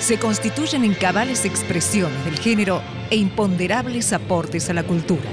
[0.00, 5.28] se constituyen en cabales expresiones del género e imponderables aportes a la cultura.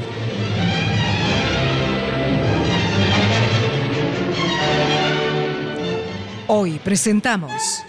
[6.47, 7.83] Hoy presentamos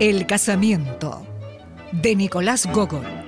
[0.00, 1.24] El casamiento
[1.92, 3.23] de Nicolás Gogol.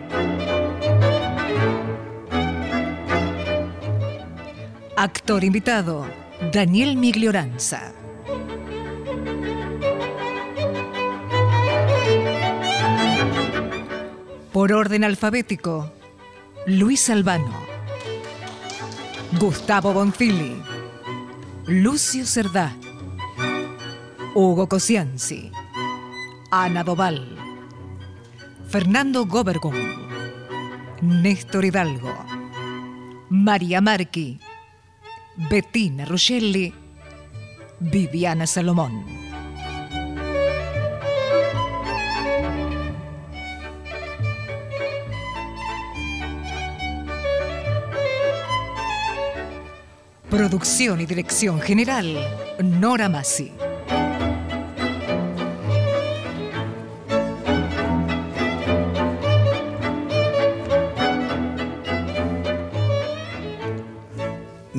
[5.07, 6.05] Actor invitado,
[6.53, 7.93] Daniel Miglioranza.
[14.53, 15.93] Por orden alfabético,
[16.67, 17.55] Luis Albano,
[19.39, 20.61] Gustavo Bonfili,
[21.69, 22.75] Lucio Cerdá,
[24.35, 25.53] Hugo Cosianzi,
[26.51, 27.29] Ana Doval,
[28.69, 29.77] Fernando Gobergum,
[31.01, 32.13] Néstor Hidalgo,
[33.31, 34.41] María Marqui,
[35.37, 36.73] Bettina Ruscelli,
[37.79, 39.05] Viviana Salomón.
[50.31, 52.17] Producción y dirección general,
[52.63, 53.53] Nora Massi.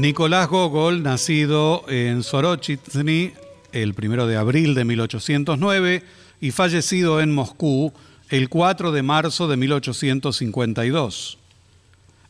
[0.08, 3.34] Nicolás Gogol, nacido en Sorochitsny
[3.74, 6.02] el 1 de abril de 1809
[6.40, 7.92] y fallecido en Moscú
[8.30, 11.38] el 4 de marzo de 1852.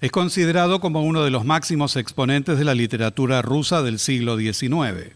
[0.01, 5.13] Es considerado como uno de los máximos exponentes de la literatura rusa del siglo XIX.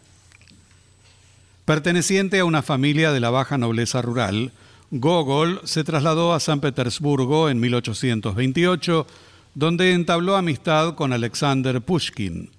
[1.65, 4.51] Perteneciente a una familia de la baja nobleza rural,
[4.91, 9.07] Gogol se trasladó a San Petersburgo en 1828
[9.53, 12.49] donde entabló amistad con Alexander Pushkin.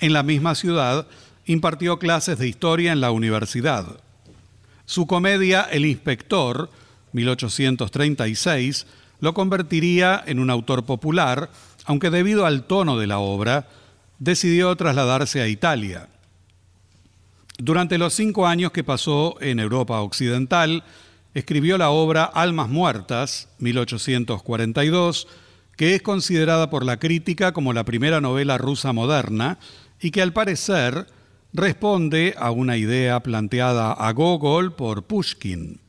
[0.00, 1.06] En la misma ciudad
[1.46, 4.00] impartió clases de historia en la universidad.
[4.86, 6.70] Su comedia El Inspector,
[7.12, 8.86] 1836,
[9.20, 11.50] lo convertiría en un autor popular,
[11.86, 13.68] aunque debido al tono de la obra,
[14.18, 16.08] decidió trasladarse a Italia.
[17.58, 20.82] Durante los cinco años que pasó en Europa Occidental,
[21.34, 25.28] escribió la obra Almas Muertas, 1842,
[25.76, 29.58] que es considerada por la crítica como la primera novela rusa moderna
[30.00, 31.06] y que al parecer
[31.52, 35.80] responde a una idea planteada a Gogol por Pushkin.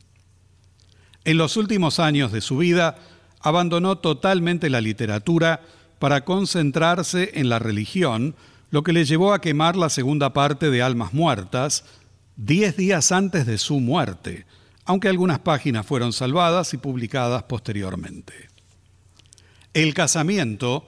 [1.23, 2.97] En los últimos años de su vida
[3.41, 5.61] abandonó totalmente la literatura
[5.99, 8.35] para concentrarse en la religión,
[8.69, 11.85] lo que le llevó a quemar la segunda parte de Almas Muertas
[12.35, 14.45] diez días antes de su muerte,
[14.83, 18.54] aunque algunas páginas fueron salvadas y publicadas posteriormente.
[19.75, 20.87] El casamiento,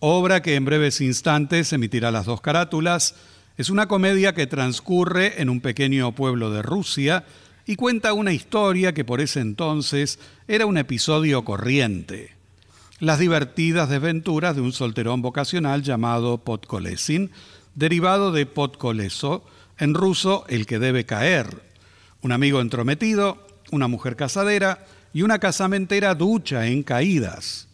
[0.00, 3.14] obra que en breves instantes emitirá las dos carátulas,
[3.56, 7.24] es una comedia que transcurre en un pequeño pueblo de Rusia
[7.64, 12.32] y cuenta una historia que por ese entonces era un episodio corriente.
[12.98, 17.30] Las divertidas desventuras de un solterón vocacional llamado Podkolesin,
[17.76, 19.44] derivado de Podkoleso,
[19.78, 21.62] en ruso el que debe caer.
[22.20, 27.68] Un amigo entrometido, una mujer casadera y una casamentera ducha en caídas.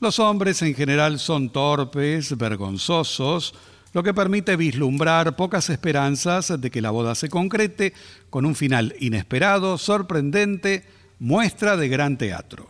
[0.00, 3.54] Los hombres en general son torpes, vergonzosos,
[3.92, 7.92] lo que permite vislumbrar pocas esperanzas de que la boda se concrete
[8.30, 10.84] con un final inesperado, sorprendente,
[11.18, 12.66] muestra de gran teatro.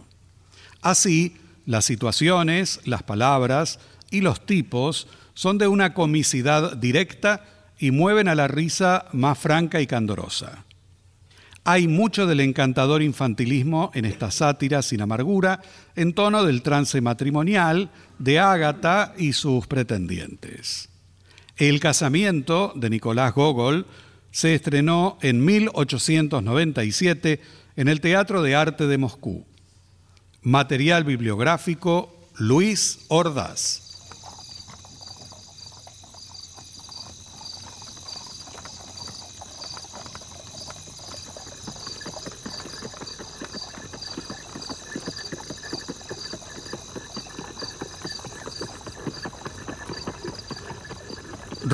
[0.82, 1.36] Así,
[1.66, 3.78] las situaciones, las palabras
[4.10, 7.44] y los tipos son de una comicidad directa
[7.78, 10.64] y mueven a la risa más franca y candorosa.
[11.64, 15.60] Hay mucho del encantador infantilismo en esta sátira sin amargura,
[15.94, 20.88] en tono del trance matrimonial de Ágata y sus pretendientes.
[21.56, 23.86] El casamiento de Nicolás Gogol
[24.30, 27.40] se estrenó en 1897
[27.76, 29.44] en el Teatro de Arte de Moscú.
[30.42, 33.89] Material bibliográfico Luis Ordaz.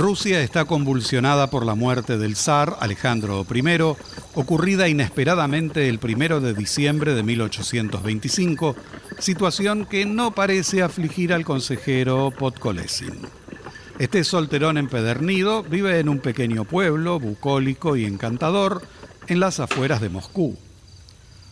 [0.06, 3.96] Rusia está convulsionada por la muerte del zar Alejandro I,
[4.34, 8.76] ocurrida inesperadamente el 1 de diciembre de 1825,
[9.18, 13.18] situación que no parece afligir al consejero Podkolesin.
[13.98, 18.82] Este solterón empedernido vive en un pequeño pueblo bucólico y encantador
[19.26, 20.56] en las afueras de Moscú.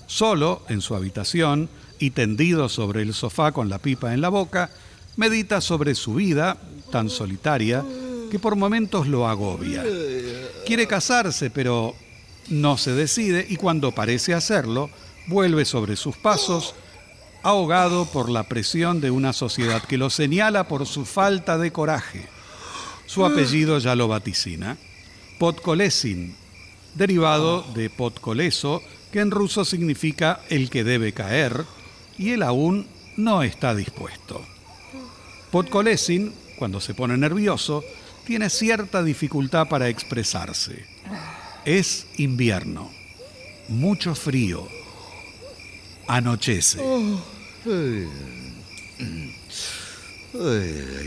[0.07, 1.69] Solo en su habitación
[1.99, 4.71] y tendido sobre el sofá con la pipa en la boca,
[5.17, 6.57] medita sobre su vida,
[6.93, 7.85] tan solitaria,
[8.31, 9.85] que por momentos lo agobia.
[10.67, 11.95] Quiere casarse, pero
[12.49, 14.91] no se decide y cuando parece hacerlo,
[15.27, 16.75] vuelve sobre sus pasos,
[17.43, 22.27] ahogado por la presión de una sociedad que lo señala por su falta de coraje.
[23.07, 24.79] Su apellido ya lo vaticina.
[25.39, 26.35] Podkolesin,
[26.95, 28.83] derivado de Podkoleso,
[29.13, 31.65] que en ruso significa el que debe caer,
[32.19, 34.41] y él aún no está dispuesto.
[35.51, 37.85] Podkolesin, cuando se pone nervioso,
[38.25, 40.85] tiene cierta dificultad para expresarse.
[41.65, 42.91] Es invierno,
[43.69, 44.69] mucho frío,
[46.07, 46.79] anochece.
[46.81, 47.21] Oh,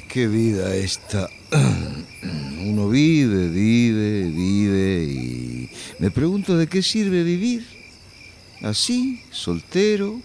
[0.10, 1.30] qué vida esta.
[1.52, 5.69] Uno vive, vive, vive y
[6.00, 7.66] me pregunto de qué sirve vivir.
[8.62, 10.19] Así, soltero,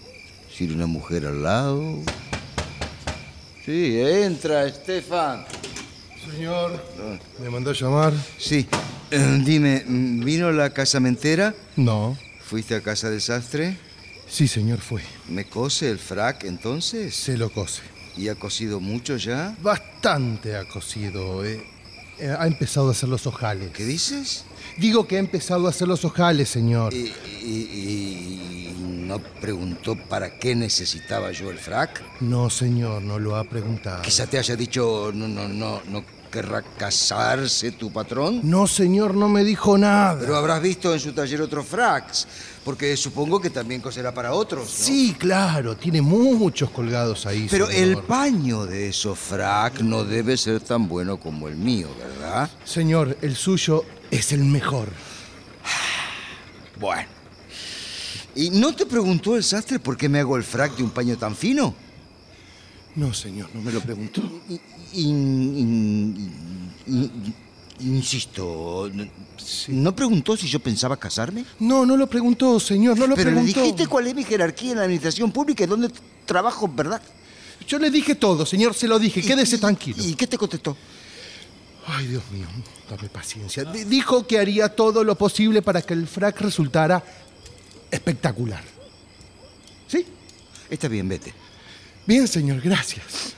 [0.55, 2.01] sin una mujer al lado.
[3.65, 5.45] Sí, entra, Estefan.
[6.33, 6.83] Señor,
[7.39, 8.11] ¿me mandó a llamar?
[8.39, 8.67] Sí.
[9.11, 11.53] Eh, dime, ¿vino la casamentera?
[11.75, 12.17] No.
[12.41, 13.77] ¿Fuiste a casa del sastre?
[14.27, 15.03] Sí, señor, fue.
[15.29, 17.15] ¿Me cose el frac entonces?
[17.15, 17.83] Se lo cose.
[18.17, 19.55] ¿Y ha cosido mucho ya?
[19.61, 21.45] Bastante ha cosido.
[21.45, 21.63] Eh.
[22.17, 23.69] Eh, ha empezado a hacer los ojales.
[23.71, 24.45] ¿Qué dices?
[24.77, 26.95] Digo que ha empezado a hacer los ojales, señor.
[26.95, 27.11] ¿Y,
[29.05, 32.01] no preguntó para qué necesitaba yo el frac?
[32.21, 34.01] No, señor, no lo ha preguntado.
[34.01, 36.03] Quizá te haya dicho, no, no, no, no
[36.33, 38.39] querrá casarse tu patrón.
[38.41, 40.19] No, señor, no me dijo nada.
[40.19, 42.27] Pero habrás visto en su taller otros fracs,
[42.65, 44.63] porque supongo que también coserá para otros.
[44.65, 44.85] ¿no?
[44.85, 47.47] Sí, claro, tiene muchos colgados ahí.
[47.51, 52.49] Pero el paño de esos frac no debe ser tan bueno como el mío, ¿verdad?
[52.65, 54.89] Señor, el suyo es el mejor.
[56.79, 57.07] Bueno.
[58.35, 61.15] ¿Y no te preguntó el sastre por qué me hago el frac de un paño
[61.15, 61.75] tan fino?
[62.95, 64.21] No, señor, no me lo preguntó.
[67.79, 68.89] insisto,
[69.69, 71.43] ¿no preguntó si yo pensaba casarme?
[71.59, 73.59] No, no lo preguntó, señor, no lo Pero preguntó.
[73.59, 75.89] le dijiste cuál es mi jerarquía en la administración pública y dónde
[76.25, 77.01] trabajo, ¿verdad?
[77.67, 79.97] Yo le dije todo, señor, se lo dije, quédese tranquilo.
[80.03, 80.77] ¿Y qué te contestó?
[81.85, 82.45] Ay, Dios mío,
[82.89, 83.63] dame paciencia.
[83.65, 87.03] dijo que haría todo lo posible para que el frac resultara
[87.91, 88.63] espectacular.
[89.87, 90.05] ¿Sí?
[90.69, 91.33] Está bien, vete.
[92.05, 93.33] Bien, señor, gracias.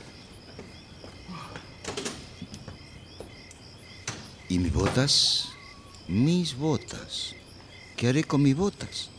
[4.49, 5.49] ¿Y mis botas?
[6.07, 7.35] Mis botas.
[7.95, 9.09] ¿Qué haré con mis botas?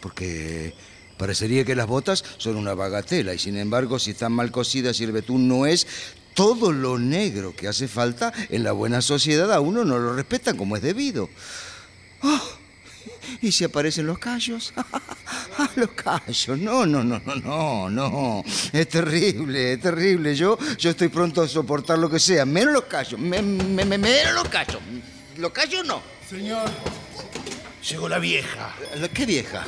[0.00, 0.74] Porque
[1.18, 5.04] parecería que las botas son una bagatela y sin embargo si están mal cosidas y
[5.04, 5.86] el betún no es
[6.34, 10.56] todo lo negro que hace falta en la buena sociedad a uno no lo respetan
[10.56, 11.28] como es debido.
[12.22, 12.65] ¡Oh!
[13.42, 14.72] ¿Y si aparecen los callos?
[15.76, 16.58] los callos.
[16.58, 18.44] No, no, no, no, no, no.
[18.72, 20.34] Es terrible, es terrible.
[20.34, 22.44] Yo, yo estoy pronto a soportar lo que sea.
[22.46, 23.18] Menos los callos.
[23.20, 24.80] Me, me, menos los callos.
[25.36, 26.02] Los callos no.
[26.28, 26.68] Señor.
[27.88, 28.74] Llegó la vieja.
[28.96, 29.64] ¿La- ¿Qué vieja?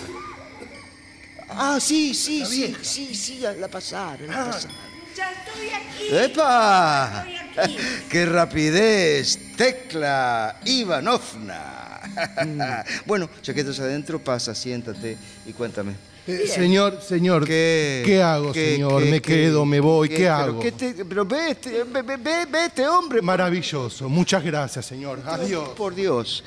[1.51, 2.79] Ah, sí, sí, La sí, vieja.
[2.83, 4.47] sí, sí, la, la pasaron, la Ah.
[4.47, 4.77] pasaron.
[5.17, 6.17] Ya estoy aquí.
[6.33, 7.27] ¡Epa!
[7.27, 7.77] Estoy aquí.
[8.09, 9.39] ¡Qué rapidez!
[9.57, 11.78] Tecla Ivanovna.
[13.07, 15.95] bueno, ya que estás adentro, pasa, siéntate y cuéntame.
[16.27, 19.03] Eh, señor, señor, ¿Qué, ¿qué hago, qué- señor?
[19.03, 20.11] qué- ¿Me qué- quedo, me voy?
[20.11, 20.61] ¿Qué, hago?
[20.61, 21.57] qué te- pero ve-
[21.91, 23.23] ve- ve- vete, hombre.
[23.23, 24.09] Maravilloso.
[24.11, 25.23] Muchas gracias, señor.
[25.25, 25.71] Adiós.
[25.71, 26.45] Por Dios.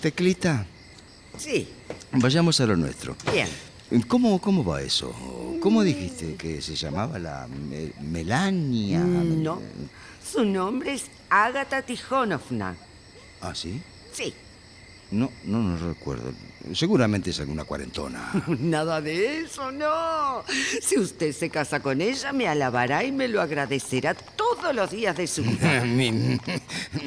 [0.00, 0.64] Teclita,
[1.36, 1.68] Sí,
[2.12, 3.16] vayamos a lo nuestro.
[3.32, 3.48] bien.
[4.06, 5.12] ¿Cómo, cómo va eso?
[5.60, 9.00] ¿Cómo dijiste que se llamaba la Me- Melania?
[9.00, 9.60] No,
[10.32, 12.76] su nombre es Ágata Tijonovna.
[13.40, 13.80] ¿Ah, sí?
[14.12, 14.34] Sí,
[15.10, 16.32] No, no, no recuerdo.
[16.74, 18.30] Seguramente es alguna cuarentona.
[18.58, 20.44] nada de eso, no.
[20.82, 25.16] Si usted se casa con ella, me alabará y me lo agradecerá todos los días
[25.16, 25.80] de su vida.
[25.84, 26.38] Mi-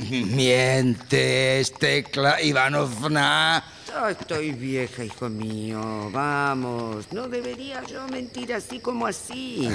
[0.10, 3.63] Mientes, Tecla Ivanovna.
[4.10, 6.10] Estoy vieja, hijo mío.
[6.12, 9.70] Vamos, no debería yo mentir así como así.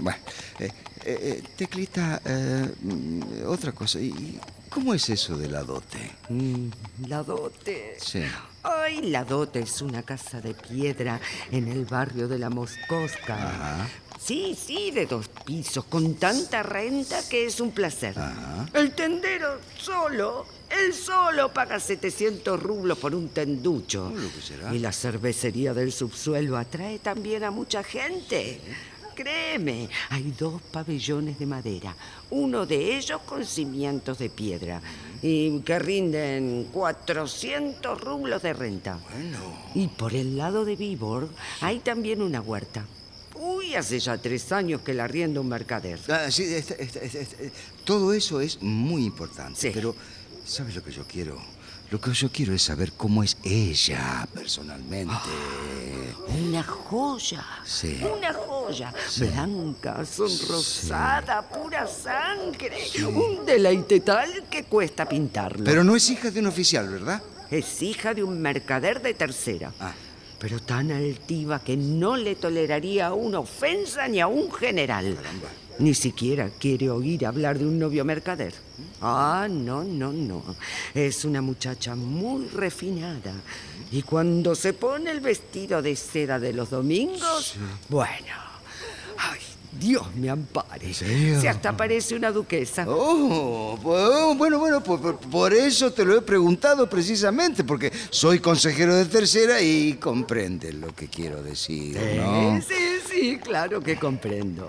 [0.00, 0.18] Bueno,
[0.60, 0.70] eh,
[1.04, 4.00] eh, eh, Teclita, eh, mm, otra cosa.
[4.00, 5.98] ¿y ¿Cómo es eso de la dote?
[6.30, 6.68] Mm,
[7.08, 7.96] La dote.
[8.00, 8.22] Sí.
[8.62, 13.34] Ay, la dote es una casa de piedra en el barrio de la Moscosca.
[13.34, 13.88] Ajá.
[14.18, 18.16] Sí, sí, de dos pisos, con tanta renta que es un placer.
[18.16, 18.68] Ajá.
[18.72, 24.10] El tendero solo, él solo paga 700 rublos por un tenducho.
[24.14, 24.72] Lo que será.
[24.72, 28.60] Y la cervecería del subsuelo atrae también a mucha gente.
[29.14, 31.94] Créeme, hay dos pabellones de madera,
[32.30, 34.80] uno de ellos con cimientos de piedra
[35.22, 38.98] y que rinden 400 rublos de renta.
[39.12, 39.38] Bueno.
[39.74, 41.28] Y por el lado de Viborg
[41.60, 42.84] hay también una huerta.
[43.34, 45.98] Uy, hace ya tres años que la arrienda un mercader.
[46.08, 47.52] Ah, sí, este- este- este-
[47.84, 49.58] todo eso es muy importante.
[49.60, 49.70] Sí.
[49.74, 49.94] Pero,
[50.44, 51.40] ¿sabes lo que yo quiero?
[51.92, 55.12] Lo que yo quiero es saber cómo es ella personalmente.
[56.48, 57.44] Una joya.
[57.66, 58.00] Sí.
[58.02, 58.94] Una joya.
[59.18, 62.88] Blanca, sonrosada, pura sangre.
[63.06, 65.64] Un deleite tal que cuesta pintarlo.
[65.64, 67.22] Pero no es hija de un oficial, ¿verdad?
[67.50, 69.74] Es hija de un mercader de tercera.
[69.78, 69.92] Ah.
[70.38, 75.18] Pero tan altiva que no le toleraría una ofensa ni a un general.
[75.78, 78.54] Ni siquiera quiere oír hablar de un novio mercader.
[79.00, 80.42] Ah, no, no, no.
[80.94, 83.32] Es una muchacha muy refinada.
[83.90, 87.54] Y cuando se pone el vestido de seda de los domingos,
[87.88, 88.34] bueno,
[89.18, 89.38] ay,
[89.80, 90.92] Dios me ampare.
[90.94, 91.40] serio?
[91.40, 92.84] Si hasta parece una duquesa.
[92.88, 98.94] Oh, bu- bueno, bueno, por, por- eso te lo he preguntado precisamente, porque soy consejero
[98.94, 102.58] de tercera y comprende lo que quiero decir, ¿no?
[102.58, 104.68] Eh, Sí, sí, claro que comprendo.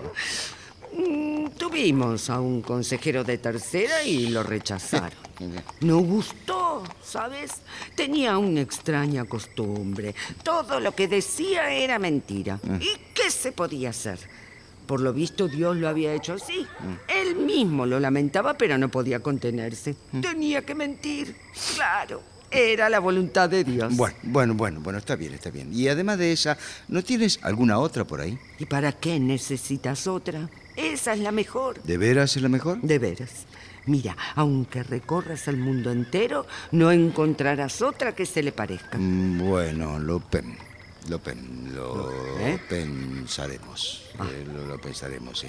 [0.96, 5.24] Mm, Tuvimos a un consejero de tercera y lo rechazaron.
[5.80, 7.50] No gustó, ¿sabes?
[7.96, 10.14] Tenía una extraña costumbre.
[10.44, 12.60] Todo lo que decía era mentira.
[12.80, 14.18] ¿Y qué se podía hacer?
[14.86, 16.64] Por lo visto Dios lo había hecho así.
[17.08, 19.96] Él mismo lo lamentaba, pero no podía contenerse.
[20.22, 21.34] Tenía que mentir.
[21.74, 23.94] Claro, era la voluntad de Dios.
[23.96, 25.70] Bueno, bueno, bueno, bueno, está bien, está bien.
[25.72, 28.38] Y además de esa, ¿no tienes alguna otra por ahí?
[28.58, 30.48] ¿Y para qué necesitas otra?
[30.76, 31.82] Esa es la mejor.
[31.82, 32.80] ¿De veras es la mejor?
[32.80, 33.46] De veras.
[33.86, 38.96] Mira, aunque recorras el mundo entero, no encontrarás otra que se le parezca.
[38.98, 40.56] Mm, Bueno, lo pen,
[41.08, 42.58] lo pen, lo ¿Eh?
[42.68, 44.02] pensaremos.
[44.14, 45.48] Eh, lo, lo pensaremos, sí.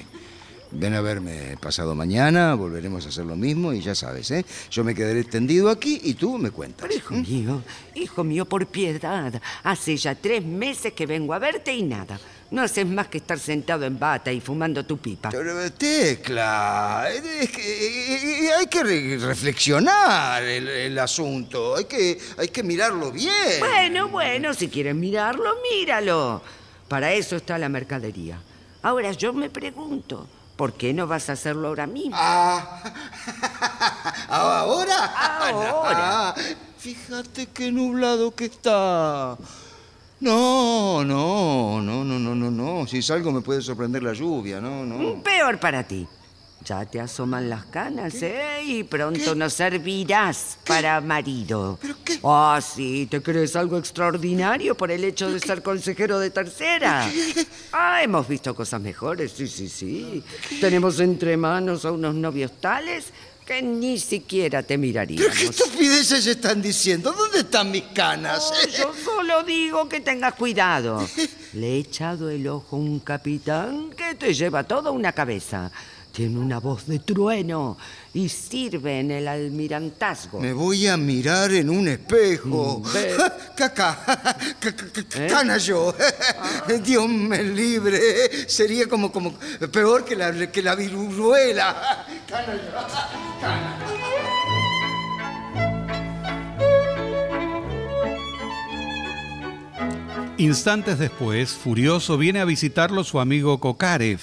[0.71, 4.43] Ven a verme pasado mañana, volveremos a hacer lo mismo y ya sabes, ¿eh?
[4.69, 6.81] Yo me quedaré tendido aquí y tú me cuentas.
[6.87, 7.61] Pero hijo mío,
[7.93, 12.19] hijo mío, por piedad, hace ya tres meses que vengo a verte y nada.
[12.51, 15.29] No haces más que estar sentado en bata y fumando tu pipa.
[15.29, 22.47] Pero, Tecla, es que, eh, hay que re- reflexionar el, el asunto, hay que, hay
[22.49, 23.59] que mirarlo bien.
[23.59, 26.41] Bueno, bueno, si quieres mirarlo, míralo.
[26.87, 28.39] Para eso está la mercadería.
[28.83, 32.15] Ahora yo me pregunto, ¿por qué no vas a hacerlo ahora mismo?
[32.17, 32.83] Ah,
[34.29, 35.05] ¿Ahora?
[35.05, 36.35] Ahora.
[36.35, 36.35] Ah,
[36.77, 39.35] fíjate qué nublado que está.
[40.21, 42.87] No, no, no, no, no, no, no.
[42.87, 45.21] Si salgo me puede sorprender la lluvia, no, no.
[45.21, 46.07] Peor para ti.
[46.63, 48.63] Ya te asoman las canas, ¿eh?
[48.65, 51.77] Y pronto no servirás para marido.
[51.79, 52.19] ¿Pero qué?
[52.23, 57.07] Ah, sí, ¿te crees algo extraordinario por el hecho de ser consejero de tercera?
[57.71, 60.23] Ah, hemos visto cosas mejores, sí, sí, sí.
[60.59, 63.11] Tenemos entre manos a unos novios tales
[63.45, 67.11] que ni siquiera te ¿Pero qué estupideces están diciendo?
[67.11, 68.51] ¿Dónde están mis canas?
[68.75, 71.07] Yo solo digo que tengas cuidado.
[71.53, 75.71] Le he echado el ojo a un capitán que te lleva toda una cabeza.
[76.15, 77.77] Tiene una voz de trueno
[78.13, 80.39] y sirve en el almirantazgo.
[80.39, 82.81] Me voy a mirar en un espejo.
[82.85, 82.87] Mm.
[83.57, 85.27] Caca, ca- ca- ca- ¿Eh?
[85.29, 85.93] cana yo.
[86.85, 88.47] Dios me libre.
[88.47, 89.33] Sería como, como
[89.73, 92.05] peor que la, que la viruela.
[92.29, 93.95] Cana yo.
[100.37, 104.19] Instantes después, furioso, viene a visitarlo su amigo Kokarev.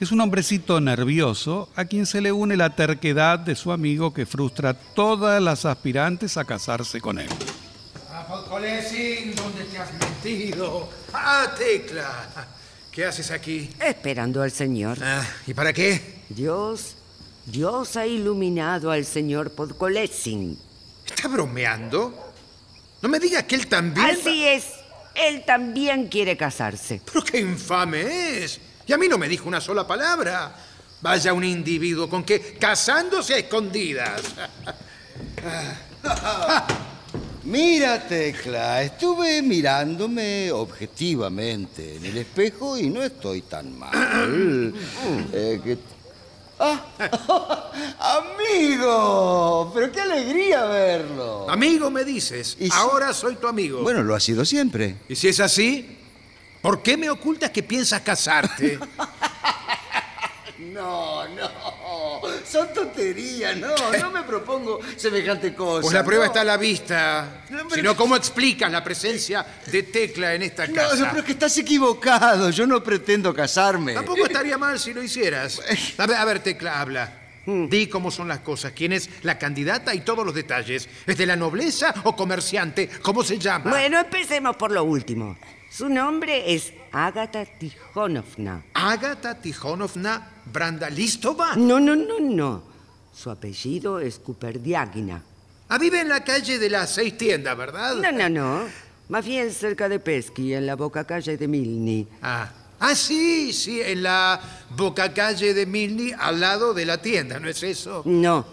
[0.00, 4.24] Es un hombrecito nervioso a quien se le une la terquedad de su amigo que
[4.24, 7.28] frustra a todas las aspirantes a casarse con él.
[8.10, 10.88] Ah, ¿dónde te has metido?
[11.12, 12.28] Ah, Tecla.
[12.90, 13.68] ¿Qué haces aquí?
[13.78, 14.96] Esperando al señor.
[15.02, 16.22] Ah, ¿Y para qué?
[16.30, 16.96] Dios,
[17.44, 20.58] Dios ha iluminado al señor Podkolesing.
[21.04, 22.32] ¿Está bromeando?
[23.02, 24.06] No me diga que él también...
[24.06, 24.64] Así es,
[25.14, 27.02] él también quiere casarse.
[27.04, 28.60] Pero qué infame es.
[28.90, 30.52] Y a mí no me dijo una sola palabra.
[31.00, 34.20] Vaya un individuo con que casándose a escondidas.
[37.44, 44.74] Mira, Tecla, estuve mirándome objetivamente en el espejo y no estoy tan mal.
[45.32, 45.78] Eh, que-
[46.58, 46.84] ¡Ah!
[48.50, 49.70] ¡Amigo!
[49.72, 51.48] ¡Pero qué alegría verlo!
[51.48, 52.56] Amigo, me dices.
[52.58, 52.68] Y.
[52.72, 53.82] Ahora soy tu amigo.
[53.82, 54.96] Bueno, lo ha sido siempre.
[55.08, 55.99] Y si es así,
[56.60, 58.78] ¿por qué me ocultas que piensas casarte?
[60.58, 62.20] No, no.
[62.46, 63.74] Son tonterías, no.
[63.98, 65.80] No me propongo semejante cosa.
[65.82, 66.30] Pues la prueba no.
[66.30, 67.44] está a la vista.
[67.48, 71.06] No, pero- Si no, ¿cómo explicas la presencia de Tecla en esta No, casa?
[71.08, 72.50] pero es que estás equivocado.
[72.50, 73.94] Yo no pretendo casarme.
[73.94, 75.60] Tampoco estaría mal si lo hicieras.
[75.96, 77.12] A ver, a ver, Tecla, habla.
[77.46, 80.88] Di cómo son las cosas, quién es la candidata y todos los detalles.
[81.06, 82.88] ¿Es de la nobleza o comerciante?
[83.00, 83.70] ¿Cómo se llama?
[83.70, 85.38] Bueno, empecemos por lo último.
[85.70, 88.64] Su nombre es Agata Tijonovna.
[88.74, 91.54] Agata Tijonovna Brandalistova.
[91.54, 92.62] No, no, no, no.
[93.14, 95.22] Su apellido es Kuperdiagina.
[95.68, 97.94] Ah, vive en la calle de las seis tiendas, ¿verdad?
[97.94, 98.64] No, no, no.
[99.08, 102.08] Más bien cerca de Pesky, en la boca calle de Milny.
[102.20, 102.50] Ah.
[102.80, 107.48] Ah, sí, sí, en la boca calle de Milny, al lado de la tienda, ¿no
[107.48, 108.02] es eso?
[108.06, 108.44] No,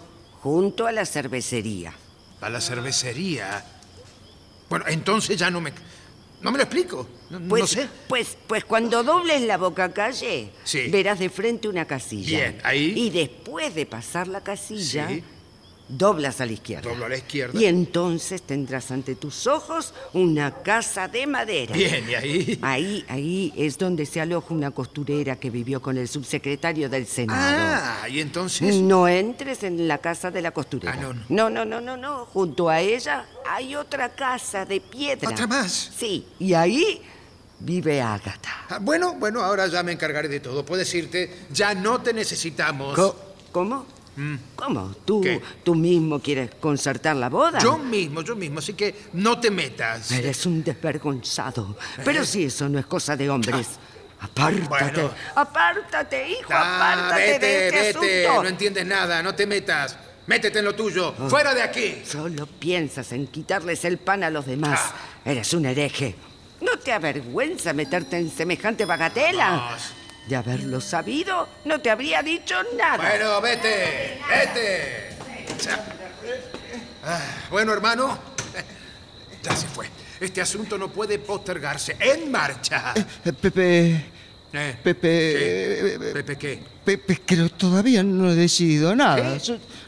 [0.42, 1.94] junto a la cervecería.
[2.42, 3.64] A la cervecería.
[4.70, 5.72] Bueno, entonces ya no me...
[6.42, 7.08] No me lo explico.
[7.30, 7.90] No, no Pues, sé.
[8.08, 10.88] pues, pues cuando dobles la boca calle, Sí.
[10.90, 12.38] verás de frente una casilla.
[12.38, 12.94] Bien, ahí.
[12.96, 15.24] Y después de pasar la casilla, Sí.
[15.90, 16.90] Doblas a la izquierda.
[16.90, 17.60] Doblo a la izquierda.
[17.60, 21.74] Y entonces tendrás ante tus ojos una casa de madera.
[21.76, 22.60] Bien, ¿y ahí?
[22.62, 27.40] Ahí, ahí es donde se aloja una costurera que vivió con el subsecretario del Senado.
[27.42, 28.76] Ah, y entonces...
[28.76, 30.94] No entres en la casa de la costurera.
[30.94, 31.50] Ah, no, no.
[31.50, 32.26] no, no, no, no.
[32.26, 35.30] Junto a ella hay otra casa de piedra.
[35.30, 35.92] ¿Otra más?
[35.98, 37.02] Sí, y ahí
[37.60, 38.66] vive Ágata.
[38.70, 40.66] Ah, bueno, bueno, ahora ya me encargaré de todo.
[40.66, 42.96] Puedes irte, ya no te necesitamos.
[42.96, 43.16] Co-
[43.52, 43.86] ¿Cómo?
[44.56, 44.96] ¿Cómo?
[45.06, 45.22] ¿Tú.
[45.22, 45.42] ¿Qué?
[45.64, 47.60] ¿Tú mismo quieres concertar la boda?
[47.60, 50.12] Yo mismo, yo mismo, así que no te metas.
[50.12, 51.78] Eres un desvergonzado.
[52.04, 53.68] Pero si eso no es cosa de hombres.
[54.20, 54.68] Apártate.
[54.68, 55.12] Bueno.
[55.36, 58.44] Apártate, hijo, Ah, apártate vete, de este vete, asunto.
[58.44, 59.96] no entiendes nada, no te metas.
[60.26, 61.30] Métete en lo tuyo, Ah.
[61.30, 62.02] fuera de aquí.
[62.04, 64.80] Solo piensas en quitarles el pan a los demás.
[64.84, 64.96] Ah.
[65.24, 66.16] Eres un hereje.
[66.62, 69.50] ¿No te avergüenza meterte en semejante bagatela?
[69.52, 69.94] Vamos.
[70.28, 72.98] De haberlo sabido, no te habría dicho nada.
[72.98, 75.10] Bueno, vete, vete.
[77.06, 78.20] Ah, bueno, hermano,
[79.42, 79.90] ya se fue.
[80.20, 81.96] Este asunto no puede postergarse.
[82.00, 82.94] En marcha.
[83.24, 84.17] Eh, Pepe.
[84.54, 85.10] Eh, Pepe.
[85.10, 85.94] ¿qué?
[85.96, 86.60] eh, Pepe, ¿qué?
[86.86, 89.38] Pepe, que todavía no he decidido nada.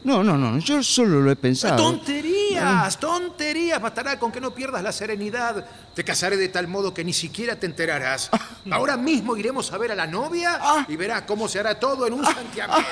[0.04, 1.78] No, no, no, yo solo lo he pensado.
[1.78, 3.82] Tonterías, tonterías.
[3.82, 5.66] Bastará con que no pierdas la serenidad.
[5.96, 8.30] Te casaré de tal modo que ni siquiera te enterarás.
[8.70, 12.14] Ahora mismo iremos a ver a la novia y verás cómo se hará todo en
[12.14, 12.86] un santiamén.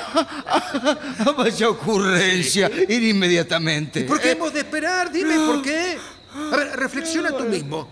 [1.36, 4.02] Vaya ocurrencia, ir inmediatamente.
[4.04, 5.12] ¿Por qué Eh, hemos de esperar?
[5.12, 5.98] Dime por qué.
[6.52, 7.88] A ver, reflexiona tú mismo.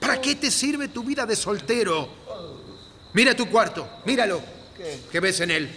[0.00, 2.20] ¿Para qué te sirve tu vida de soltero?
[3.14, 4.40] Mira tu cuarto, míralo.
[5.10, 5.70] ¿Qué, ves en él?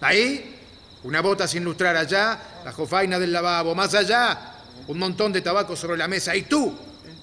[0.00, 0.56] Ahí,
[1.04, 4.54] una bota sin lustrar allá, la jofaina del lavabo, más allá,
[4.86, 6.36] un montón de tabaco sobre la mesa.
[6.36, 6.72] Y tú,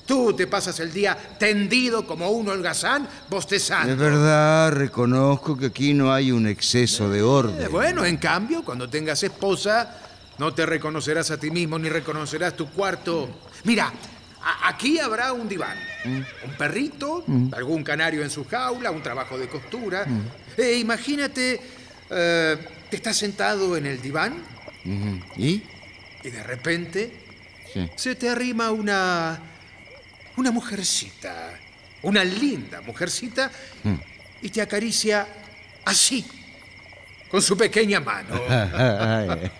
[0.05, 3.93] tú te pasas el día tendido como un holgazán, bostezando.
[3.93, 7.71] Es verdad, reconozco que aquí no hay un exceso de Eh, orden.
[7.71, 9.95] Bueno, en cambio, cuando tengas esposa,
[10.39, 13.29] no te reconocerás a ti mismo ni reconocerás tu cuarto.
[13.63, 13.93] Mira,
[14.63, 16.25] aquí habrá un diván, un
[16.58, 20.06] perrito, algún canario en su jaula, un trabajo de costura.
[20.58, 21.60] Eh, imagínate,
[22.10, 22.58] eh,
[22.89, 24.41] te estás sentado en el diván
[24.86, 25.19] Ujú.
[25.38, 25.63] ¿Y?
[26.23, 27.25] y de repente
[27.73, 27.88] Sí.
[27.95, 29.39] se te arrima una.
[30.38, 31.52] una mujercita.
[32.02, 33.52] Una linda mujercita
[34.41, 35.28] y te acaricia
[35.86, 36.25] así.
[37.29, 38.35] Con su pequeña mano.
[38.49, 39.51] Ay,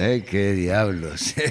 [0.00, 1.34] ay, qué diablos.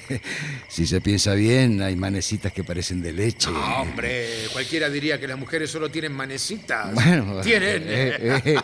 [0.68, 3.50] Si se piensa bien, hay manecitas que parecen de leche.
[3.52, 6.94] No, hombre, cualquiera diría que las mujeres solo tienen manecitas.
[6.94, 7.84] Bueno, tienen.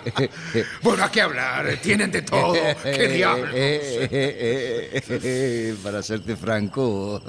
[0.81, 1.77] bueno, ¿a qué hablar?
[1.81, 2.55] Tienen de todo.
[2.83, 3.53] ¿Qué diablos?
[5.83, 7.21] Para serte franco,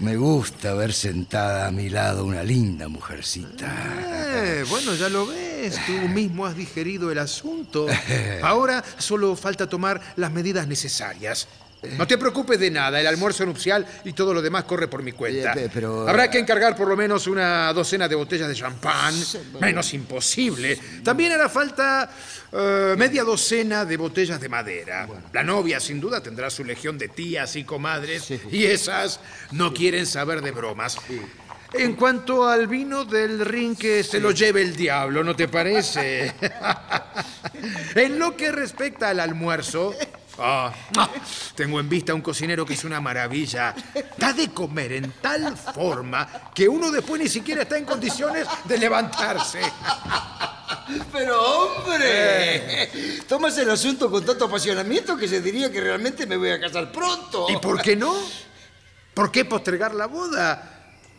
[0.00, 3.72] me gusta ver sentada a mi lado una linda mujercita.
[4.36, 5.43] Eh, bueno, ya lo ves,
[5.86, 7.86] tú mismo has digerido el asunto.
[8.42, 11.48] Ahora solo falta tomar las medidas necesarias.
[11.98, 15.12] No te preocupes de nada, el almuerzo nupcial y todo lo demás corre por mi
[15.12, 15.52] cuenta.
[15.52, 19.14] Eh, pe- pero- Habrá que encargar por lo menos una docena de botellas de champán,
[19.60, 20.78] menos imposible.
[21.02, 22.08] También hará falta
[22.50, 25.06] eh, media docena de botellas de madera.
[25.34, 30.06] La novia sin duda tendrá su legión de tías y comadres y esas no quieren
[30.06, 30.96] saber de bromas.
[31.76, 36.32] En cuanto al vino del ring que se lo lleve el diablo, ¿no te parece?
[37.96, 39.92] en lo que respecta al almuerzo,
[40.38, 41.10] ah, ah,
[41.56, 43.74] tengo en vista un cocinero que es una maravilla.
[44.16, 48.78] Da de comer en tal forma que uno después ni siquiera está en condiciones de
[48.78, 49.60] levantarse.
[51.12, 56.50] Pero hombre, tomas el asunto con tanto apasionamiento que se diría que realmente me voy
[56.50, 57.46] a casar pronto.
[57.48, 58.14] ¿Y por qué no?
[59.12, 60.73] ¿Por qué postergar la boda?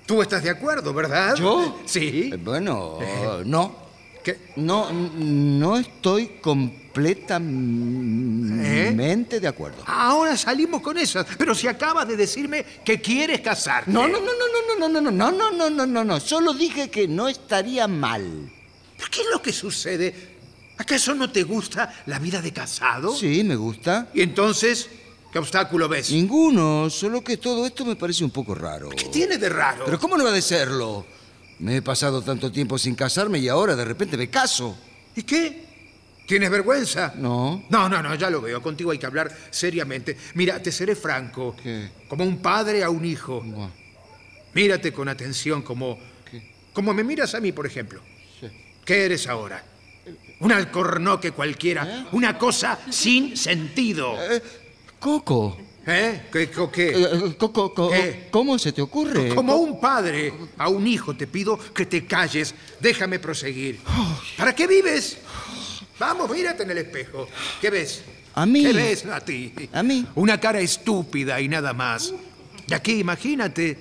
[0.05, 1.35] Tú estás de acuerdo, ¿verdad?
[1.35, 1.79] ¿Yo?
[1.85, 2.29] Sí.
[2.33, 2.99] Eh, Bueno,
[3.45, 3.85] no.
[4.23, 4.39] ¿Qué?
[4.55, 9.83] No, no estoy completamente de acuerdo.
[9.85, 13.91] Ahora salimos con esas, pero si acabas de decirme que quieres casarte.
[13.91, 16.19] No, no, no, no, no, no, no, no, no, no, no, no, no.
[16.19, 18.51] Solo dije que no estaría mal.
[18.97, 20.33] ¿Pero ¿Qué es lo que sucede?
[20.77, 23.15] ¿Acaso no te gusta la vida de casado?
[23.15, 24.07] Sí, me gusta.
[24.13, 24.89] ¿Y entonces
[25.35, 26.11] qué obstáculo ves?
[26.11, 28.87] Ninguno, solo que todo esto me parece un poco raro.
[28.91, 29.83] ¿Qué tiene de raro?
[29.83, 31.05] Pero ¿cómo no va de serlo?
[31.59, 34.77] Me he pasado tanto tiempo sin casarme y ahora de repente me caso.
[35.13, 35.65] ¿Y qué?
[36.25, 37.15] ¿Tienes vergüenza?
[37.17, 37.65] No.
[37.69, 38.61] No, no, no, ya lo veo.
[38.61, 40.15] Contigo hay que hablar seriamente.
[40.35, 41.53] Mira, te seré franco.
[41.61, 41.89] ¿Qué?
[42.07, 43.41] Como un padre a un hijo.
[43.41, 43.67] Buah,
[44.53, 45.99] Mírate con atención como...
[46.71, 47.99] Como me miras a mí, por ejemplo.
[48.85, 49.61] ¿Qué eres ahora?
[50.39, 52.07] Un alcornoque cualquiera.
[52.13, 54.15] Una cosa sin sentido.
[54.31, 54.41] Eh,
[55.09, 55.55] Coco.
[55.85, 56.23] ¿Eh?
[56.33, 56.49] ¿Qué?
[56.49, 56.89] qué- qué?
[56.89, 58.27] Eh, Coco, co- ¿Qué?
[58.31, 59.35] ¿cómo se te ocurre?
[59.35, 62.55] Como un padre a un hijo te pido que te calles.
[62.79, 63.81] Déjame proseguir.
[64.35, 65.17] ¿Para qué vives?
[65.99, 67.27] Vamos, mírate en el espejo.
[67.61, 68.01] ¿Qué ves?
[68.33, 68.63] A mí.
[68.63, 69.53] ¿Qué ves a ti?
[69.73, 70.07] A mí.
[70.15, 72.11] Una cara estúpida y nada más.
[72.67, 73.77] Y aquí, imagínate.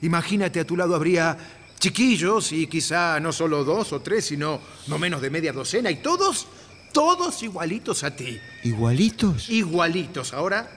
[0.00, 1.36] Imagínate, a tu lado habría
[1.78, 5.90] chiquillos y quizá no solo dos o tres, sino no menos de media docena.
[5.90, 6.46] Y todos,
[6.92, 8.40] todos igualitos a ti.
[8.64, 9.48] ¿Igualitos?
[9.48, 10.32] Igualitos.
[10.32, 10.68] Ahora,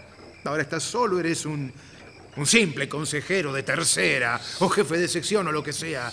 [0.44, 1.72] ahora estás solo, eres un,
[2.38, 6.12] un simple consejero de tercera o jefe de sección o lo que sea.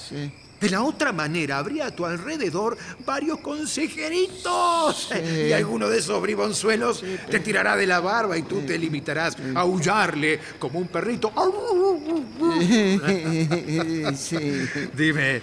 [0.61, 5.09] De la otra manera, habría a tu alrededor varios consejeritos.
[5.47, 9.61] Y alguno de esos bribonzuelos te tirará de la barba y tú te limitarás a
[9.61, 11.33] aullarle como un perrito.
[14.17, 14.67] sí.
[14.97, 15.43] Dime,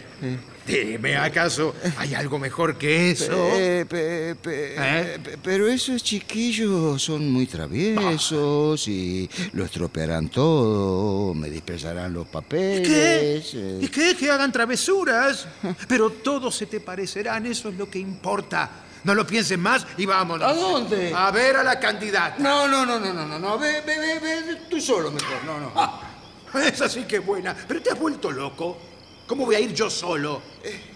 [0.66, 3.32] dime, ¿acaso hay algo mejor que eso?
[3.54, 5.20] Eh, pe- pe- ¿Eh?
[5.24, 12.32] pe- pero esos chiquillos son muy traviesos y lo estropearán todo, me dispersarán los ¿Qué?
[12.32, 13.52] papeles.
[13.54, 13.80] eh.
[13.82, 14.16] ¿Y qué?
[14.16, 15.48] Que hagan travesuras.
[15.88, 18.70] Pero todos se te parecerán, eso es lo que importa.
[19.04, 20.50] No lo pienses más y vámonos.
[20.50, 21.14] ¿A dónde?
[21.14, 22.38] A ver a la candidata.
[22.40, 25.60] No, no, no, no, no, no, no, ve, ve, ve, ve, tú solo mejor, no,
[25.60, 25.72] no.
[25.76, 26.02] Ah,
[26.68, 27.56] esa sí que es buena.
[27.68, 28.78] Pero te has vuelto loco.
[29.28, 30.40] ¿Cómo voy a ir yo solo?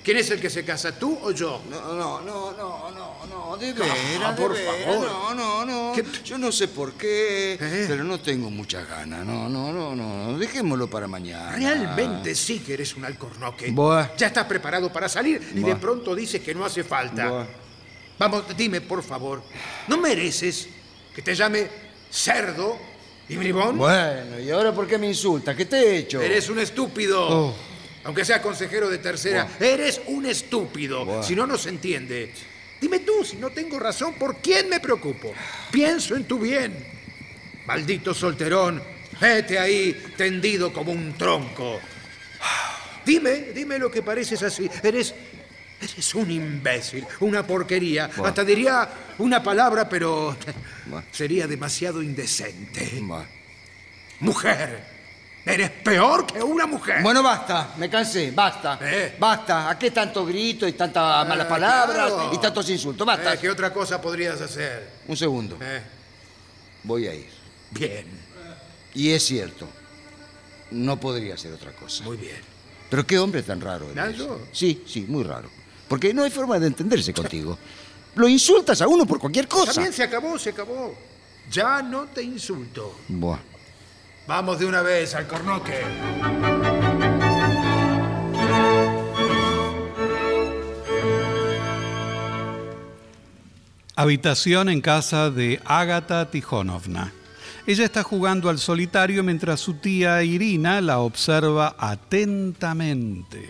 [0.03, 1.61] ¿Quién es el que se casa, tú o yo?
[1.69, 5.07] No, no, no, no, no, no, de Ah, veras, de por veras, favor.
[5.07, 5.93] No, no, no.
[5.95, 6.05] ¿Qué?
[6.23, 7.85] Yo no sé por qué, ¿Eh?
[7.87, 9.25] pero no tengo muchas ganas.
[9.25, 10.37] No, no, no, no.
[10.37, 11.53] Dejémoslo para mañana.
[11.55, 13.71] Realmente sí que eres un alcornoque.
[13.71, 14.15] Buah.
[14.15, 15.79] Ya estás preparado para salir y de Buah.
[15.79, 17.27] pronto dices que no hace falta.
[17.29, 17.45] Buah.
[18.19, 19.41] Vamos, dime, por favor.
[19.87, 20.67] ¿No mereces
[21.15, 21.67] que te llame
[22.11, 22.77] cerdo
[23.27, 23.75] y bribón?
[23.77, 25.55] Bueno, ¿y ahora por qué me insultas?
[25.55, 26.21] ¿Qué te he hecho?
[26.21, 27.27] Eres un estúpido.
[27.47, 27.55] Oh.
[28.03, 31.21] Aunque seas consejero de tercera, eres un estúpido.
[31.23, 32.31] Si no, no se entiende.
[32.79, 35.33] Dime tú, si no tengo razón, ¿por quién me preocupo?
[35.71, 36.73] Pienso en tu bien.
[37.65, 38.81] Maldito solterón,
[39.19, 41.79] vete ahí tendido como un tronco.
[43.05, 44.69] Dime, dime lo que pareces así.
[44.83, 45.13] Eres.
[45.81, 48.09] Eres un imbécil, una porquería.
[48.23, 50.35] Hasta diría una palabra, pero
[51.09, 53.01] sería demasiado indecente.
[54.19, 54.83] Mujer,
[55.45, 57.01] eres peor que una mujer.
[57.01, 58.77] Bueno, basta, me cansé, basta.
[58.81, 59.15] Eh.
[59.19, 62.31] Basta, ¿a qué tanto grito y tantas malas palabras claro.
[62.33, 63.05] y tantos insultos?
[63.05, 63.33] Basta.
[63.33, 64.89] Eh, ¿Qué otra cosa podrías hacer?
[65.07, 65.81] Un segundo, Eh,
[66.83, 67.29] voy a ir.
[67.71, 68.05] bien,
[68.93, 69.67] Y es cierto,
[70.71, 72.03] no podría ser otra cosa.
[72.03, 72.37] muy bien.
[72.89, 74.17] Pero qué hombre tan raro eres.
[74.51, 75.49] Sí, sí, muy raro.
[75.87, 77.57] porque no hay forma de entenderse contigo.
[78.15, 79.73] Lo insultas a uno por cualquier cosa.
[79.73, 80.95] También se acabó, se acabó.
[81.51, 82.99] Ya no te insulto.
[83.07, 83.39] Buah.
[84.29, 85.73] Vamos de una vez al cornoque.
[93.95, 97.11] Habitación en casa de Ágata Tijonovna.
[97.65, 103.49] Ella está jugando al solitario mientras su tía Irina la observa atentamente.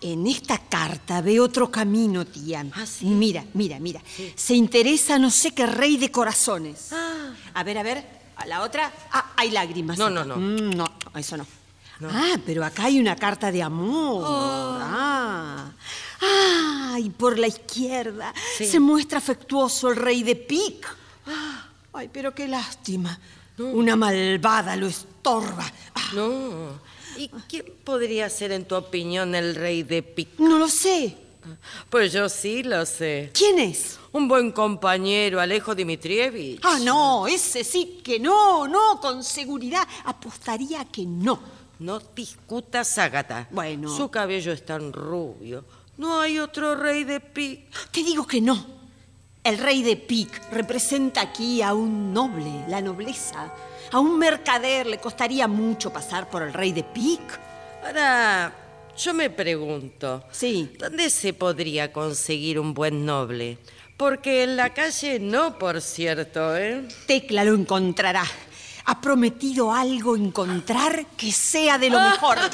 [0.00, 2.64] En esta carta ve otro camino, tía.
[2.72, 3.06] Ah, ¿sí?
[3.06, 4.00] Mira, mira, mira.
[4.36, 6.92] Se interesa no sé qué rey de corazones.
[6.92, 7.34] Ah.
[7.52, 8.15] A ver, a ver.
[8.36, 8.92] A la otra.
[9.12, 9.98] Ah, hay lágrimas.
[9.98, 10.36] No, no, no.
[10.36, 11.46] Mm, no, eso no.
[12.10, 14.22] Ah, pero acá hay una carta de amor.
[14.26, 14.78] Oh.
[14.80, 15.70] Ah.
[16.20, 18.66] Ah, y por la izquierda Sí.
[18.66, 20.86] se muestra afectuoso el rey de Pic.
[21.92, 23.18] Ay, pero qué lástima.
[23.58, 25.64] Una malvada lo estorba.
[25.94, 26.86] Ah, No.
[27.16, 30.38] ¿Y quién podría ser, en tu opinión, el rey de Pic?
[30.38, 31.16] no lo sé.
[31.90, 33.30] Pues yo sí lo sé.
[33.32, 33.98] ¿Quién es?
[34.12, 36.60] Un buen compañero, Alejo Dimitrievich.
[36.62, 39.86] Ah, no, ese sí que no, no, con seguridad.
[40.04, 41.38] Apostaría que no.
[41.78, 43.48] No discutas, Ágata.
[43.50, 43.94] Bueno.
[43.94, 45.64] Su cabello es tan rubio.
[45.98, 47.90] No hay otro rey de Pic.
[47.90, 48.76] Te digo que no.
[49.44, 53.52] El rey de Pic representa aquí a un noble, la nobleza.
[53.92, 57.20] A un mercader le costaría mucho pasar por el rey de Pic.
[57.84, 58.52] Ahora,
[58.96, 60.24] yo me pregunto.
[60.30, 60.72] Sí.
[60.78, 63.58] ¿Dónde se podría conseguir un buen noble?
[63.96, 66.86] Porque en la calle no, por cierto, ¿eh?
[67.06, 68.24] Tecla lo encontrará.
[68.84, 72.38] Ha prometido algo encontrar que sea de lo mejor.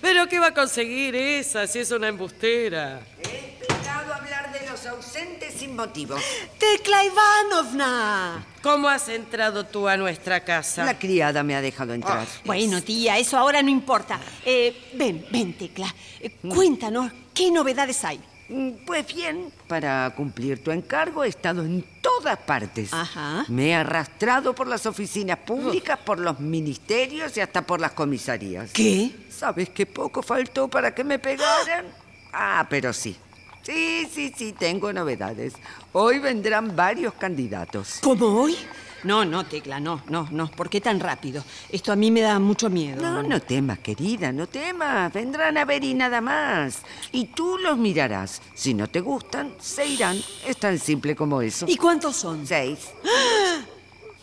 [0.00, 3.00] ¿Pero qué va a conseguir esa si es una embustera?
[3.20, 4.39] Es pecado hablar
[4.82, 6.16] los ausentes sin motivo.
[6.58, 8.44] Tecla Ivanovna.
[8.62, 10.84] ¿Cómo has entrado tú a nuestra casa?
[10.84, 12.26] La criada me ha dejado entrar.
[12.44, 14.20] Bueno, tía, eso ahora no importa.
[14.44, 15.94] Eh, ven, ven, Tecla.
[16.20, 18.20] Eh, cuéntanos, ¿qué novedades hay?
[18.48, 22.92] Mm, Pues bien, para cumplir tu encargo he estado en todas partes.
[22.92, 23.44] Ajá.
[23.48, 28.70] Me he arrastrado por las oficinas públicas, por los ministerios y hasta por las comisarías.
[28.72, 29.10] ¿Qué?
[29.30, 31.86] ¿Sabes qué poco faltó para que me pegaran?
[32.32, 33.16] Ah, pero sí.
[33.62, 35.54] Sí, sí, sí, tengo novedades.
[35.92, 37.98] Hoy vendrán varios candidatos.
[38.02, 38.56] ¿Cómo hoy?
[39.02, 40.50] No, no, Tecla, no, no, no.
[40.50, 41.42] ¿Por qué tan rápido?
[41.70, 43.00] Esto a mí me da mucho miedo.
[43.00, 45.12] No, no temas, querida, no temas.
[45.12, 46.82] Vendrán a ver y nada más.
[47.12, 48.42] Y tú los mirarás.
[48.54, 50.22] Si no te gustan, se irán.
[50.46, 51.66] Es tan simple como eso.
[51.68, 52.46] ¿Y cuántos son?
[52.46, 52.90] Seis.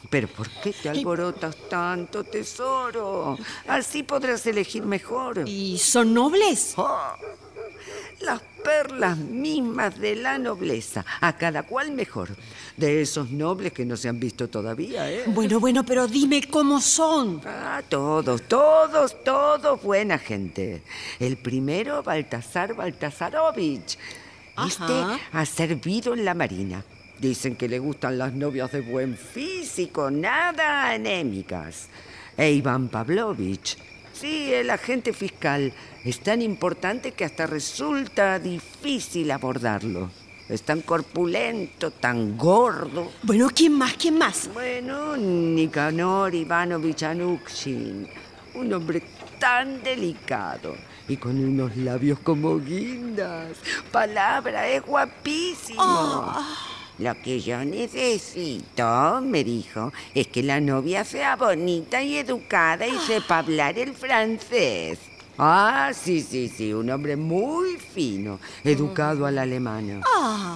[0.09, 3.37] Pero ¿por qué te alborotas tanto, tesoro?
[3.67, 5.43] Así podrás elegir mejor.
[5.47, 6.73] ¿Y son nobles?
[6.77, 7.13] Oh,
[8.21, 12.29] las perlas mismas de la nobleza, a cada cual mejor.
[12.75, 15.23] De esos nobles que no se han visto todavía, ¿eh?
[15.27, 17.41] Bueno, bueno, pero dime cómo son.
[17.45, 20.83] Ah, todos, todos, todos buena gente.
[21.19, 23.97] El primero, Baltasar Baltasarovich.
[24.67, 25.19] Este Ajá.
[25.31, 26.83] ha servido en la marina.
[27.19, 31.87] Dicen que le gustan las novias de buen físico, nada anémicas.
[32.37, 33.77] E Iván Pavlovich.
[34.19, 35.71] Sí, el agente fiscal.
[36.03, 40.09] Es tan importante que hasta resulta difícil abordarlo.
[40.49, 43.11] Es tan corpulento, tan gordo.
[43.23, 43.93] Bueno, ¿quién más?
[43.93, 44.49] ¿Quién más?
[44.53, 48.07] Bueno, Nicanor Ivanovich Anukshin,
[48.55, 49.03] un hombre
[49.39, 50.75] tan delicado
[51.07, 53.57] y con unos labios como guindas.
[53.91, 56.33] Palabra, es guapísimo.
[56.99, 62.97] Lo que yo necesito, me dijo, es que la novia sea bonita y educada y
[62.97, 64.97] sepa hablar el francés.
[65.37, 70.01] Ah, sí, sí, sí, un hombre muy fino, educado a la alemana.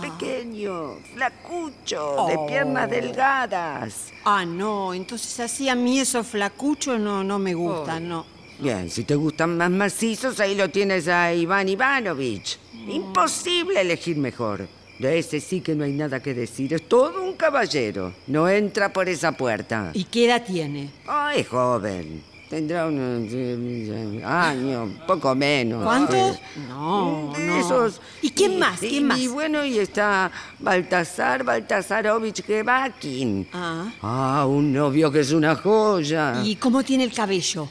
[0.01, 4.11] Pequeño, flacucho, de piernas delgadas.
[4.25, 8.25] Ah, no, entonces así a mí esos flacuchos no, no me gustan, no.
[8.57, 12.57] Bien, si te gustan más macizos, ahí lo tienes a Iván Ivanovich.
[12.87, 14.67] Imposible elegir mejor.
[15.01, 16.73] De ese sí que no hay nada que decir.
[16.73, 18.13] Es todo un caballero.
[18.27, 19.89] No entra por esa puerta.
[19.95, 20.89] ¿Y qué edad tiene?
[21.35, 22.21] Es joven.
[22.49, 25.83] Tendrá unos eh, años, poco menos.
[25.83, 26.35] ¿Cuántos?
[26.35, 27.57] Eh, No, de no.
[27.59, 28.01] esos.
[28.21, 28.83] ¿Y quién más?
[28.83, 29.17] Y- ¿Quién más?
[29.19, 33.47] Y bueno, y está Baltasar Baltasarovich Gevakin.
[33.53, 33.93] Ah.
[34.01, 36.43] Ah, un novio que es una joya.
[36.43, 37.69] ¿Y cómo tiene el cabello?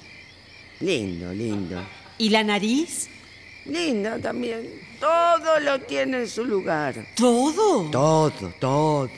[0.81, 1.81] Lindo, lindo.
[2.19, 3.09] ¿Y la nariz?
[3.67, 4.90] Lindo también.
[5.01, 6.95] Todo lo tiene en su lugar.
[7.17, 7.91] ¿Todo?
[7.91, 9.11] Todo, todo.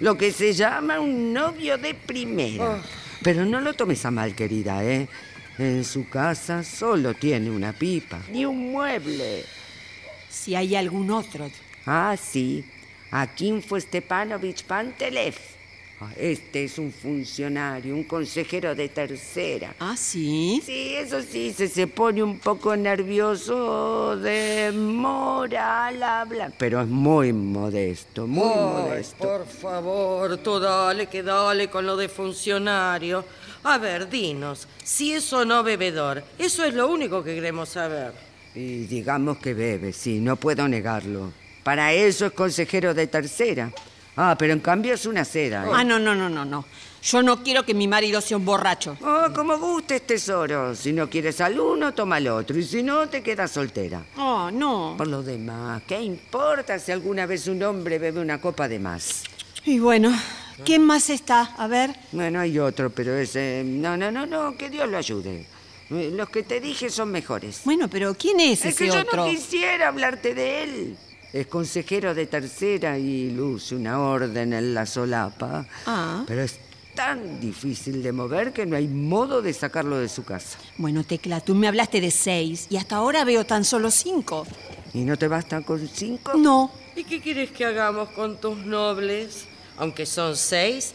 [0.00, 2.82] Lo que se llama un novio de primera.
[3.22, 5.08] Pero no lo tomes a mal, querida, ¿eh?
[5.58, 8.20] En su casa solo tiene una pipa.
[8.30, 9.44] Ni un mueble.
[10.28, 11.50] Si hay algún otro.
[11.84, 12.64] Ah, sí.
[13.10, 15.34] Akinfo Stepanovich Pantelev.
[16.16, 19.74] Este es un funcionario, un consejero de tercera.
[19.80, 20.62] ¿Ah, sí?
[20.64, 27.32] Sí, eso sí, se, se pone un poco nervioso, demora al hablar, pero es muy
[27.32, 29.16] modesto, muy Ay, modesto.
[29.26, 33.24] por favor, tú dale que dale con lo de funcionario.
[33.64, 38.12] A ver, dinos, si es o no bebedor, eso es lo único que queremos saber.
[38.54, 41.32] Y digamos que bebe, sí, no puedo negarlo.
[41.64, 43.72] Para eso es consejero de tercera.
[44.20, 45.64] Ah, pero en cambio es una seda.
[45.64, 45.70] ¿eh?
[45.72, 46.64] Ah, no, no, no, no, no.
[47.00, 48.96] Yo no quiero que mi marido sea un borracho.
[49.00, 50.74] Oh, como gustes, tesoro.
[50.74, 52.58] Si no quieres al uno, toma al otro.
[52.58, 54.02] Y si no, te quedas soltera.
[54.16, 54.96] Oh, no.
[54.98, 59.22] Por lo demás, ¿qué importa si alguna vez un hombre bebe una copa de más?
[59.64, 60.10] Y bueno,
[60.64, 61.54] ¿quién más está?
[61.56, 61.94] A ver.
[62.10, 63.62] Bueno, hay otro, pero ese...
[63.64, 65.46] No, no, no, no, que Dios lo ayude.
[65.90, 67.60] Eh, Los que te dije son mejores.
[67.64, 69.24] Bueno, pero ¿quién es, Es ese que yo otro?
[69.24, 70.96] no quisiera hablarte de él.
[71.32, 75.66] Es consejero de tercera y luce una orden en la solapa.
[75.86, 76.24] Ah.
[76.26, 76.58] Pero es
[76.94, 80.58] tan difícil de mover que no hay modo de sacarlo de su casa.
[80.78, 84.46] Bueno, Tecla, tú me hablaste de seis y hasta ahora veo tan solo cinco.
[84.94, 86.32] ¿Y no te bastan con cinco?
[86.34, 86.72] No.
[86.96, 89.44] ¿Y qué quieres que hagamos con tus nobles?
[89.76, 90.94] Aunque son seis,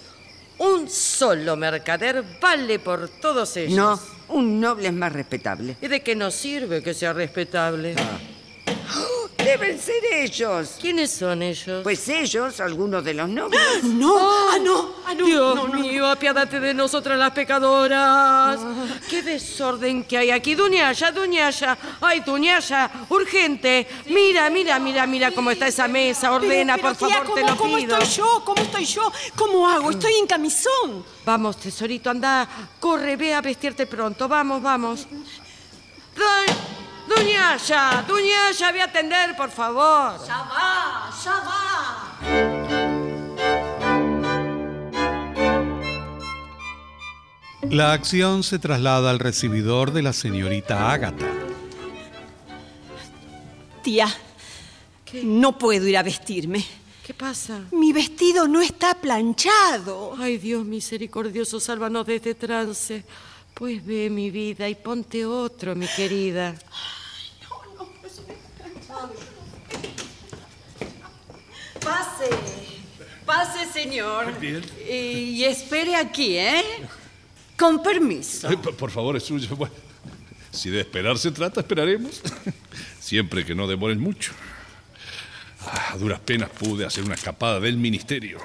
[0.57, 3.77] un solo mercader vale por todos ellos.
[3.77, 3.99] No,
[4.35, 5.77] un noble es más respetable.
[5.81, 7.95] ¿Y de qué nos sirve que sea respetable?
[9.43, 10.77] Deben ser ellos.
[10.79, 11.84] ¿Quiénes son ellos?
[11.84, 13.62] Pues ellos, algunos de los nobles.
[13.84, 14.17] No,
[14.49, 15.25] ah, no, ah, no.
[15.25, 15.79] Dios no, no.
[15.79, 18.60] mío, apiádate de nosotras las pecadoras.
[19.10, 20.56] Qué desorden que hay aquí.
[20.56, 21.77] Duñaya, Duñaya.
[22.01, 23.88] Ay, Duñaya, urgente.
[24.08, 26.32] Mira, mira, mira, mira cómo está esa mesa.
[26.32, 27.97] Ordena, Pero, por tía, favor, te ¿cómo- lo ¿Cómo pido.
[27.97, 28.41] estoy yo?
[28.45, 29.12] ¿Cómo estoy yo?
[29.36, 29.91] ¿Cómo hago?
[29.91, 31.06] Estoy en camisón.
[31.25, 32.47] Vamos, tesorito, anda.
[32.79, 34.27] Corre, ve a vestirte pronto.
[34.27, 35.08] Vamos, vamos.
[37.15, 40.19] Du- Duñaya, Duñaya, ve a atender, por favor.
[40.28, 42.93] Ya va, ya va.
[47.69, 51.26] La acción se traslada al recibidor de la señorita Ágata.
[53.82, 54.08] Tía,
[55.23, 56.63] no puedo ir a vestirme.
[57.06, 57.62] ¿Qué pasa?
[57.71, 60.15] Mi vestido no está planchado.
[60.17, 63.04] Ay, Dios misericordioso, sálvanos de este trance.
[63.54, 66.56] Pues ve, mi vida, y ponte otro, mi querida.
[71.83, 72.29] Pase,
[73.25, 74.33] pase, señor.
[74.41, 76.63] Y, y espere aquí, ¿eh?
[77.57, 78.49] Con permiso.
[78.61, 79.55] Por por favor, es suyo.
[79.55, 79.73] Bueno,
[80.51, 82.21] si de esperar se trata, esperaremos.
[82.99, 84.31] Siempre que no demoren mucho.
[85.61, 88.39] Ah, a duras penas pude hacer una escapada del ministerio.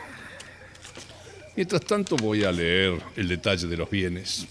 [1.57, 4.47] Mientras tanto voy a leer el detalle de los bienes.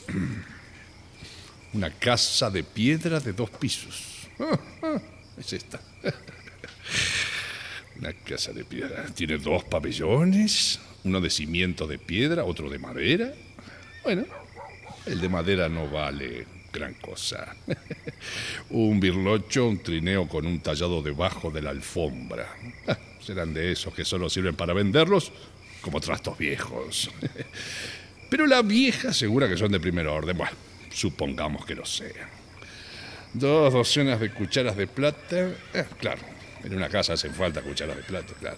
[1.74, 4.28] Una casa de piedra de dos pisos.
[5.38, 5.80] Es esta.
[8.00, 9.06] Una casa de piedra.
[9.14, 13.34] Tiene dos pabellones, uno de cimiento de piedra, otro de madera.
[14.04, 14.26] Bueno,
[15.06, 17.56] el de madera no vale gran cosa.
[18.70, 22.48] un birlocho, un trineo con un tallado debajo de la alfombra.
[23.20, 25.32] Serán de esos que solo sirven para venderlos
[25.82, 27.10] como trastos viejos.
[28.30, 30.38] Pero la vieja asegura que son de primer orden.
[30.38, 30.56] Bueno,
[30.92, 32.30] supongamos que lo sean.
[33.34, 35.50] Dos docenas de cucharas de plata.
[35.74, 36.22] Eh, claro,
[36.68, 38.58] en una casa hacen falta cucharas de plata, claro.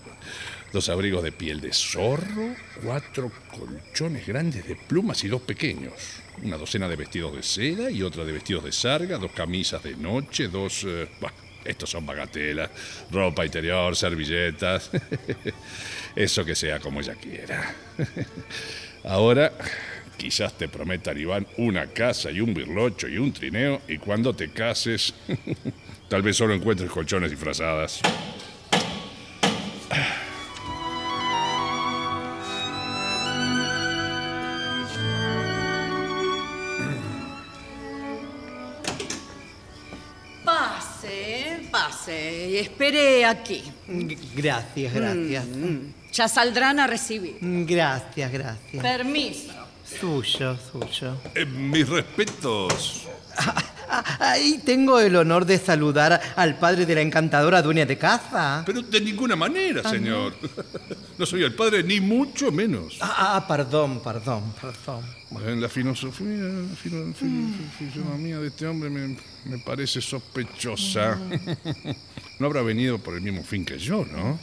[0.73, 5.93] Dos abrigos de piel de zorro, cuatro colchones grandes de plumas y dos pequeños.
[6.43, 9.95] Una docena de vestidos de seda y otra de vestidos de sarga, dos camisas de
[9.95, 10.83] noche, dos...
[10.85, 11.33] eh, bah,
[11.65, 12.69] estos son bagatelas,
[13.11, 14.89] ropa interior, servilletas.
[16.15, 17.75] Eso que sea como ella quiera.
[19.03, 19.51] Ahora,
[20.17, 24.49] quizás te prometan, Iván, una casa y un birlocho y un trineo, y cuando te
[24.49, 25.13] cases,
[26.09, 28.01] tal vez solo encuentres colchones y frazadas.
[40.43, 43.63] Pase, pase y espere aquí.
[44.35, 45.45] Gracias, gracias.
[46.11, 47.37] Ya saldrán a recibir.
[47.39, 48.81] Gracias, gracias.
[48.81, 49.53] Permiso.
[49.83, 51.17] Suyo, suyo.
[51.35, 53.07] Eh, mis respetos.
[53.89, 58.63] Ah, Ahí tengo el honor de saludar al padre de la encantadora dueña de casa.
[58.65, 60.33] Pero de ninguna manera, señor.
[61.17, 62.97] No soy el padre, ni mucho menos.
[63.01, 65.03] Ah, ah, perdón, perdón, perdón.
[65.45, 67.13] En la filosofía, la
[67.77, 71.19] fisonomía de este hombre me, me parece sospechosa.
[72.39, 74.39] No habrá venido por el mismo fin que yo, ¿no?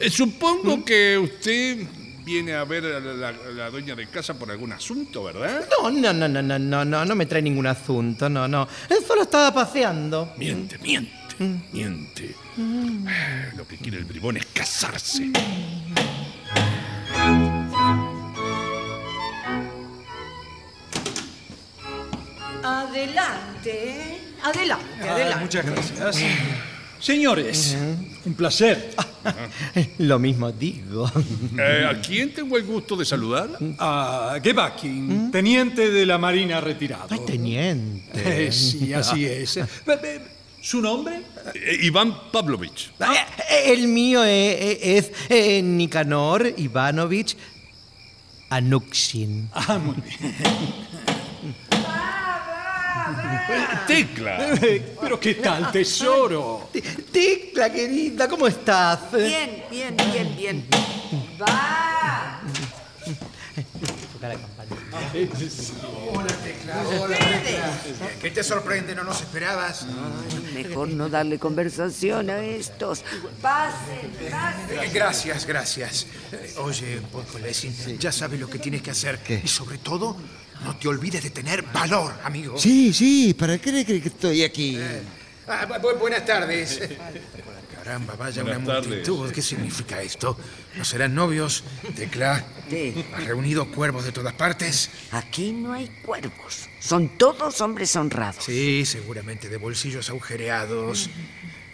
[0.00, 1.86] Eh, supongo que usted
[2.26, 5.64] viene a ver a la, dueña de casa por algún asunto, ¿verdad?
[5.80, 8.66] No, no, no, no, no, no, no, no me trae ningún asunto, no, no.
[8.90, 10.34] Él solo estaba paseando.
[10.36, 11.56] Miente, miente, mm.
[11.72, 12.34] miente.
[12.56, 13.06] Mm.
[13.56, 15.26] Lo que quiere el bribón es casarse.
[15.26, 15.34] Mm.
[22.64, 25.44] Adelante, adelante, adelante.
[25.44, 26.16] Muchas gracias.
[26.16, 27.00] Mm.
[27.00, 27.76] Señores
[28.26, 28.94] un placer.
[29.98, 31.10] Lo mismo digo.
[31.58, 33.48] Eh, ¿A quién tengo el gusto de saludar?
[33.78, 37.06] A Gebakin, teniente de la Marina retirado.
[37.10, 38.46] Ay, teniente.
[38.46, 39.58] Eh, sí, así es.
[40.66, 41.22] ¿Su nombre?
[41.54, 42.90] Eh, Iván Pavlovich.
[43.00, 47.36] Eh, El mío es, eh, Nicanor Ivanovich
[48.50, 49.48] Anukshin.
[49.52, 50.34] Ah, muy bien.
[53.86, 54.38] Tecla.
[55.00, 56.68] Pero qué tal, tesoro.
[57.12, 59.12] Tecla, querida, ¿cómo estás?
[59.12, 60.66] Bien, bien, bien, bien.
[61.40, 62.40] Va.
[65.12, 66.82] Hola, Tecla.
[67.00, 67.70] Hola, Tecla.
[68.20, 68.94] ¿Qué te sorprende?
[68.94, 69.86] ¿No nos esperabas?
[70.54, 73.02] Mejor no darle conversación a estos.
[73.40, 74.78] Pasen, pasen.
[74.78, 76.06] Eh, Gracias, gracias.
[76.32, 79.20] Eh, Oye, Poco Lessing, ya sabes lo que tienes que hacer.
[79.42, 80.16] Y sobre todo,
[80.64, 82.58] no te olvides de tener valor, amigo.
[82.58, 84.78] Sí, sí, ¿para qué crees que estoy aquí?
[85.48, 86.80] Ah, bu- bu- buenas tardes.
[87.84, 88.88] Caramba, vaya Buenas una tardes.
[88.88, 89.30] multitud.
[89.30, 90.36] ¿Qué significa esto?
[90.76, 91.62] ¿No serán novios?
[91.94, 93.04] Tecla, Sí.
[93.14, 94.90] ¿has reunido cuervos de todas partes?
[95.12, 96.68] Aquí no hay cuervos.
[96.80, 98.44] Son todos hombres honrados.
[98.44, 101.10] Sí, seguramente de bolsillos agujereados.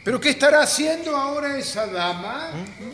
[0.04, 2.50] ¿Pero qué estará haciendo ahora esa dama?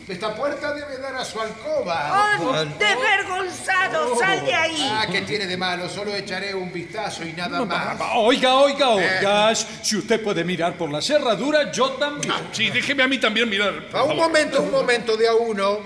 [0.07, 2.37] Esta puerta debe dar a su alcoba.
[2.39, 4.15] ¡Oh, ¡Desvergonzado!
[4.15, 4.91] ¡Sal de ahí!
[4.93, 5.89] Ah, ¿qué tiene de malo?
[5.89, 7.97] Solo echaré un vistazo y nada más.
[8.15, 9.55] Oiga, oiga, oiga.
[9.55, 12.31] Si usted puede mirar por la cerradura, yo también.
[12.51, 13.87] Sí, déjeme a mí también mirar.
[13.89, 15.79] por Ah, un momento, un momento, de a uno.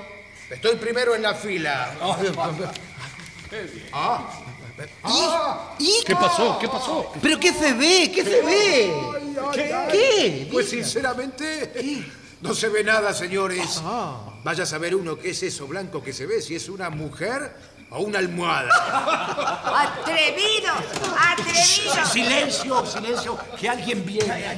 [0.49, 1.89] Estoy primero en la fila.
[3.93, 4.30] Ah.
[5.03, 5.75] Ah.
[6.05, 6.57] ¿Qué pasó?
[6.59, 7.11] ¿Qué pasó?
[7.21, 8.11] ¿Pero qué se ve?
[8.13, 8.93] ¿Qué se ve?
[9.91, 10.49] ¿Qué?
[10.51, 12.05] Pues sinceramente,
[12.41, 13.81] no se ve nada, señores.
[14.43, 17.55] Vaya a saber uno qué es eso blanco que se ve, si es una mujer
[17.91, 18.69] o una almohada.
[20.01, 20.73] ¡Atrevido!
[21.17, 22.05] ¡Atrevido!
[22.11, 24.53] Silencio, silencio, que alguien viene.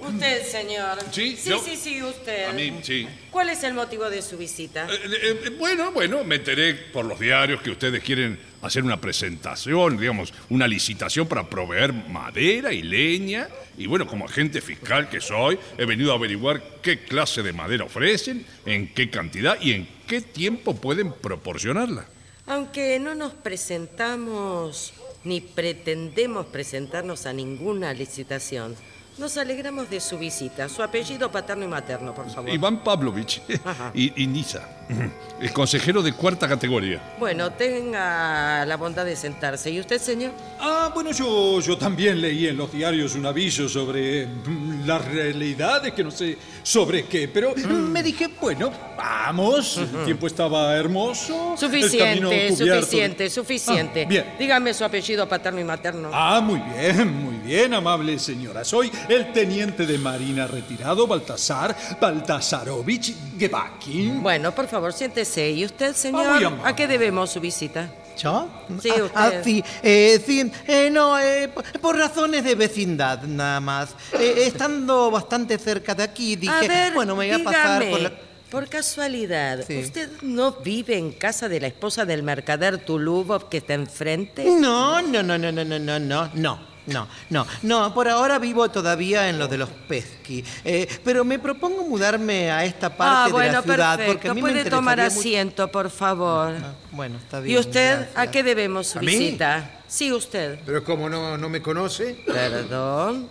[0.00, 0.98] Usted, señor.
[1.10, 2.48] Sí, sí, yo- sí, sí, usted.
[2.48, 3.06] A mí, sí.
[3.30, 4.86] ¿Cuál es el motivo de su visita?
[4.90, 9.00] Eh, eh, eh, bueno, bueno, me enteré por los diarios que ustedes quieren hacer una
[9.00, 13.48] presentación, digamos, una licitación para proveer madera y leña.
[13.76, 17.84] Y bueno, como agente fiscal que soy, he venido a averiguar qué clase de madera
[17.84, 22.06] ofrecen, en qué cantidad y en qué tiempo pueden proporcionarla.
[22.46, 24.94] Aunque no nos presentamos
[25.28, 28.74] ni pretendemos presentarnos a ninguna licitación,
[29.18, 30.68] nos alegramos de su visita.
[30.70, 32.50] Su apellido paterno y materno, por favor.
[32.50, 33.90] Iván Pavlovich Ajá.
[33.94, 34.66] y, y Nisa,
[35.40, 37.14] el consejero de cuarta categoría.
[37.18, 39.70] Bueno, tenga la bondad de sentarse.
[39.70, 40.32] ¿Y usted, señor?
[40.60, 45.92] Ah, bueno, yo, yo también leí en los diarios un aviso sobre mm, las realidades,
[45.92, 47.90] que no sé sobre qué, pero Mm.
[47.92, 51.54] me dije, bueno, vamos, el tiempo estaba hermoso.
[51.54, 54.02] el camino Suficiente, cubierto de- suficiente, suficiente.
[54.04, 54.24] Ah, bien.
[54.38, 56.10] Dígame su apellido paterno y materno.
[56.12, 58.64] Ah, muy bien, muy bien, amable señora.
[58.64, 64.22] Soy el teniente de Marina retirado, Baltasar Baltasarovich Gebakin.
[64.22, 65.50] Bueno, por favor, siéntese.
[65.50, 66.52] ¿Y usted, Ah, señor?
[66.64, 67.90] ¿A qué debemos su visita?
[68.16, 68.48] ¿Yo?
[68.82, 69.10] Sí, Ah, usted.
[69.14, 71.48] ah, sí, eh, sí, eh, no, eh,
[71.80, 73.90] por, razones de vecindad nada más.
[74.18, 78.00] Eh, estando bastante cerca de aquí, dije, a ver, bueno, me voy a pasar por
[78.00, 78.12] la...
[78.50, 79.78] por casualidad, Sí.
[79.78, 84.44] ¿usted no vive en casa de la esposa del mercader Tulubov que está enfrente?
[84.44, 87.08] No, no, no, no, no, no, no, no, no.
[87.30, 90.44] No, no, por ahora vivo todavía en lo de los pesqui.
[90.64, 94.12] Eh, pero me propongo mudarme a esta parte ah, de bueno, la ciudad perfecto.
[94.12, 96.54] porque a mí me Puede tomar asiento, por favor.
[96.92, 97.56] Bueno, está bien.
[97.56, 98.16] ¿Y usted gracias.
[98.16, 99.06] a qué debemos su ¿A mí?
[99.06, 99.70] visita?
[99.86, 100.58] Sí, usted.
[100.66, 102.18] Pero como no, no me conoce.
[102.26, 103.28] Perdón.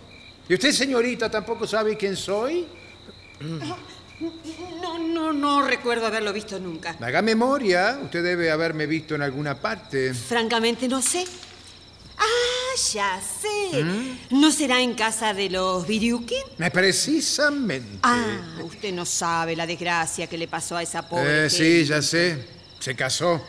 [0.48, 2.66] ¿Y usted, señorita, tampoco sabe quién soy?
[3.40, 6.96] No, no, no recuerdo haberlo visto nunca.
[7.00, 10.12] Haga memoria, usted debe haberme visto en alguna parte.
[10.14, 11.24] Francamente no sé.
[12.18, 13.82] Ah, ya sé.
[13.82, 14.40] ¿Mm?
[14.40, 16.42] ¿No será en casa de los Viriukin?
[16.72, 17.98] Precisamente.
[18.02, 21.46] Ah, usted no sabe la desgracia que le pasó a esa pobre.
[21.46, 22.44] Eh, sí, ya sé.
[22.80, 23.42] Se casó.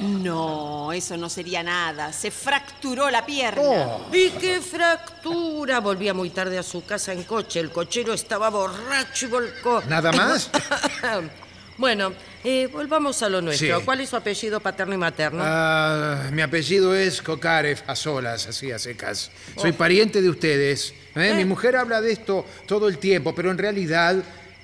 [0.00, 2.12] No, eso no sería nada.
[2.12, 3.62] Se fracturó la pierna.
[3.62, 4.06] Oh.
[4.12, 5.80] ¿Y qué fractura?
[5.80, 7.60] Volvía muy tarde a su casa en coche.
[7.60, 9.82] El cochero estaba borracho y volcó.
[9.88, 10.50] ¿Nada más?
[11.76, 12.12] bueno,
[12.44, 13.78] eh, volvamos a lo nuestro.
[13.78, 13.84] Sí.
[13.84, 15.42] ¿Cuál es su apellido paterno y materno?
[15.44, 19.30] Ah, mi apellido es Kokarev, a solas, así a secas.
[19.56, 20.94] Soy pariente de ustedes.
[21.16, 21.34] ¿eh?
[21.36, 24.16] Mi mujer habla de esto todo el tiempo, pero en realidad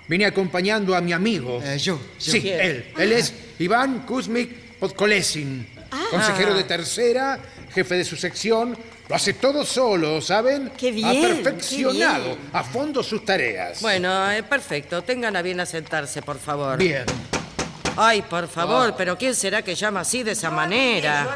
[0.07, 1.61] vine acompañando a mi amigo.
[1.65, 2.33] Eh, yo, yo.
[2.33, 2.61] Sí, ¿Quién?
[2.61, 2.93] él.
[2.99, 5.67] Él es Iván Kuzmik Podkolesin,
[6.11, 7.39] consejero de tercera,
[7.75, 8.77] jefe de su sección
[9.11, 10.71] Lo hace todo solo, ¿saben?
[10.77, 12.39] Qué bien, Ha perfeccionado bien.
[12.53, 13.83] a fondo sus tareas.
[13.83, 15.03] Bueno, eh, perfecto.
[15.03, 16.79] Tengan a bien a sentarse, por favor.
[16.79, 17.03] Bien.
[17.97, 21.27] Ay, por favor, pero ¿quién será que llama así de esa manera?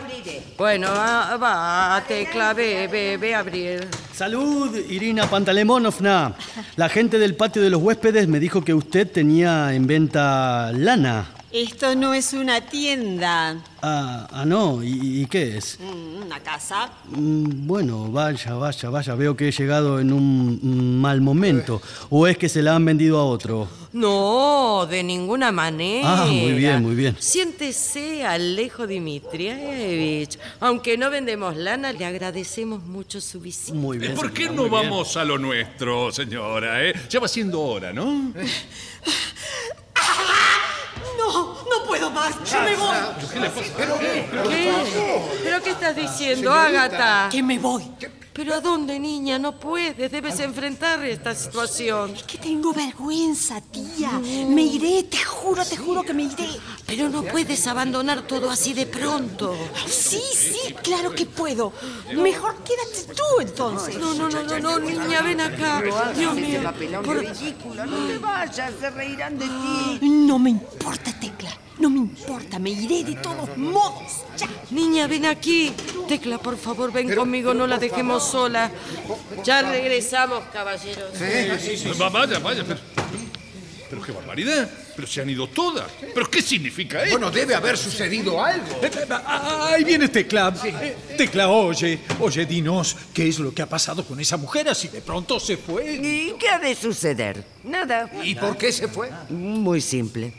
[0.57, 3.89] Bueno, ah, va, Tecla, ve, ve, ve a abrir.
[4.14, 6.37] Salud, Irina Pantalemonovna.
[6.77, 11.27] La gente del patio de los huéspedes me dijo que usted tenía en venta lana.
[11.57, 15.78] Esto no es una tienda, Ah, ah, no, ¿Y, y qué es?
[15.78, 16.90] Mm, una casa.
[17.11, 19.14] Mm, Bueno, vaya, vaya, vaya.
[19.14, 21.80] Veo que he llegado en un mal momento.
[22.11, 23.68] ¿O es que se la han vendido a otro?
[23.92, 26.22] No, de ninguna manera.
[26.24, 27.14] Ah, muy bien, muy bien.
[27.20, 30.36] Siéntese, Alejo Dimitrievich.
[30.59, 33.74] Aunque no vendemos lana, le agradecemos mucho su visita.
[33.78, 34.14] Muy bien.
[34.16, 36.84] ¿Por qué señora, no vamos a lo nuestro, señora?
[36.84, 36.94] eh?
[37.09, 38.32] Ya va siendo hora, ¿no?
[41.85, 42.35] No, puedo más.
[42.51, 42.97] Yo me voy.
[44.49, 44.72] ¿Qué?
[45.45, 47.28] ¿Pero qué estás diciendo, Ágata?
[47.30, 47.85] Que me voy.
[48.32, 49.39] ¿Pero a dónde, niña?
[49.39, 50.11] No puedes.
[50.11, 52.14] Debes enfrentar esta situación.
[52.26, 54.11] Que tengo vergüenza, tía.
[54.49, 56.49] Me iré, te juro, te juro que me iré.
[56.85, 59.55] Pero no puedes abandonar todo así de pronto.
[59.87, 61.72] Sí, sí, claro que puedo.
[62.16, 63.99] Mejor quédate tú entonces.
[63.99, 65.80] No, no, no, no, no, niña, ven acá.
[66.16, 66.61] Dios mío.
[66.64, 67.87] papelón por- ridículo.
[67.87, 69.99] No te vayas, se reirán de ti.
[70.09, 71.51] No me importa, Tecla.
[71.79, 74.22] No me importa, me iré de todos modos.
[74.39, 74.49] Ya.
[74.70, 75.72] Niña, ven aquí.
[76.09, 78.70] Tecla, por favor, ven conmigo, no la dejemos sola.
[79.45, 81.12] Ya regresamos, caballeros.
[82.01, 82.81] Va- Vaya, vaya, pero...
[83.91, 84.70] Pero qué barbaridad.
[84.97, 85.91] Pero se han ido todas.
[86.14, 87.12] ¿Pero qué significa esto?
[87.18, 88.66] Bueno, debe haber sucedido algo.
[88.83, 90.55] Eh, eh, ah, Ahí viene Tecla.
[90.64, 94.89] Eh, Tecla, oye, oye, dinos, ¿qué es lo que ha pasado con esa mujer así
[94.89, 95.93] de pronto se fue?
[95.95, 97.45] ¿Y qué ha de suceder?
[97.64, 98.11] Nada.
[98.22, 99.11] ¿Y por qué se fue?
[99.29, 100.33] Muy simple.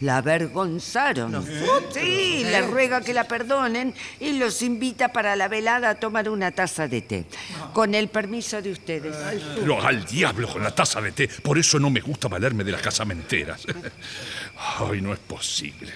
[0.00, 1.46] La avergonzaron.
[1.92, 6.50] Sí, le ruega que la perdonen y los invita para la velada a tomar una
[6.52, 7.24] taza de té.
[7.72, 9.14] Con el permiso de ustedes.
[9.56, 11.28] Pero al diablo con la taza de té.
[11.28, 13.66] Por eso no me gusta valerme de las casamenteras.
[14.78, 15.92] Ay, no es posible.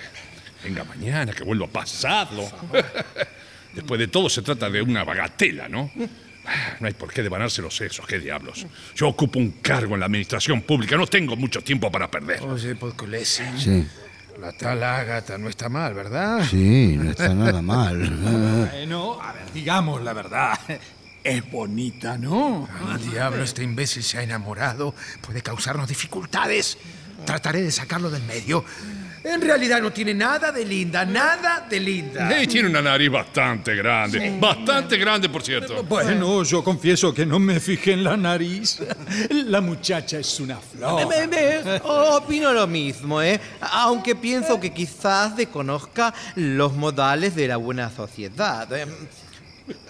[0.62, 2.50] Venga mañana, que vuelva pasado.
[3.72, 5.90] Después de todo se trata de una bagatela, ¿no?
[6.80, 8.66] No hay por qué devanarse los sesos, qué diablos.
[8.94, 12.42] Yo ocupo un cargo en la administración pública, no tengo mucho tiempo para perder.
[12.42, 13.58] Oye, Podkolesin.
[13.58, 13.86] Sí.
[14.40, 16.44] La tal Ágata no está mal, ¿verdad?
[16.50, 18.00] Sí, no está nada mal.
[18.74, 20.58] Bueno, a ver, digamos la verdad.
[21.22, 22.68] Es bonita, ¿no?
[22.90, 24.94] Al diablo, este imbécil se ha enamorado.
[25.22, 26.76] Puede causarnos dificultades.
[27.24, 28.62] Trataré de sacarlo del medio.
[29.24, 32.30] En realidad no tiene nada de linda, nada de linda.
[32.38, 34.36] Eh, tiene una nariz bastante grande.
[34.38, 35.82] Bastante grande, por cierto.
[35.84, 38.80] Bueno, yo confieso que no me fijé en la nariz.
[39.30, 41.08] La muchacha es una flor.
[41.08, 43.40] Me- me- opino lo mismo, ¿eh?
[43.60, 48.70] Aunque pienso que quizás desconozca los modales de la buena sociedad.
[48.76, 48.86] ¿eh?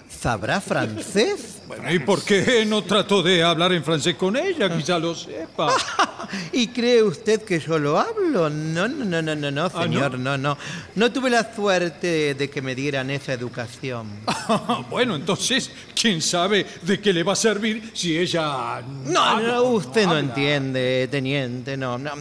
[0.09, 1.54] ¿Sabrá francés?
[1.67, 4.75] Bueno, ¿y por qué no trató de hablar en francés con ella?
[4.75, 5.73] Quizá lo sepa.
[6.51, 8.49] ¿Y cree usted que yo lo hablo?
[8.49, 10.37] No, no, no, no, no, no, ¿Ah, señor, no?
[10.37, 10.57] no,
[10.95, 11.11] no.
[11.11, 14.07] tuve la suerte de que me dieran esa educación.
[14.89, 18.81] bueno, entonces, ¿quién sabe de qué le va a servir si ella...
[19.05, 22.11] No, no, usted no entiende, teniente, no, no.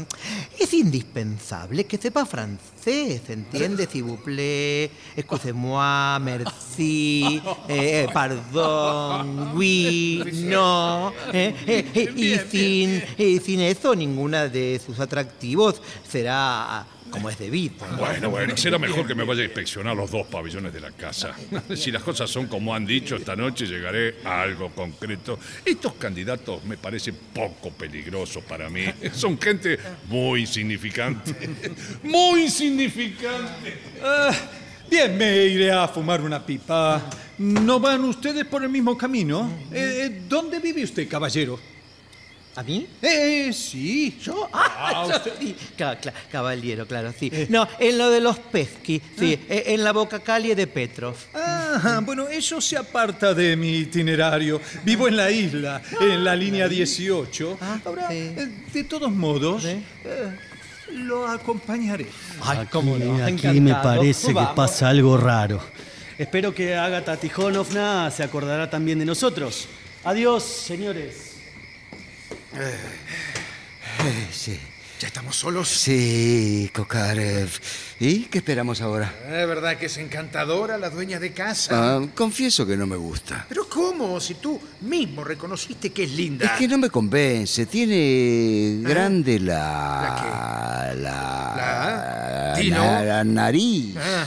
[0.59, 3.87] Es indispensable que sepa francés, ¿entiende?
[3.87, 11.13] S'il vous plaît, excusez-moi, merci, eh, pardon, no.
[11.33, 17.39] eh, eh, eh, y sin, eh, sin eso, ninguna de sus atractivos será como es
[17.39, 17.75] debido.
[17.97, 21.33] Bueno, bueno, será mejor que me vaya a inspeccionar los dos pabellones de la casa.
[21.77, 25.39] Si las cosas son como han dicho, esta noche llegaré a algo concreto.
[25.65, 28.85] Estos candidatos me parecen poco peligrosos para mí.
[29.13, 29.79] Son gente
[30.09, 31.35] muy insignificante.
[32.03, 33.77] Muy insignificante.
[34.03, 34.33] Ah,
[34.91, 37.03] bien, me iré a fumar una pipa.
[37.39, 39.51] ¿No van ustedes por el mismo camino?
[39.73, 41.59] Eh, eh, ¿Dónde vive usted, caballero?
[42.57, 42.87] ¿A mí?
[43.03, 44.17] Eh, sí.
[44.23, 44.49] ¿Yo?
[44.53, 45.57] Ah, yo sí.
[45.77, 47.29] Ca- cla- caballero, claro, sí.
[47.49, 51.17] No, en lo de los pesqui, sí, eh, en la boca calle de Petrov.
[51.35, 54.61] Ah, bueno, eso se aparta de mi itinerario.
[54.85, 57.59] Vivo en la isla, en la línea 18.
[57.85, 58.15] Ahora, sí.
[58.15, 59.83] eh, de todos modos, eh,
[60.93, 62.07] lo acompañaré.
[62.41, 63.61] Ay, Aquí, cómo no, aquí encantado.
[63.61, 65.61] me parece que pasa algo raro.
[66.19, 69.69] Espero que Agatha Tijonovna se acordará también de nosotros.
[70.05, 71.33] Adiós, señores.
[72.55, 72.79] Eh,
[74.33, 74.61] sí.
[75.05, 75.69] ¿Ya estamos solos?
[75.69, 77.51] Sí, Kokarev.
[78.01, 79.13] ¿Y qué esperamos ahora?
[79.27, 81.97] Es verdad que es encantadora la dueña de casa.
[81.99, 83.45] Ah, confieso que no me gusta.
[83.47, 84.19] Pero ¿cómo?
[84.19, 86.47] Si tú mismo reconociste que es linda.
[86.47, 87.67] Es que no me convence.
[87.67, 90.95] Tiene grande la.
[90.95, 90.95] La.
[90.95, 92.55] ¿La?
[92.55, 92.79] la, ¿Y no?
[92.79, 93.95] la- la nariz.
[93.99, 94.27] Ah.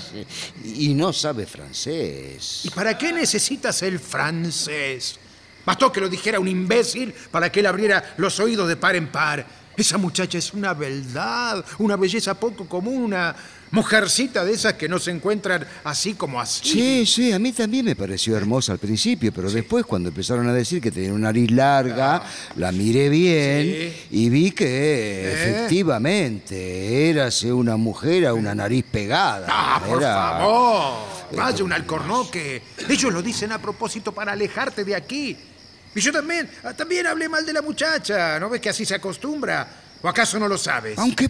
[0.63, 2.61] Y no sabe francés.
[2.65, 5.17] ¿Y para qué necesitas el francés?
[5.65, 9.07] Bastó que lo dijera un imbécil para que él abriera los oídos de par en
[9.07, 9.65] par.
[9.77, 13.35] Esa muchacha es una beldad, una belleza poco común, una
[13.69, 16.67] mujercita de esas que no se encuentran así como así.
[16.67, 20.53] Sí, sí, a mí también me pareció hermosa al principio, pero después cuando empezaron a
[20.53, 22.23] decir que tenía una nariz larga,
[22.55, 29.45] la miré bien y vi que efectivamente érase una mujer a una nariz pegada.
[29.47, 31.17] Ah, por favor.
[31.35, 32.63] Vaya un alcornoque.
[32.89, 35.37] Ellos lo dicen a propósito para alejarte de aquí.
[35.97, 38.39] Y yo también, ah, también hablé mal de la muchacha.
[38.39, 39.67] ¿No ves que así se acostumbra?
[39.99, 40.95] ¿O acaso no lo sabes?
[40.99, 41.27] Aunque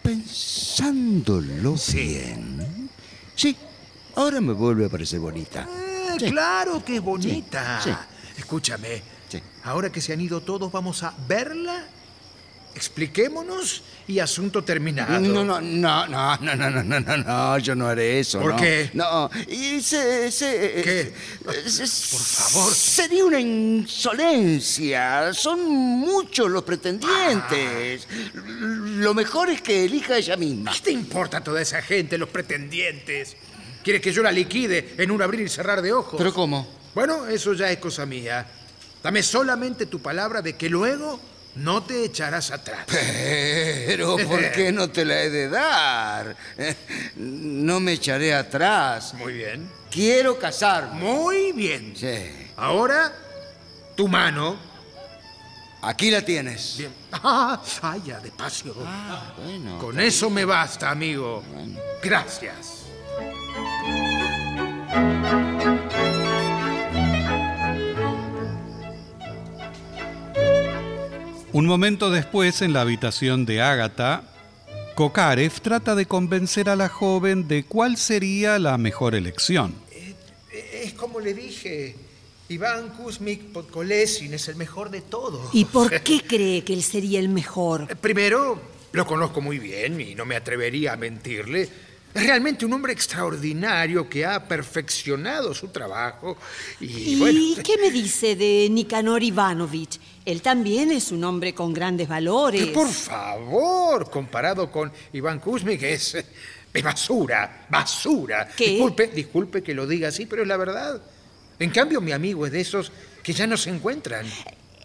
[0.00, 2.88] pensándolo bien.
[3.34, 3.56] Sí,
[4.14, 5.66] ahora me vuelve a parecer bonita.
[6.16, 6.30] Sí.
[6.30, 7.80] Claro que es bonita.
[7.82, 7.90] Sí,
[8.38, 9.02] Escúchame.
[9.64, 11.84] Ahora que se han ido todos, vamos a verla.
[12.74, 15.18] Expliquémonos y asunto terminado.
[15.20, 18.40] No, no, no, no, no, no, no, no, no, no, yo no haré eso.
[18.40, 18.56] ¿Por no.
[18.56, 18.90] qué?
[18.94, 21.14] No, y se, se- ¿Qué?
[21.44, 22.74] Por favor.
[22.74, 25.32] Sería una insolencia.
[25.32, 28.06] Son muchos los pretendientes.
[28.34, 30.72] Lo mejor es que elija ella misma.
[30.72, 33.36] ¿Qué te importa toda esa gente, los pretendientes?
[33.82, 36.14] ¿Quieres que yo la liquide en un abrir y cerrar de ojos?
[36.18, 36.66] ¿Pero cómo?
[36.94, 38.46] Bueno, eso ya es cosa mía.
[39.02, 41.20] Dame solamente tu palabra de que luego
[41.56, 42.86] no te echarás atrás.
[42.88, 46.36] Pero, ¿por qué no te la he de dar?
[47.16, 49.14] No me echaré atrás.
[49.14, 49.70] Muy bien.
[49.90, 51.00] Quiero casarme.
[51.00, 51.94] Muy bien.
[51.96, 52.50] Sí.
[52.56, 53.12] Ahora,
[53.94, 54.56] tu mano.
[55.82, 56.76] Aquí la tienes.
[56.78, 56.92] Bien.
[57.26, 58.74] Ah, ya, despacio.
[58.74, 59.78] Bueno.
[59.78, 61.44] Con eso me basta, amigo.
[62.02, 62.84] Gracias.
[71.54, 74.24] Un momento después, en la habitación de Ágata,
[74.96, 79.72] Kokarev trata de convencer a la joven de cuál sería la mejor elección.
[80.50, 81.94] Es como le dije.
[82.48, 85.48] Iván Kuzmik Podkolesin es el mejor de todos.
[85.52, 87.86] ¿Y por qué cree que él sería el mejor?
[87.98, 91.62] Primero, lo conozco muy bien y no me atrevería a mentirle.
[91.62, 96.36] Es realmente un hombre extraordinario que ha perfeccionado su trabajo
[96.80, 97.62] y, ¿Y bueno.
[97.62, 100.00] qué me dice de Nicanor Ivanovich?
[100.24, 102.64] Él también es un hombre con grandes valores.
[102.64, 106.14] que por favor, comparado con Iván Kuzmik es,
[106.72, 108.48] es basura, basura.
[108.56, 108.70] ¿Qué?
[108.70, 111.02] Disculpe, disculpe que lo diga así, pero es la verdad.
[111.58, 112.90] En cambio, mi amigo es de esos
[113.22, 114.26] que ya no se encuentran.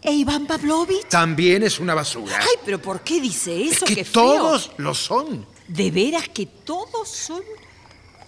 [0.01, 1.07] ¿E Iván Pavlovich?
[1.09, 2.37] También es una basura.
[2.39, 3.85] Ay, pero ¿por qué dice eso?
[3.85, 4.13] que Qué feo.
[4.13, 5.45] todos lo son.
[5.67, 7.41] ¿De veras que todos son?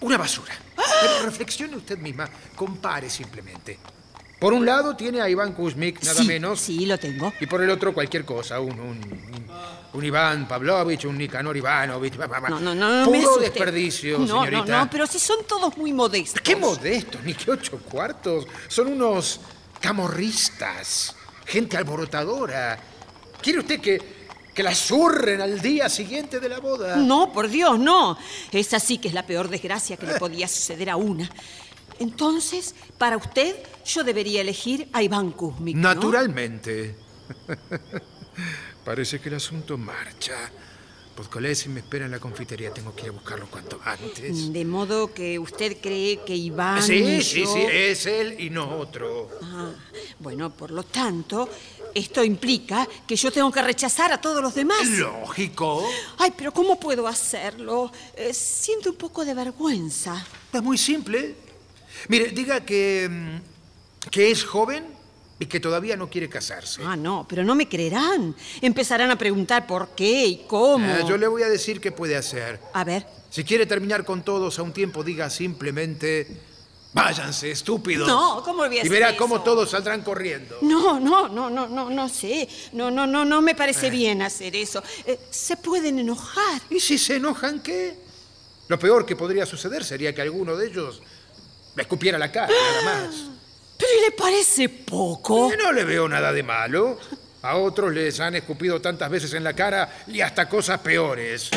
[0.00, 0.54] Una basura.
[0.74, 3.78] Pero reflexione usted misma, compare simplemente.
[4.42, 6.58] Por un lado tiene a Iván Kuzmik, nada Sí, menos.
[6.60, 7.32] Sí, lo tengo.
[7.40, 9.42] Y por el otro cualquier cosa, un, un, un-
[9.94, 12.18] un Iván Pavlovich, un Nicanor Ivanovich.
[12.20, 12.48] va, va, va.
[12.48, 14.64] No, no, no, no Puro desperdicio, no, señorita.
[14.64, 16.42] No, no, pero si son todos muy modestos.
[16.42, 17.22] ¿Qué modestos?
[17.22, 18.48] Ni que ocho cuartos.
[18.66, 19.38] Son unos
[19.80, 21.14] camorristas,
[21.46, 22.78] gente alborotadora.
[23.40, 24.00] ¿Quiere usted que,
[24.52, 26.96] que la zurren al día siguiente de la boda?
[26.96, 28.18] No, por Dios, no.
[28.50, 31.30] Esa sí que es la peor desgracia que le podía suceder a una.
[31.98, 35.94] Entonces, para usted, yo debería elegir a Iván Kuzmik, ¿no?
[35.94, 36.96] Naturalmente.
[38.84, 40.34] Parece que el asunto marcha.
[41.16, 42.72] Podkolesi me espera en la confitería.
[42.72, 44.52] Tengo que ir a buscarlo cuanto antes.
[44.52, 46.82] De modo que usted cree que Iván.
[46.82, 49.28] Sí, y sí, yo- sí, es él y no otro.
[49.42, 49.70] Ah,
[50.18, 51.48] bueno, por lo tanto,
[51.94, 54.88] esto implica que yo tengo que rechazar a todos los demás.
[54.88, 55.86] Lógico.
[56.16, 57.92] Ay, pero ¿cómo puedo hacerlo?
[58.16, 60.26] Eh, siento un poco de vergüenza.
[60.50, 61.36] Es muy simple.
[62.08, 64.84] Mire, diga que, mm, que es joven
[65.38, 66.82] y que todavía no quiere casarse.
[66.84, 68.34] Ah, no, pero no me creerán.
[68.60, 70.86] Empezarán a preguntar por qué y cómo.
[70.92, 72.60] Ah, yo le voy a decir qué puede hacer.
[72.72, 73.06] A ver.
[73.30, 76.26] Si quiere terminar con todos a un tiempo, diga simplemente...
[76.94, 78.06] Váyanse, estúpidos.
[78.06, 79.16] No, ¿cómo voy a Y hacer verá eso?
[79.18, 80.58] cómo todos saldrán corriendo.
[80.60, 82.46] No, no, no, no, no, no sé.
[82.74, 84.82] No, no, no, no me parece bien hacer eso.
[85.06, 86.60] Eh, se pueden enojar.
[86.68, 87.94] ¿Y si se enojan qué?
[88.68, 91.00] Lo peor que podría suceder sería que alguno de ellos
[91.74, 93.14] me escupiera la cara, nada más.
[93.78, 95.52] ¿Pero le parece poco?
[95.60, 96.98] No le veo nada de malo.
[97.42, 101.50] A otros les han escupido tantas veces en la cara y hasta cosas peores.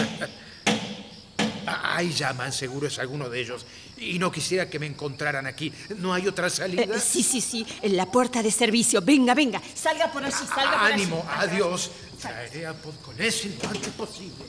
[1.68, 3.66] Ahí llaman, seguro es alguno de ellos.
[3.98, 5.72] Y no quisiera que me encontraran aquí.
[5.98, 6.84] ¿No hay otra salida?
[6.84, 9.02] Eh, sí, sí, sí, en la puerta de servicio.
[9.02, 11.04] Venga, venga, salga por allí, salga por allí.
[11.04, 11.92] Ánimo, adiós.
[12.20, 14.46] Traeré a Podkolesin lo antes posible.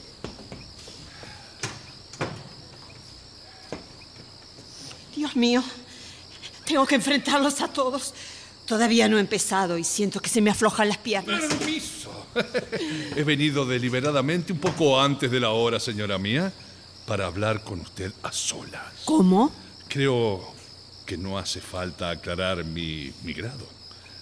[5.17, 5.63] Dios mío,
[6.65, 8.13] tengo que enfrentarlos a todos.
[8.67, 11.41] Todavía no he empezado y siento que se me aflojan las piernas.
[13.15, 16.53] He venido deliberadamente un poco antes de la hora, señora mía.
[17.07, 18.93] para hablar con usted a solas.
[19.05, 19.51] ¿Cómo?
[19.87, 20.53] Creo
[21.05, 23.65] que no hace falta aclarar mi, mi grado.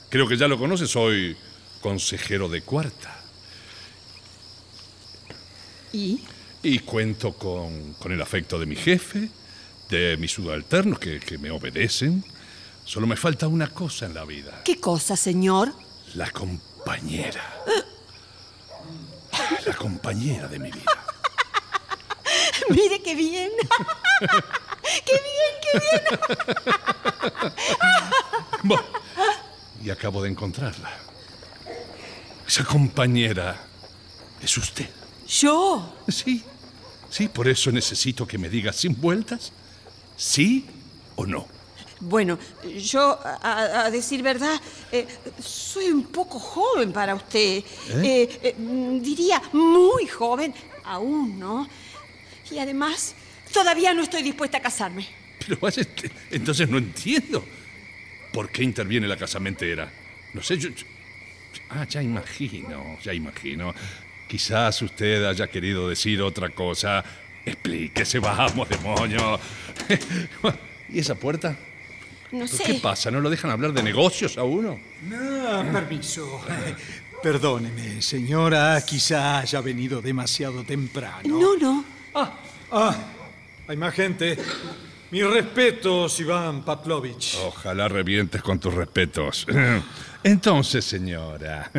[0.10, 1.36] Creo que ya lo conoce, soy
[1.82, 3.20] consejero de cuarta.
[5.92, 6.22] ¿Y?
[6.64, 9.30] Y cuento con, con el afecto de mi jefe,
[9.90, 12.24] de mis subalternos que, que me obedecen.
[12.84, 15.74] Solo me falta una cosa en la vida, ¿Qué cosa, señor?
[16.14, 17.42] la compañera.
[19.66, 21.06] La compañera de mi vida.
[22.70, 23.52] Mire qué bien.
[25.06, 25.80] qué bien, qué
[27.40, 27.54] bien.
[28.64, 28.84] Bueno,
[29.84, 30.92] y acabo de encontrarla.
[32.48, 33.60] Esa compañera
[34.42, 34.90] es usted.
[35.28, 35.96] ¿Yo?
[36.08, 36.44] Sí,
[37.10, 39.52] sí, por eso necesito que me diga sin vueltas,
[40.16, 40.66] sí
[41.16, 41.48] o no.
[42.00, 42.38] Bueno,
[42.78, 44.60] yo, a, a decir verdad,
[44.92, 45.08] eh,
[45.42, 47.64] soy un poco joven para usted.
[47.90, 48.56] Eh, eh,
[49.02, 50.54] diría muy joven,
[50.84, 51.68] aún, ¿no?
[52.52, 53.16] Y además,
[53.52, 55.08] todavía no estoy dispuesta a casarme.
[55.40, 55.84] Pero vaya,
[56.32, 57.44] entonces no entiendo.
[58.34, 59.92] ¿Por qué interviene la casamentera?
[60.34, 60.70] No sé, yo...
[60.70, 60.86] yo-
[61.70, 63.74] Ah, ya imagino, ya imagino.
[64.28, 67.04] Quizás usted haya querido decir otra cosa.
[67.46, 69.40] Explíquese, vamos, demonio.
[70.90, 71.58] ¿Y esa puerta?
[72.32, 72.64] No sé.
[72.64, 73.12] ¿Qué pasa?
[73.12, 74.80] ¿No lo dejan hablar de negocios a uno?
[75.14, 76.42] Ah, permiso.
[77.24, 81.40] Perdóneme, señora, quizá haya venido demasiado temprano.
[81.40, 81.86] No, no.
[82.72, 82.96] Ah,
[83.68, 84.38] hay más gente.
[85.12, 87.38] Mis respetos, Iván Pavlovich.
[87.46, 89.46] Ojalá revientes con tus respetos.
[90.24, 91.72] Entonces, señora,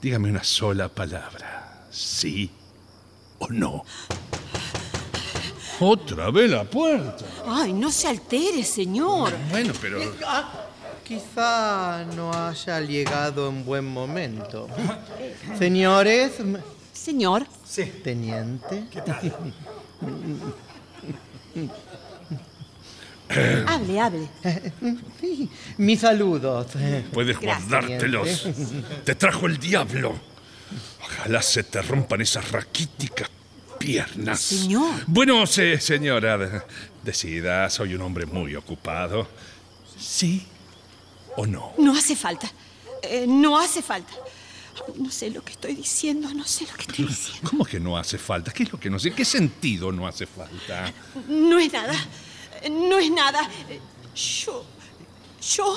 [0.00, 1.86] dígame una sola palabra.
[1.90, 2.50] ¿Sí
[3.38, 3.84] o no?
[5.80, 7.24] Otra vez la puerta.
[7.46, 9.32] Ay, no se altere, señor.
[9.50, 10.00] Bueno, pero...
[11.04, 14.66] Quizá no haya llegado en buen momento.
[15.58, 16.32] Señores.
[16.92, 17.46] Señor.
[17.64, 17.84] Sí.
[18.02, 18.86] Teniente.
[18.90, 19.36] ¿Qué tal?
[23.68, 24.28] Hable, hable.
[25.78, 26.68] Mis saludos.
[27.12, 28.42] Puedes Gracias, guardártelos.
[28.42, 28.88] teniente.
[29.04, 30.14] Te trajo el diablo.
[31.04, 33.30] Ojalá se te rompan esas raquíticas
[33.78, 34.40] piernas.
[34.40, 35.02] Señor.
[35.06, 36.62] Bueno, sí, señora, de-
[37.02, 39.28] decida, soy un hombre muy ocupado.
[39.98, 40.46] ¿Sí
[41.36, 41.72] o no?
[41.78, 42.50] No hace falta.
[43.02, 44.12] Eh, no hace falta.
[44.96, 47.48] No sé lo que estoy diciendo, no sé lo que estoy diciendo.
[47.50, 48.52] ¿Cómo que no hace falta?
[48.52, 49.10] ¿Qué es lo que no sé?
[49.12, 50.92] ¿Qué sentido no hace falta?
[51.28, 51.94] No es nada.
[52.70, 53.48] No es nada.
[54.14, 54.64] Yo.
[55.54, 55.76] Yo.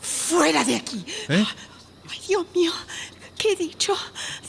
[0.00, 1.04] Fuera de aquí.
[1.28, 1.44] ¿Eh?
[2.08, 2.72] Ay, Dios mío.
[3.38, 3.96] ¿Qué he dicho?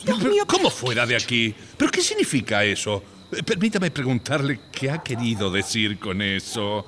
[0.03, 0.43] Dios mío.
[0.47, 1.53] ¿Cómo fuera de aquí?
[1.77, 3.03] ¿Pero qué significa eso?
[3.31, 6.85] Eh, Permítame preguntarle qué ha querido decir con eso.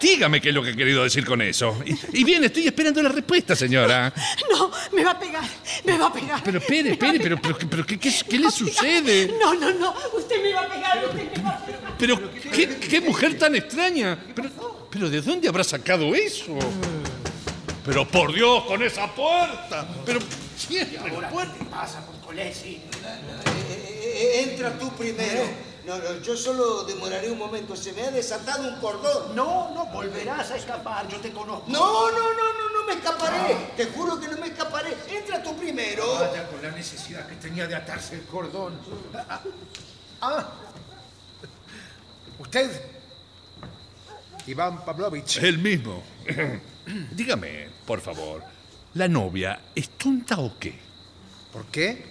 [0.00, 1.76] Dígame qué es lo que ha querido decir con eso.
[1.84, 4.12] Y, y bien, estoy esperando la respuesta, señora.
[4.50, 5.44] No, me va a pegar.
[5.84, 6.40] Me va a pegar.
[6.44, 9.34] Pero espere, espere, pero, pero, pero ¿qué, qué, qué le sucede?
[9.40, 9.94] No, no, no.
[10.16, 11.04] Usted me va a pegar.
[11.04, 11.94] Usted me va a pegar.
[11.98, 14.16] Pero, ¿qué, qué mujer tan extraña?
[14.34, 14.50] Pero,
[14.90, 16.56] pero, ¿de dónde habrá sacado eso?
[17.84, 19.86] Pero por Dios, con esa puerta.
[20.06, 20.20] Pero
[20.56, 21.54] siempre la puerta.
[21.58, 22.82] ¿Qué pasa con Colesi?
[24.34, 25.42] entra tú primero.
[25.86, 27.76] No, no, yo solo demoraré un momento.
[27.76, 29.36] Se me ha desatado un cordón.
[29.36, 31.64] No, no volverás a escapar, yo te conozco.
[31.68, 33.54] No, no, no, no, no me escaparé.
[33.76, 34.96] Te juro que no me escaparé.
[35.08, 36.14] Entra tú primero.
[36.14, 38.78] Vaya con la necesidad que tenía de atarse el cordón.
[39.28, 39.40] Ah,
[40.22, 40.52] ah.
[42.38, 42.82] ¿Usted?
[44.46, 45.36] Iván Pavlovich.
[45.36, 46.02] El mismo.
[47.12, 48.42] Dígame, por favor,
[48.94, 50.74] ¿la novia es tonta o qué?
[51.52, 52.04] ¿Por qué?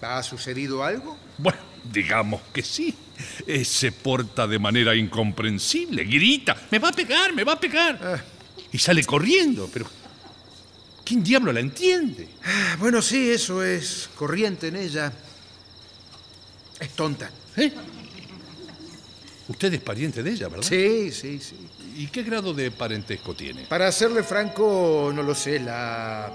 [0.00, 1.16] ¿Ha sucedido algo?
[1.38, 1.58] Bueno,
[1.92, 2.94] digamos que sí.
[3.46, 8.24] Eh, se porta de manera incomprensible, grita, me va a pegar, me va a pegar.
[8.72, 9.86] Y sale corriendo, pero
[11.04, 12.28] ¿quién diablo la entiende?
[12.44, 15.12] Ah, Bueno, sí, eso es corriente en ella.
[16.78, 17.30] Es tonta.
[17.56, 17.72] ¿Eh?
[19.48, 20.66] Usted es pariente de ella, ¿verdad?
[20.66, 21.56] Sí, sí, sí.
[22.00, 23.64] ¿Y qué grado de parentesco tiene?
[23.64, 25.60] Para serle franco, no lo sé.
[25.60, 26.32] La,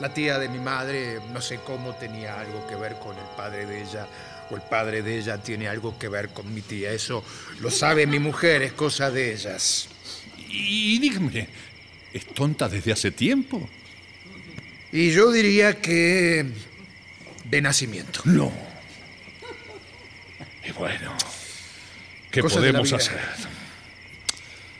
[0.00, 3.64] la tía de mi madre, no sé cómo tenía algo que ver con el padre
[3.64, 4.06] de ella.
[4.50, 6.92] O el padre de ella tiene algo que ver con mi tía.
[6.92, 7.24] Eso
[7.60, 9.88] lo sabe mi mujer, es cosa de ellas.
[10.46, 11.48] Y dígame,
[12.12, 13.66] ¿es tonta desde hace tiempo?
[14.92, 16.44] Y yo diría que
[17.44, 18.20] de nacimiento.
[18.26, 18.52] No.
[20.68, 21.16] Y bueno,
[22.30, 23.18] ¿qué Cosas podemos hacer?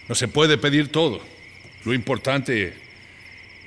[0.09, 1.21] No se puede pedir todo.
[1.85, 2.75] Lo importante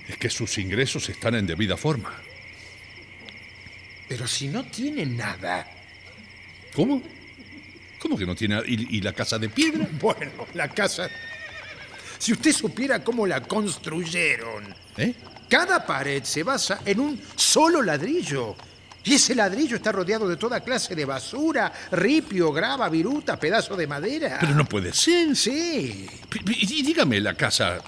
[0.08, 2.12] es que sus ingresos están en debida forma.
[4.10, 5.66] Pero si no tiene nada.
[6.74, 7.02] ¿Cómo?
[8.00, 8.68] ¿Cómo que no tiene nada?
[8.68, 9.88] ¿Y, y la casa de piedra?
[10.00, 11.10] Bueno, la casa.
[12.18, 14.76] Si usted supiera cómo la construyeron.
[14.98, 15.14] ¿Eh?
[15.48, 18.56] Cada pared se basa en un solo ladrillo.
[19.04, 23.88] Y ese ladrillo está rodeado de toda clase de basura, ripio, grava, viruta, pedazo de
[23.88, 24.38] madera.
[24.40, 25.36] Pero no puede ser.
[25.36, 26.08] Sí.
[26.46, 27.80] Y, dígame, la casa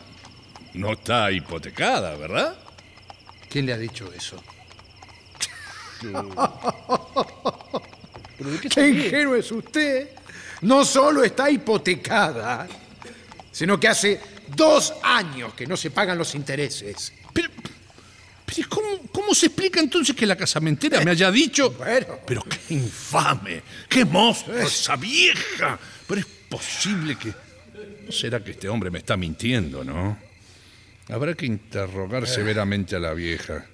[0.74, 2.56] no está hipotecada, ¿verdad?
[3.48, 4.44] ¿Quién le ha dicho eso?
[8.74, 10.10] ¡Qué ingenuo es usted!
[10.62, 12.68] No solo está hipotecada,
[13.52, 17.14] sino que hace dos años que no se pagan los intereses.
[17.34, 17.50] Pero,
[18.56, 21.72] pero ¿cómo, cómo se explica entonces que la casamentera me haya dicho...
[21.72, 22.20] Bueno.
[22.26, 25.80] Pero qué infame, qué monstruo, esa vieja.
[26.08, 27.34] Pero es posible que...
[28.06, 30.18] ¿No será que este hombre me está mintiendo, no?
[31.10, 33.66] Habrá que interrogar severamente a la vieja.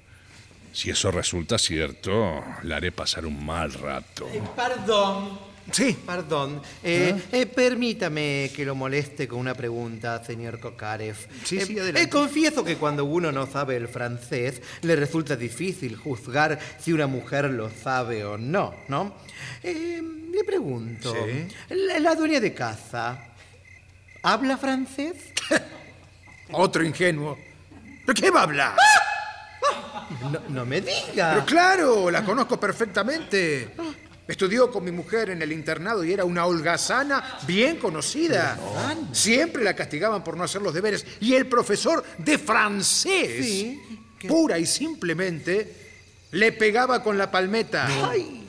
[0.71, 4.29] Si eso resulta cierto, la haré pasar un mal rato.
[4.55, 5.48] Perdón.
[5.71, 5.97] Sí.
[6.05, 6.61] Perdón.
[6.83, 11.15] Eh, eh, permítame que lo moleste con una pregunta, señor Kokarev.
[11.43, 12.01] Sí, sí, Eh, adelante.
[12.01, 17.07] eh, confieso que cuando uno no sabe el francés, le resulta difícil juzgar si una
[17.07, 19.15] mujer lo sabe o no, ¿no?
[19.63, 21.47] Le pregunto, Sí.
[21.75, 23.25] la, la dueña de casa,
[24.23, 25.15] ¿habla francés?
[26.51, 27.37] Otro ingenuo.
[28.05, 28.75] ¿Pero qué va a hablar?
[30.31, 31.33] No, no me diga.
[31.33, 33.69] Pero claro, la conozco perfectamente.
[34.29, 38.59] Estudió con mi mujer en el internado y era una holgazana bien conocida.
[39.11, 41.03] Siempre la castigaban por no hacer los deberes.
[41.19, 43.81] Y el profesor de francés, Sí,
[44.27, 45.75] pura y simplemente,
[46.29, 47.87] le pegaba con la palmeta.
[48.07, 48.45] Ay,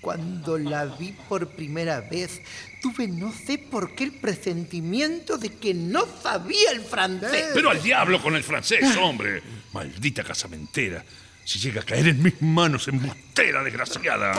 [0.00, 2.40] cuando la vi por primera vez,
[2.82, 7.50] tuve no sé por qué el presentimiento de que no sabía el francés.
[7.54, 9.40] Pero al diablo con el francés, hombre.
[9.72, 11.04] Maldita casamentera.
[11.44, 14.32] Si llega a caer en mis manos, embustera desgraciada.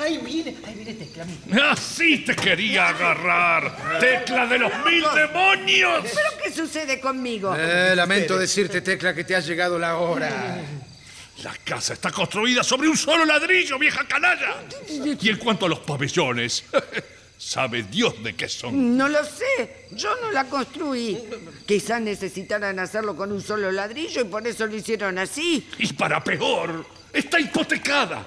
[0.00, 1.26] Ahí viene, ahí viene Tecla.
[1.70, 4.00] Así te quería agarrar.
[4.00, 6.02] Tecla de los mil demonios.
[6.02, 7.54] ¿Pero qué sucede conmigo?
[7.56, 10.58] Eh, lamento decirte, Tecla, que te ha llegado la hora.
[11.44, 14.56] La casa está construida sobre un solo ladrillo, vieja canalla.
[15.20, 16.64] Y en cuanto a los pabellones,
[17.38, 18.96] sabe Dios de qué son.
[18.96, 21.18] No lo sé, yo no la construí.
[21.64, 25.66] Quizás necesitaran hacerlo con un solo ladrillo y por eso lo hicieron así.
[25.78, 28.24] Y para peor, está hipotecada.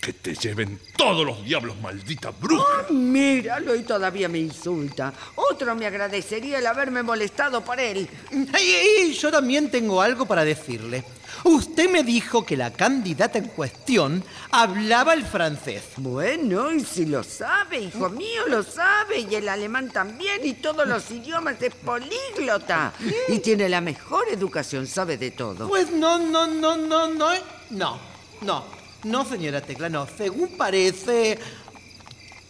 [0.00, 2.86] Que te lleven todos los diablos, maldita bruja.
[2.88, 5.12] Ay, míralo y todavía me insulta.
[5.34, 8.08] Otro me agradecería el haberme molestado por él.
[8.52, 11.04] Ay, yo también tengo algo para decirle.
[11.44, 15.82] Usted me dijo que la candidata en cuestión hablaba el francés.
[15.96, 18.16] Bueno, y si lo sabe, hijo mm.
[18.16, 19.20] mío, lo sabe.
[19.20, 21.14] Y el alemán también, y todos los mm.
[21.14, 21.62] idiomas.
[21.62, 22.92] Es políglota.
[22.98, 23.32] Mm.
[23.32, 25.68] Y tiene la mejor educación, sabe de todo.
[25.68, 27.32] Pues no, no, no, no, no.
[27.32, 27.42] ¿eh?
[27.70, 27.98] No,
[28.42, 28.64] no.
[29.04, 30.06] No, señora Tecla, no.
[30.16, 31.38] Según parece...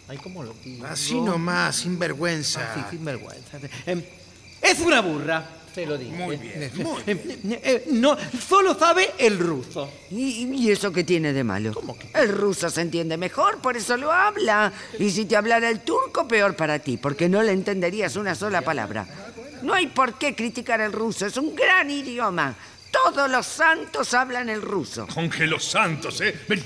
[0.07, 0.87] Ay, ¿cómo lo digo?
[0.87, 2.71] Así nomás, sin vergüenza.
[2.71, 3.59] Así, ah, sin vergüenza.
[3.85, 4.03] Em,
[4.59, 6.15] es una burra se lo digo.
[6.15, 8.17] Muy bien, muy Eh, No,
[8.47, 9.89] solo sabe el ruso.
[10.11, 11.71] ¿Y, y eso qué tiene de malo?
[12.13, 14.71] El ruso se entiende mejor, por eso lo habla.
[14.97, 18.61] Y si te hablara el turco, peor para ti, porque no le entenderías una sola
[18.61, 19.07] palabra.
[19.61, 22.55] No hay por qué criticar el ruso, es un gran idioma.
[22.91, 25.05] Todos los santos hablan el ruso.
[25.07, 26.39] Con que los santos, ¿eh?
[26.47, 26.63] Ven,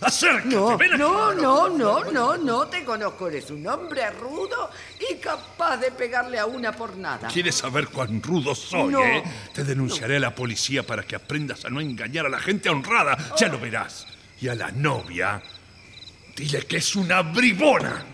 [0.00, 3.26] acércate, No, ven no, no, no, no, no te conozco.
[3.28, 4.70] Eres un hombre rudo
[5.10, 7.28] y capaz de pegarle a una por nada.
[7.28, 9.02] ¿Quieres saber cuán rudo soy, No.
[9.02, 9.22] eh?
[9.52, 13.16] Te denunciaré a la policía para que aprendas a no engañar a la gente honrada.
[13.36, 14.06] Ya lo verás.
[14.40, 15.42] Y a la novia,
[16.36, 18.04] dile que es una bribona.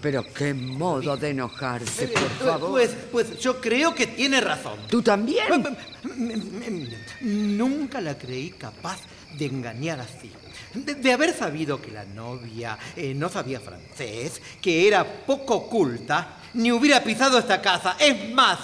[0.00, 2.70] Pero qué modo de enojarse, por favor.
[2.70, 4.78] Pues, pues yo creo que tiene razón.
[4.88, 5.76] ¿Tú también?
[7.20, 8.98] Nunca la creí capaz
[9.36, 10.32] de engañar así.
[10.74, 16.36] De, de haber sabido que la novia eh, no sabía francés, que era poco culta,
[16.54, 17.96] ni hubiera pisado esta casa.
[17.98, 18.58] Es más,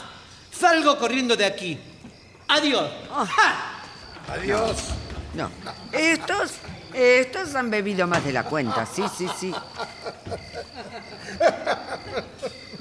[0.53, 1.79] salgo corriendo de aquí.
[2.49, 2.91] Adiós.
[4.29, 4.77] Adiós.
[5.35, 5.51] No.
[5.93, 6.53] Estos,
[6.97, 8.87] estos han bebido más de la cuenta.
[8.87, 9.55] Sí, sí, sí.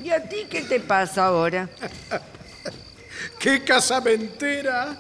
[0.01, 1.67] ¿Y a ti qué te pasa ahora?
[3.39, 4.95] ¡Qué casamentera!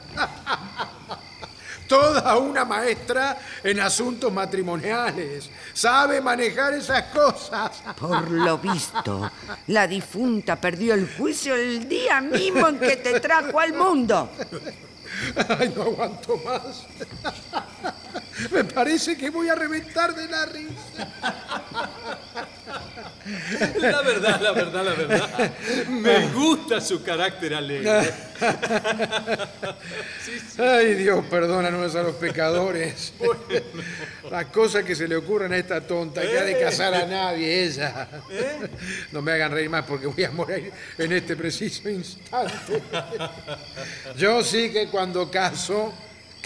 [1.87, 5.49] Toda una maestra en asuntos matrimoniales.
[5.73, 7.71] Sabe manejar esas cosas.
[7.99, 9.31] Por lo visto,
[9.67, 14.29] la difunta perdió el juicio el día mismo en que te trajo al mundo.
[15.47, 16.85] Ay, no aguanto más.
[18.51, 21.07] Me parece que voy a reventar de la risa.
[23.79, 25.51] La verdad, la verdad, la verdad.
[25.89, 27.89] Me gusta su carácter alegre.
[30.57, 33.13] Ay, Dios, perdónanos a los pecadores.
[34.29, 37.63] Las cosas que se le ocurren a esta tonta que ha de casar a nadie,
[37.63, 38.07] ella.
[39.11, 42.83] No me hagan reír más porque voy a morir en este preciso instante.
[44.17, 45.93] Yo sí que cuando caso,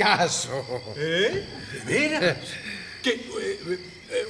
[0.04, 0.66] caso.
[0.95, 1.45] ¿Eh?
[1.86, 2.38] ¿De veras?
[3.04, 3.80] ¿Que, eh, eh,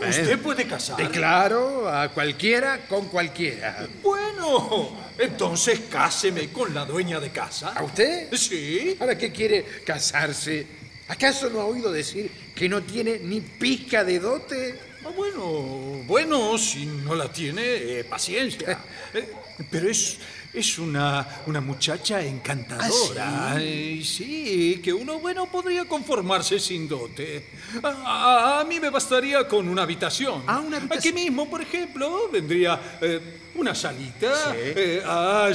[0.09, 0.99] ¿Usted Eh, puede casar?
[0.99, 3.87] eh, claro, a cualquiera con cualquiera.
[4.03, 7.69] Bueno, entonces cáseme con la dueña de casa.
[7.73, 8.33] ¿A usted?
[8.35, 8.95] Sí.
[8.97, 10.65] ¿Para qué quiere casarse?
[11.07, 14.75] ¿Acaso no ha oído decir que no tiene ni pizca de dote?
[15.05, 18.77] Ah, bueno, bueno, si no la tiene, eh, paciencia.
[19.11, 19.27] Eh,
[19.71, 20.17] pero es,
[20.53, 23.51] es una, una muchacha encantadora.
[23.53, 24.03] ¿Ah, sí?
[24.03, 27.49] Sí, que uno, bueno, podría conformarse sin dote.
[27.83, 30.43] A, a- a mí me bastaría con una habitación.
[30.47, 31.13] Ah, una habitación.
[31.13, 34.57] Aquí mismo, por ejemplo, vendría eh, una salita, Sí.
[34.57, 35.03] eh,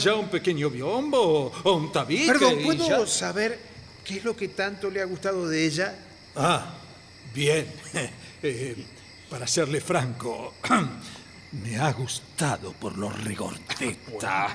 [0.00, 2.26] ya un pequeño biombo o un tabique.
[2.26, 3.58] Perdón, ¿puedo ya- saber
[4.04, 5.94] qué es lo que tanto le ha gustado de ella?
[6.36, 6.74] Ah,
[7.34, 7.66] bien.
[8.46, 8.76] Eh,
[9.30, 10.52] para serle franco,
[11.62, 14.48] me ha gustado por lo regordeta.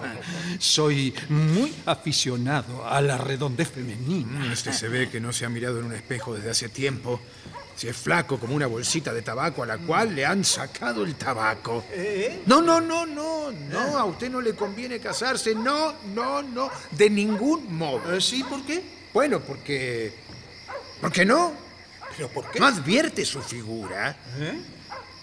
[0.60, 4.52] Soy muy aficionado a la redondez femenina.
[4.52, 7.20] Este se ve que no se ha mirado en un espejo desde hace tiempo.
[7.76, 11.16] Si es flaco como una bolsita de tabaco a la cual le han sacado el
[11.16, 11.86] tabaco.
[12.46, 15.56] No, no, no, no, no, a usted no le conviene casarse.
[15.56, 18.14] No, no, no, de ningún modo.
[18.14, 18.44] Eh, ¿Sí?
[18.44, 18.84] ¿Por qué?
[19.14, 20.14] Bueno, porque...
[21.00, 21.54] ¿Por qué no?
[22.18, 22.60] ¿Pero por qué?
[22.60, 24.18] ¿No advierte su figura?
[24.38, 24.60] ¿Eh?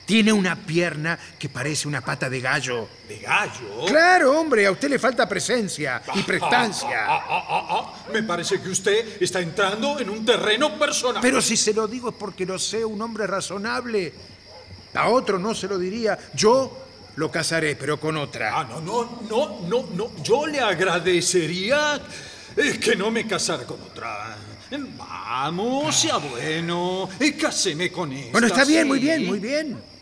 [0.07, 2.89] Tiene una pierna que parece una pata de gallo.
[3.09, 3.85] ¿De gallo?
[3.87, 7.07] Claro, hombre, a usted le falta presencia y prestancia.
[7.09, 7.95] Ah, ah, ah, ah.
[8.13, 11.21] Me parece que usted está entrando en un terreno personal.
[11.21, 14.13] Pero si se lo digo es porque lo sé un hombre razonable.
[14.95, 16.17] A otro no se lo diría.
[16.35, 16.87] Yo
[17.17, 18.61] lo casaré, pero con otra.
[18.61, 20.23] Ah, no, no, no, no, no.
[20.23, 22.01] Yo le agradecería
[22.57, 24.37] eh, que no me casara con otra.
[24.97, 27.09] Vamos, sea bueno.
[27.41, 28.33] Cáseme con esta.
[28.33, 28.89] bueno, está bien, sí.
[28.89, 29.96] muy bien, muy bien.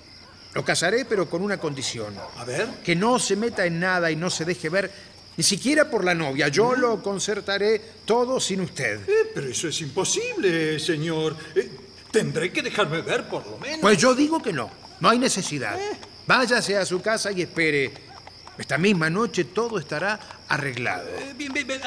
[0.54, 2.14] Lo casaré, pero con una condición.
[2.36, 2.68] A ver.
[2.84, 4.90] Que no se meta en nada y no se deje ver,
[5.36, 6.48] ni siquiera por la novia.
[6.48, 9.00] Yo lo concertaré todo sin usted.
[9.08, 11.36] Eh, pero eso es imposible, señor.
[11.56, 11.70] Eh,
[12.10, 13.80] tendré que dejarme ver, por lo menos.
[13.80, 14.70] Pues yo digo que no.
[15.00, 15.76] No hay necesidad.
[16.26, 17.92] Váyase a su casa y espere.
[18.56, 21.08] Esta misma noche todo estará arreglado.
[21.08, 21.80] Eh, bien, bien, bien,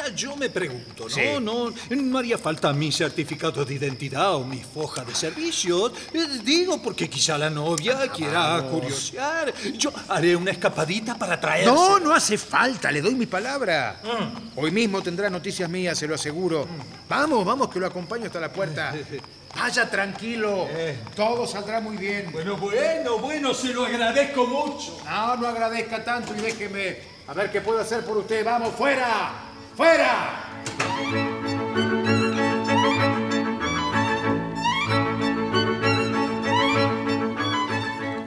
[0.00, 1.08] Ahora yo me pregunto, ¿no?
[1.10, 1.20] Sí.
[1.42, 5.92] No, no haría falta mi certificado de identidad o mi foja de servicios.
[6.14, 9.52] Eh, Digo, porque quizá la novia quiera curiosear.
[9.76, 11.70] Yo haré una escapadita para traerse.
[11.70, 14.00] No, no hace falta, le doy mi palabra.
[14.56, 16.66] Hoy mismo tendrá noticias mías, se lo aseguro.
[17.08, 18.94] Vamos, vamos, que lo acompaño hasta la puerta.
[19.54, 20.68] Vaya tranquilo,
[21.14, 22.30] todo saldrá muy bien.
[22.32, 24.96] Bueno, bueno, bueno, se lo agradezco mucho.
[25.04, 28.44] No, no agradezca tanto y déjeme a ver qué puedo hacer por usted.
[28.44, 29.49] Vamos, fuera,
[29.80, 30.36] fuera.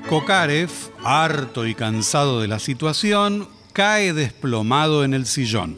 [0.10, 0.72] Kokarev,
[1.04, 5.78] harto y cansado de la situación, cae desplomado en el sillón.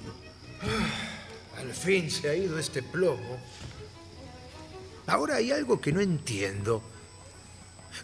[1.57, 3.37] Al fin se ha ido este plomo.
[5.07, 6.81] Ahora hay algo que no entiendo.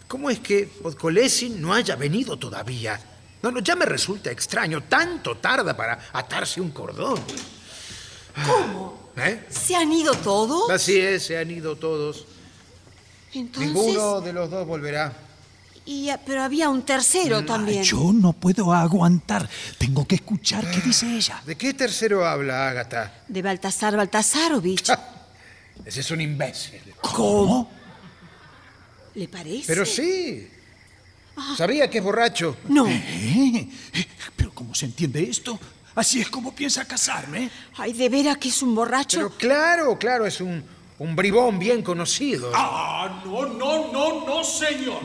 [0.08, 3.00] ¿Cómo es que Podkolesin no haya venido todavía?
[3.42, 4.82] No, no, ya me resulta extraño.
[4.82, 7.18] Tanto tarda para atarse un cordón.
[8.34, 9.10] ¿Cómo?
[9.16, 9.44] ¿Eh?
[9.50, 10.70] ¿Se han ido todos?
[10.70, 12.24] Así es, se han ido todos.
[13.34, 13.72] Entonces.
[13.72, 15.12] Ninguno de los dos volverá.
[15.84, 17.82] y, ah, pero había un tercero también.
[17.82, 19.48] Yo no puedo aguantar.
[19.78, 21.42] Tengo que escuchar qué dice ella.
[21.44, 23.22] ¿De qué tercero habla, Ágata?
[23.28, 24.90] De Baltasar Baltasarovich.
[25.84, 26.80] Ese es un imbécil.
[27.00, 27.70] ¿Cómo?
[29.14, 29.64] ¿Le parece?
[29.66, 30.48] Pero sí.
[31.56, 32.56] Sabía que es borracho.
[32.68, 32.86] No.
[32.86, 33.68] ¿Eh?
[34.36, 35.58] ¿Pero cómo se entiende esto?
[35.94, 37.50] ¿Así es como piensa casarme?
[37.76, 39.18] Ay, de veras que es un borracho.
[39.18, 40.64] Pero claro, claro, es un,
[40.98, 42.50] un bribón bien conocido.
[42.54, 45.00] Ah, no, no, no, no, señor.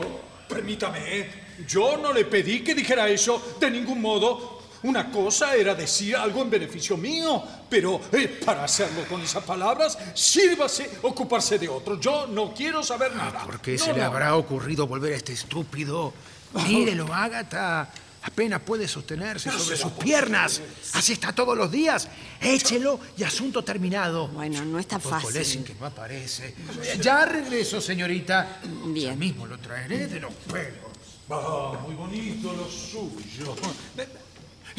[0.48, 1.28] Permítame,
[1.66, 4.56] yo no le pedí que dijera eso de ningún modo.
[4.84, 9.98] Una cosa era decir algo en beneficio mío, pero eh, para hacerlo con esas palabras,
[10.14, 11.98] sírvase ocuparse de otro.
[11.98, 13.42] Yo no quiero saber nada.
[13.44, 16.14] ¿Por qué No, se le habrá ocurrido volver a este estúpido?
[16.68, 17.90] Mírelo, Ágata.
[18.28, 20.60] Apenas puede sostenerse sobre sus piernas.
[20.92, 22.08] Así está todos los días.
[22.40, 24.28] Échelo y asunto terminado.
[24.28, 25.64] Bueno, no es tan Podkolesin fácil.
[25.64, 26.54] que no aparece.
[27.00, 28.60] Ya regreso, señorita.
[28.86, 29.10] Bien.
[29.12, 30.88] Ya mismo lo traeré de los pelos.
[31.30, 33.56] Ah, muy bonito lo suyo.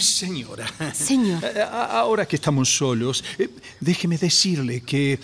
[0.03, 0.65] Señora.
[0.93, 1.43] Señor.
[1.45, 5.19] a- Ahora que estamos solos, eh, déjeme decirle que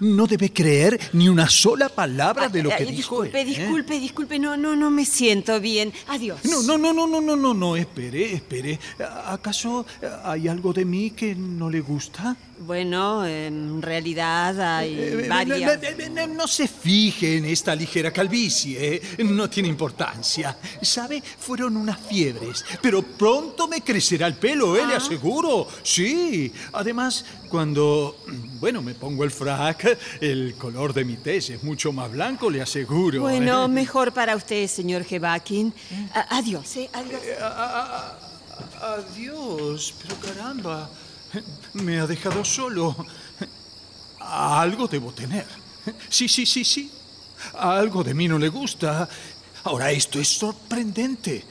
[0.00, 3.48] no debe creer ni una sola palabra de lo que dijo disculpe, él.
[3.48, 3.50] ¿eh?
[3.58, 4.38] disculpe, disculpe.
[4.38, 5.92] No, no, no me siento bien.
[6.08, 6.40] Adiós.
[6.44, 8.78] No, no, no, no, no, no, no, no, espere, espere.
[9.26, 9.86] ¿Acaso
[10.24, 12.36] hay algo de mí que no le gusta?
[12.62, 15.82] Bueno, en realidad hay Eh, varias.
[15.82, 20.58] eh, eh, eh, No se fije en esta ligera calvicie, no tiene importancia.
[20.82, 21.22] ¿Sabe?
[21.22, 24.86] Fueron unas fiebres, pero pronto me crecerá el pelo, ¿eh?
[24.86, 25.66] Le aseguro.
[25.82, 26.52] Sí.
[26.74, 28.18] Además, cuando,
[28.60, 32.60] bueno, me pongo el frac, el color de mi tez es mucho más blanco, le
[32.60, 33.22] aseguro.
[33.22, 33.68] Bueno, ¿eh?
[33.68, 35.72] mejor para usted, señor Jebakin.
[36.12, 36.90] A- adiós, ¿eh?
[36.92, 37.22] Adiós.
[38.82, 40.90] Adiós, pero caramba,
[41.74, 42.94] me ha dejado solo.
[44.20, 45.46] Algo debo tener.
[46.08, 46.90] Sí, sí, sí, sí.
[47.54, 49.08] Algo de mí no le gusta.
[49.64, 51.44] Ahora, esto es sorprendente.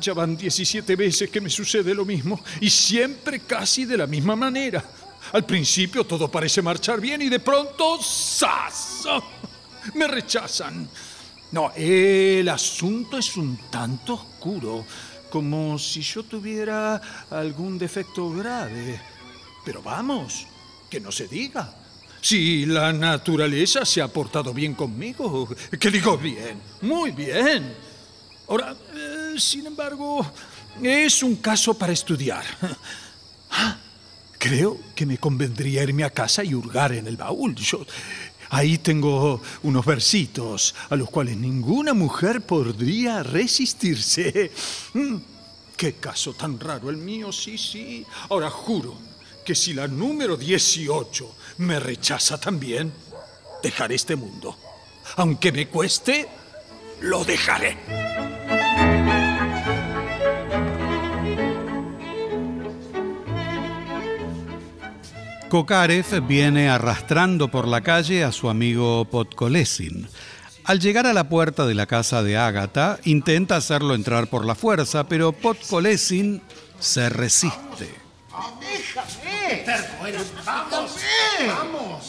[0.00, 4.34] Ya van 17 veces que me sucede lo mismo y siempre casi de la misma
[4.34, 4.84] manera.
[5.32, 9.04] Al principio todo parece marchar bien y de pronto ¡zas!
[9.94, 10.88] Me rechazan.
[11.52, 14.84] No, el asunto es un tanto oscuro,
[15.30, 17.00] como si yo tuviera
[17.30, 19.00] algún defecto grave.
[19.64, 20.46] Pero vamos,
[20.90, 21.74] que no se diga.
[22.20, 25.48] Si la naturaleza se ha portado bien conmigo,
[25.78, 27.74] que digo bien, muy bien.
[28.48, 30.24] Ahora, eh, sin embargo,
[30.82, 32.44] es un caso para estudiar.
[34.38, 37.54] Creo que me convendría irme a casa y hurgar en el baúl.
[37.54, 37.84] Yo,
[38.50, 44.50] ahí tengo unos versitos a los cuales ninguna mujer podría resistirse.
[44.94, 45.16] Mm,
[45.76, 48.06] Qué caso tan raro el mío, sí, sí.
[48.30, 48.96] Ahora juro
[49.44, 52.92] que si la número 18 me rechaza también,
[53.62, 54.56] dejaré este mundo.
[55.16, 56.28] Aunque me cueste,
[57.00, 57.76] lo dejaré.
[65.50, 70.08] Kokarev viene arrastrando por la calle a su amigo Podkolesin.
[70.64, 74.54] Al llegar a la puerta de la casa de Ágata, intenta hacerlo entrar por la
[74.54, 76.42] fuerza, pero Podkolesin
[76.80, 78.03] se resiste.
[80.44, 80.96] ¡Vamos!
[81.46, 82.04] ¡Vamos!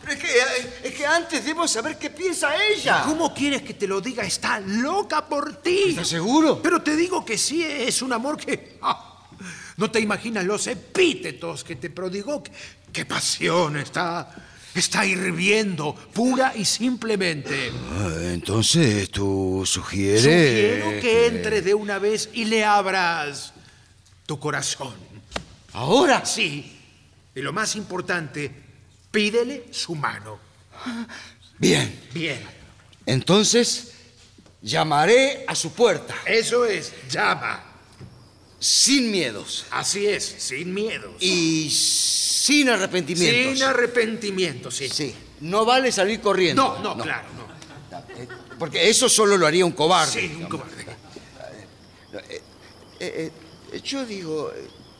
[0.00, 3.02] Pero es que, es que antes debo saber qué piensa ella.
[3.04, 4.24] ¿Cómo quieres que te lo diga?
[4.24, 5.90] Está loca por ti.
[5.90, 6.60] ¿Estás seguro?
[6.62, 8.78] Pero te digo que sí, es un amor que...
[8.82, 9.26] ah,
[9.76, 12.42] no te imaginas los epítetos que te prodigó.
[12.42, 12.52] Qué,
[12.92, 14.30] qué pasión está...
[14.74, 17.70] Está hirviendo, pura y simplemente.
[17.92, 20.22] Ah, Entonces tú sugieres...
[20.22, 23.52] Sugiero que entre de una vez y le abras
[24.26, 24.94] tu corazón.
[25.74, 26.24] ¿Ahora?
[26.24, 26.80] Sí.
[27.34, 28.50] Y lo más importante,
[29.10, 30.38] pídele su mano.
[31.58, 32.00] Bien.
[32.12, 32.40] Bien.
[33.06, 33.92] Entonces
[34.62, 36.14] llamaré a su puerta.
[36.24, 37.62] Eso es, llama.
[38.58, 39.66] Sin miedos.
[39.70, 41.16] Así es, sin miedos.
[41.20, 43.58] Y sin arrepentimientos.
[43.58, 44.88] Sin arrepentimiento, sí.
[44.88, 45.14] Sí.
[45.40, 46.78] No vale salir corriendo.
[46.82, 47.44] No, no, claro, no.
[48.58, 50.12] Porque eso solo lo haría un cobarde.
[50.12, 50.82] Sí, un cobarde.
[52.12, 52.40] Eh,
[53.00, 53.32] eh,
[53.72, 54.52] eh, yo digo,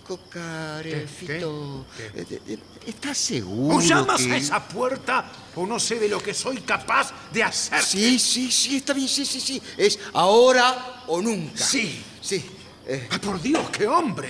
[0.05, 2.07] eh, Cocarefito, ¿Qué?
[2.21, 3.77] eh, eh, eh, ¿estás seguro?
[3.77, 5.25] O llamas que- a esa puerta
[5.57, 7.83] o no sé de lo que soy capaz de hacer.
[7.83, 9.63] Sí, sí, sí, está bien, sí, sí, sí.
[9.77, 11.65] Es ahora o nunca.
[11.65, 12.03] Sí.
[12.21, 12.45] Sí.
[12.87, 14.29] eh, Ah, por Dios, qué hombre.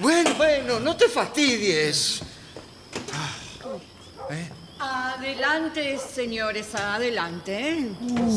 [0.00, 2.20] bueno, bueno, no te fastidies.
[4.78, 7.78] Adelante, señores, adelante.
[7.78, 7.88] ¿eh?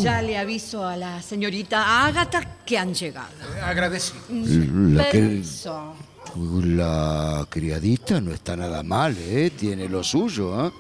[0.02, 3.30] Ya le aviso a la señorita Ágata que han llegado.
[3.64, 4.22] Agradecido.
[4.30, 5.96] La, que- Permiso.
[6.36, 9.52] La criadita no está nada mal, ¿eh?
[9.52, 10.72] Tiene lo suyo, ¿eh?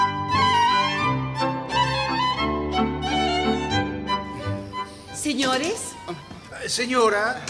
[5.13, 5.93] Señores,
[6.63, 7.41] Eh, Señora,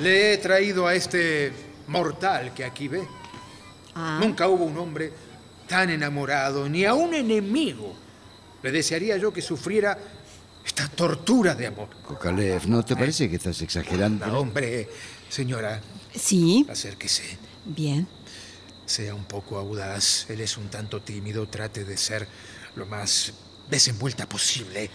[0.00, 1.52] le he traído a este
[1.88, 3.02] mortal que aquí ve.
[3.94, 4.18] Ah.
[4.20, 5.12] Nunca hubo un hombre
[5.68, 7.94] tan enamorado, ni a un enemigo.
[8.62, 9.98] Le desearía yo que sufriera
[10.64, 11.88] esta tortura de amor.
[12.06, 14.26] Kokalev, ¿no te parece que estás exagerando?
[14.26, 14.88] No, hombre,
[15.28, 15.80] señora,
[16.14, 17.38] sí, acérquese.
[17.64, 18.06] bien.
[18.86, 20.26] Sea un poco audaz.
[20.28, 21.46] Él es un tanto tímido.
[21.48, 22.26] Trate de ser
[22.76, 23.32] lo más
[23.70, 24.90] desenvuelta posible.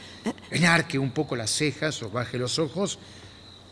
[0.52, 3.00] Enarque un poco las cejas o baje los ojos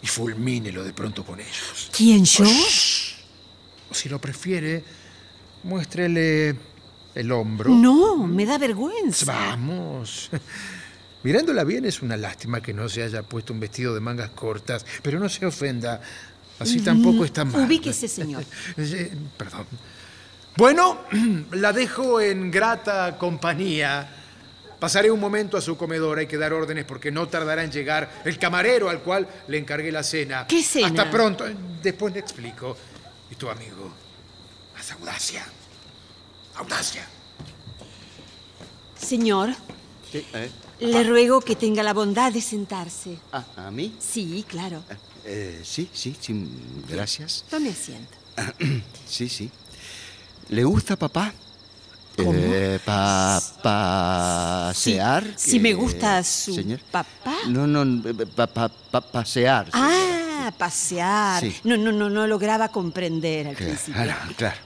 [0.01, 1.91] y fulmínelo de pronto con ellos.
[1.95, 2.45] ¿Quién yo?
[3.91, 4.83] O si lo prefiere,
[5.63, 6.55] muéstrele
[7.13, 7.69] el hombro.
[7.71, 9.25] No, me da vergüenza.
[9.25, 10.29] Vamos.
[11.25, 14.85] Mirándola bien es una lástima que no se haya puesto un vestido de mangas cortas,
[15.01, 15.99] pero no se ofenda.
[16.59, 17.65] Así tampoco está mal.
[17.65, 18.45] Ubíquese, señor.
[19.35, 19.65] Perdón.
[20.55, 20.99] Bueno,
[21.53, 24.07] la dejo en grata compañía.
[24.79, 28.21] Pasaré un momento a su comedor, hay que dar órdenes porque no tardará en llegar
[28.23, 30.45] el camarero al cual le encargué la cena.
[30.45, 30.89] ¿Qué cena?
[30.89, 31.43] Hasta pronto.
[31.81, 32.77] Después le explico.
[33.31, 33.91] Y tu amigo,
[34.77, 35.43] haz audacia.
[36.53, 37.03] Audacia.
[38.95, 39.55] Señor,
[40.11, 40.23] ¿Qué?
[40.35, 40.51] ¿Eh?
[40.79, 43.17] Le ruego que tenga la bondad de sentarse.
[43.31, 43.95] Ah, ¿A mí?
[43.99, 44.83] Sí, claro.
[45.23, 46.47] Eh, sí, sí, sí,
[46.89, 47.45] gracias.
[47.49, 48.15] Tome asiento.
[49.07, 49.49] Sí, sí.
[50.49, 51.33] ¿Le gusta papá?
[52.17, 52.31] ¿Cómo?
[52.35, 55.23] Eh, pa, pasear.
[55.37, 56.79] Si, si me eh, gusta su señor.
[56.91, 57.35] papá.
[57.47, 58.01] No, no,
[58.35, 59.67] pa- pa- pa- pasear.
[59.73, 61.41] Ah, pasear.
[61.41, 61.55] Sí.
[61.63, 63.93] No, no, no, no lograba comprender al Claro, principio.
[64.03, 64.57] claro, claro,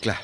[0.00, 0.20] claro.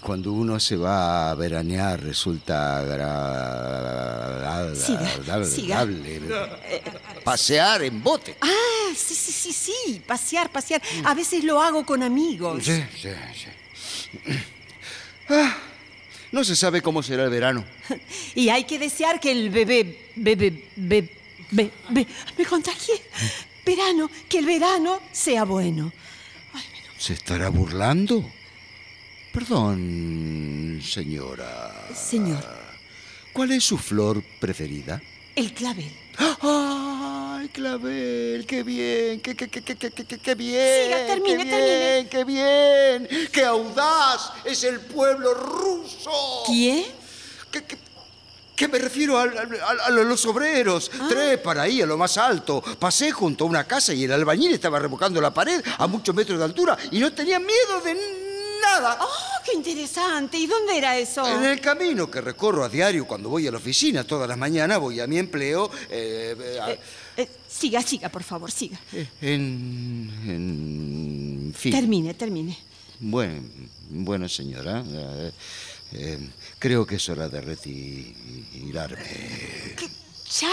[0.00, 5.80] Cuando uno se va a veranear resulta agra- Siga, siga.
[5.80, 6.20] agradable.
[7.24, 8.36] Pasear en bote.
[8.40, 10.00] Ah, sí, sí, sí, sí.
[10.06, 10.80] Pasear, pasear.
[11.04, 12.64] A veces lo hago con amigos.
[12.64, 13.48] Sí, sí, sí.
[15.28, 15.56] Ah,
[16.30, 17.64] no se sabe cómo será el verano.
[18.36, 21.10] Y hay que desear que el bebé, bebé, bebé,
[21.50, 22.06] bebé,
[22.38, 22.94] me contagié.
[23.66, 25.92] Verano, que el verano sea bueno.
[26.98, 28.24] ¿Se estará burlando?
[29.32, 31.72] Perdón, señora.
[31.94, 32.44] Señor,
[33.32, 35.00] ¿Cuál es su flor preferida?
[35.34, 35.90] el clavel.
[36.42, 38.44] ¡Ay, clavel!
[38.46, 39.20] ¡Qué bien!
[39.22, 40.84] ¡Qué, qué, qué, qué, qué, qué, qué bien!
[40.84, 41.64] Siga, termine, ¡Qué termine.
[41.64, 42.08] bien!
[42.10, 43.28] ¡Qué bien!
[43.32, 44.32] ¡Qué audaz!
[44.44, 46.10] ¡Es el pueblo ruso!
[46.44, 46.84] ¿Quién?
[47.50, 47.78] ¿Qué, qué,
[48.54, 50.90] qué me refiero al- a, los obreros?
[51.00, 51.06] Ah.
[51.08, 52.62] Trepan ahí a lo más alto.
[52.78, 56.38] Pasé junto a una casa y el albañil estaba revocando la pared a muchos metros
[56.38, 58.21] de altura y no tenían miedo de
[58.62, 58.98] nada.
[59.00, 60.38] ¡Oh, qué interesante!
[60.38, 61.26] ¿Y dónde era eso?
[61.26, 64.78] En el camino que recorro a diario cuando voy a la oficina todas las mañanas,
[64.78, 65.70] voy a mi empleo.
[65.90, 66.76] eh, eh, a-
[67.20, 68.78] Eh, siga, siga, por favor, siga.
[69.20, 71.72] en, en fin.
[71.72, 72.56] Termine, termine.
[73.00, 73.42] Bueno,
[73.90, 74.82] bueno, señora.
[76.58, 78.96] creo que es hora de retirarme.
[80.40, 80.50] ¿Ya?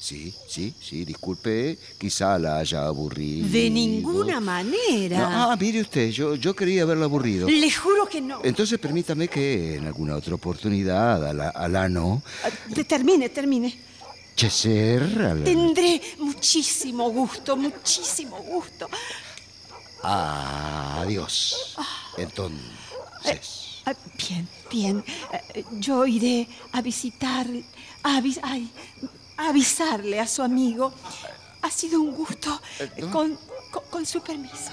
[0.00, 3.46] Sí, sí, sí, disculpe, quizá la haya aburrido.
[3.48, 5.18] De ninguna manera.
[5.18, 7.46] No, ah, mire usted, yo, yo quería haberla aburrido.
[7.50, 8.40] Le juro que no.
[8.42, 12.22] Entonces permítame que en alguna otra oportunidad, al, al ano,
[12.74, 13.78] Te- Termine, termine.
[14.34, 18.88] cheser, al- Tendré muchísimo gusto, muchísimo gusto.
[20.02, 21.76] Adiós.
[22.16, 23.82] Entonces.
[23.84, 25.04] Ah, Bien, bien.
[25.54, 27.46] Eh, Yo iré a visitar,
[28.02, 28.70] a, avis- ay,
[29.02, 29.06] a
[29.48, 30.92] avisarle a su amigo.
[31.62, 32.60] Ha sido un gusto.
[33.10, 33.38] Con,
[33.70, 34.70] con- con su permiso.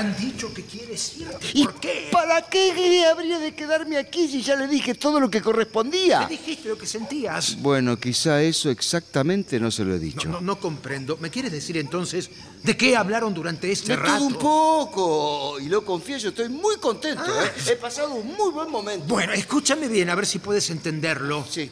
[0.00, 1.46] Han dicho que quieres irte.
[1.54, 2.08] ¿Y ¿Por qué?
[2.10, 6.20] ¿Para qué habría de quedarme aquí si ya le dije todo lo que correspondía?
[6.20, 7.60] Me dijiste lo que sentías.
[7.60, 10.28] Bueno, quizá eso exactamente no se lo he dicho.
[10.28, 11.16] No, no comprendo.
[11.18, 12.30] ¿Me quieres decir entonces
[12.62, 14.16] de qué hablaron durante este De rato?
[14.16, 15.60] todo un poco.
[15.60, 17.24] Y lo confieso, estoy muy contento.
[17.42, 17.52] ¿eh?
[17.72, 19.04] He pasado un muy buen momento.
[19.06, 21.44] Bueno, escúchame bien, a ver si puedes entenderlo.
[21.48, 21.70] Sí.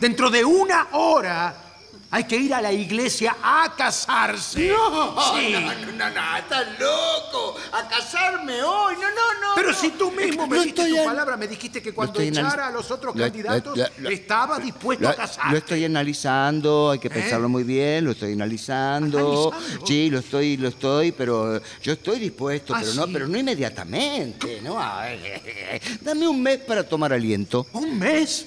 [0.00, 1.67] Dentro de una hora
[2.10, 4.68] hay que ir a la iglesia a casarse.
[4.68, 5.52] No, Sí.
[5.52, 7.56] no, no, no, estás loco.
[7.72, 8.94] A casarme hoy.
[8.94, 9.54] No, no, no.
[9.54, 9.74] Pero no.
[9.76, 12.70] si tú mismo me no diste estoy tu palabra, me dijiste que cuando echara a
[12.70, 15.50] los otros Lo- candidatos lo- lo- estaba dispuesto a casar.
[15.50, 17.10] lo estoy analizando, hay que ¿Eh?
[17.10, 19.52] pensarlo muy bien, lo estoy analizando.
[19.52, 19.86] ¿Analizando?
[19.86, 23.10] Sí, lo estoy, lo estoy, pero yo estoy dispuesto, Ah, pero no, sí.
[23.12, 24.76] pero no inmediatamente, ¿no?
[26.00, 27.66] Dame un mes para tomar aliento.
[27.72, 28.46] ¿Un mes?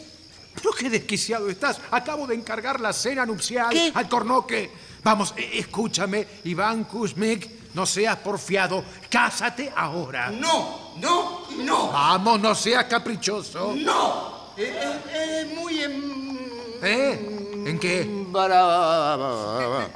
[0.55, 1.79] Pero qué desquiciado estás.
[1.91, 3.91] Acabo de encargar la cena nupcial ¿Qué?
[3.93, 4.71] al cornoque.
[5.03, 8.83] Vamos, e- escúchame, Iván Kuzmik, no seas porfiado.
[9.09, 10.29] Cásate ahora.
[10.29, 13.73] No, no, no, Vamos, no seas caprichoso.
[13.75, 14.51] no.
[14.57, 15.15] Es, es-
[15.47, 16.37] es muy em-
[16.83, 17.63] ¿Eh?
[17.65, 18.01] ¿En qué?
[18.01, 19.87] embara-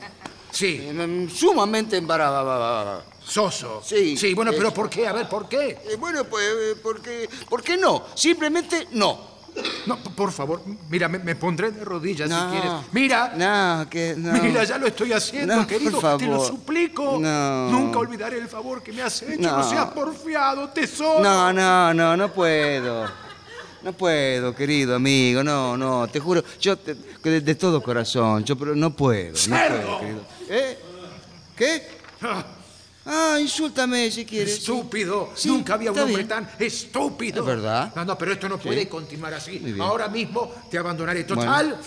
[0.51, 0.87] Sí,
[1.35, 3.03] sumamente embarazada.
[3.25, 3.81] soso.
[3.83, 4.15] Sí.
[4.15, 5.07] Sí, bueno, Eh, pero ¿por qué?
[5.07, 5.77] A ver, ¿por qué?
[5.89, 8.03] Eh, bueno, pues, eh, porque, ¿por qué no?
[8.15, 9.34] Simplemente no.
[9.85, 12.45] No, por favor, mira, me, me pondré de rodillas No.
[12.45, 12.71] si quieres.
[12.91, 14.33] Mira, No, que no.
[14.41, 15.99] mira, ya lo estoy haciendo, No, querido.
[16.01, 16.47] por Te lo favor.
[16.47, 17.17] suplico.
[17.19, 17.69] No.
[17.69, 19.41] Nunca olvidaré el favor que me has hecho.
[19.41, 19.69] No, No.
[19.69, 21.23] seas porfiado, tesoro.
[21.23, 23.05] No, no, no, no puedo.
[23.83, 28.43] No puedo, querido amigo, no, no, te juro, yo te- que de, de todo corazón,
[28.43, 29.77] yo pero no puedo, no ¡Cerdo!
[29.85, 30.21] puedo, querido.
[30.49, 30.79] ¿Eh?
[31.55, 31.87] ¿Qué?
[32.23, 32.43] Ah,
[33.39, 34.55] insúltame si quieres.
[34.55, 35.31] Estúpido.
[35.35, 36.27] Sí, Nunca había un hombre bien.
[36.27, 37.41] tan estúpido.
[37.41, 37.93] Es verdad.
[37.95, 38.87] No, no, pero esto no puede Sí.
[38.87, 39.59] continuar así.
[39.59, 39.81] Muy bien.
[39.81, 41.23] Ahora mismo te abandonaré.
[41.23, 41.79] Total,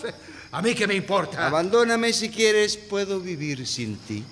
[0.53, 1.47] a mí que me importa.
[1.47, 4.23] Abandóname si quieres, puedo vivir sin ti.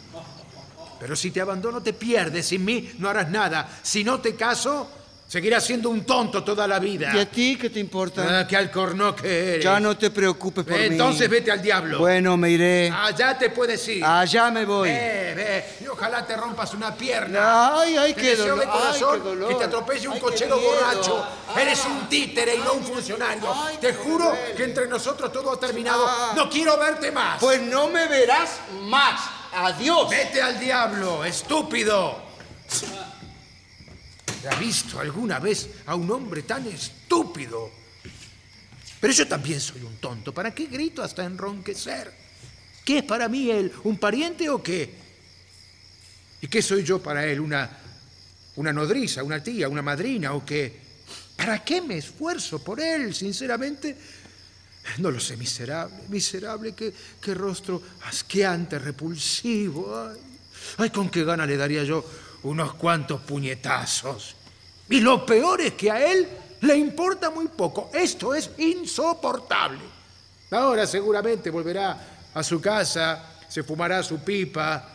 [1.00, 2.46] Pero si te abandono te pierdes.
[2.46, 3.68] Sin mí no harás nada.
[3.82, 4.88] Si no te caso,
[5.28, 7.10] seguirás siendo un tonto toda la vida.
[7.14, 8.40] ¿Y a ti qué te importa?
[8.40, 9.64] Ah, que alcornoque eres.
[9.64, 10.84] Ya no te preocupes por mí.
[10.84, 11.98] Entonces vete al diablo.
[11.98, 12.90] Bueno, me iré.
[12.90, 14.04] Allá te puedes ir.
[14.04, 14.88] Allá me voy.
[14.88, 17.80] Ve, ve, y ojalá te rompas una pierna.
[17.80, 19.48] Ay, ay, Te qué deseo dolor, de corazón ay, qué dolor.
[19.48, 21.26] que te atropelle un Ay, qué cochero borracho.
[21.54, 21.62] Ay.
[21.62, 23.54] Eres un títere y no un funcionario.
[23.80, 26.06] te juro que entre nosotros todo ha terminado.
[26.08, 26.32] Ah.
[26.36, 27.40] No quiero verte más.
[27.40, 29.20] Pues no me verás más.
[29.52, 30.08] Adiós.
[30.10, 32.22] Vete al diablo, estúpido.
[34.46, 37.70] ¿Ha visto alguna vez a un hombre tan estúpido?
[39.00, 40.32] Pero yo también soy un tonto.
[40.32, 42.12] ¿Para qué grito hasta enronquecer?
[42.84, 43.72] ¿Qué es para mí él?
[43.84, 44.94] ¿Un pariente o qué?
[46.40, 47.40] ¿Y qué soy yo para él?
[47.40, 47.70] ¿Una,
[48.56, 50.86] una nodriza, una tía, una madrina o qué?
[51.36, 53.96] ¿Para qué me esfuerzo por él, sinceramente?
[54.98, 59.98] No lo sé, miserable, miserable, qué, qué rostro asqueante, repulsivo.
[59.98, 60.18] Ay,
[60.78, 62.04] ay, con qué gana le daría yo
[62.46, 64.36] unos cuantos puñetazos.
[64.88, 66.28] Y lo peor es que a él
[66.60, 67.90] le importa muy poco.
[67.92, 69.80] Esto es insoportable.
[70.50, 74.92] Ahora seguramente volverá a su casa, se fumará su pipa.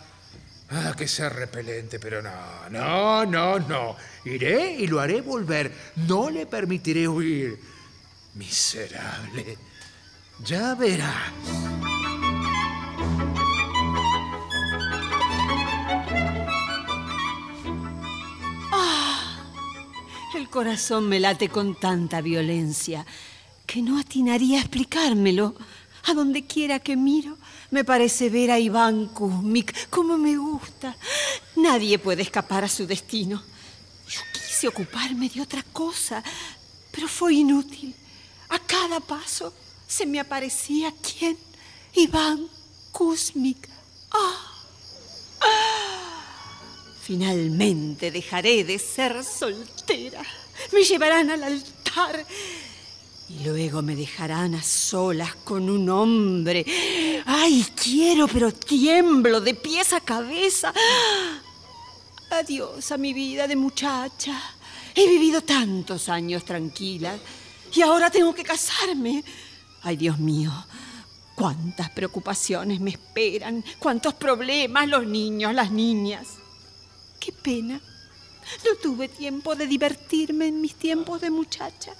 [0.69, 3.97] Ah, que sea repelente, pero no, no, no, no.
[4.23, 5.73] Iré y lo haré volver.
[6.07, 7.59] No le permitiré huir.
[8.35, 9.57] Miserable.
[10.45, 11.33] Ya verá.
[20.51, 23.05] Corazón me late con tanta violencia
[23.65, 25.55] que no atinaría a explicármelo.
[26.05, 27.37] A donde quiera que miro,
[27.69, 30.95] me parece ver a Iván Kuzmik como me gusta.
[31.55, 33.41] Nadie puede escapar a su destino.
[34.07, 36.23] Yo quise ocuparme de otra cosa,
[36.91, 37.95] pero fue inútil.
[38.49, 39.53] A cada paso
[39.87, 41.37] se me aparecía quién?
[41.95, 42.47] Iván
[42.91, 43.69] Kuzmik.
[44.11, 44.63] ¡Ah!
[45.41, 46.11] ¡Ah!
[47.01, 50.23] Finalmente dejaré de ser soltera.
[50.71, 52.25] Me llevarán al altar
[53.29, 56.65] y luego me dejarán a solas con un hombre.
[57.25, 60.73] ¡Ay, quiero, pero tiemblo de pies a cabeza!
[62.29, 64.41] Adiós a mi vida de muchacha.
[64.93, 67.17] He vivido tantos años tranquila
[67.73, 69.23] y ahora tengo que casarme.
[69.83, 70.51] Ay, Dios mío,
[71.35, 76.27] cuántas preocupaciones me esperan, cuántos problemas los niños, las niñas.
[77.19, 77.79] Qué pena.
[78.65, 81.93] No tuve tiempo de divertirme en mis tiempos de muchacha.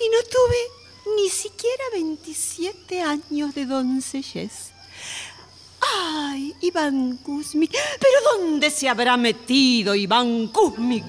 [0.00, 4.72] Y no tuve ni siquiera 27 años de doncellez.
[5.80, 7.70] ¡Ay, Iván Kuzmik!
[7.72, 11.04] ¿Pero dónde se habrá metido Iván Kuzmik?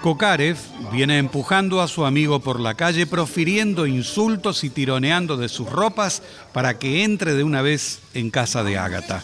[0.00, 0.56] Kokarev
[0.92, 6.22] viene empujando a su amigo por la calle, profiriendo insultos y tironeando de sus ropas
[6.52, 9.22] para que entre de una vez en casa de Ágata.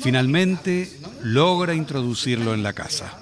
[0.00, 3.18] Finalmente logra introducirlo en la casa.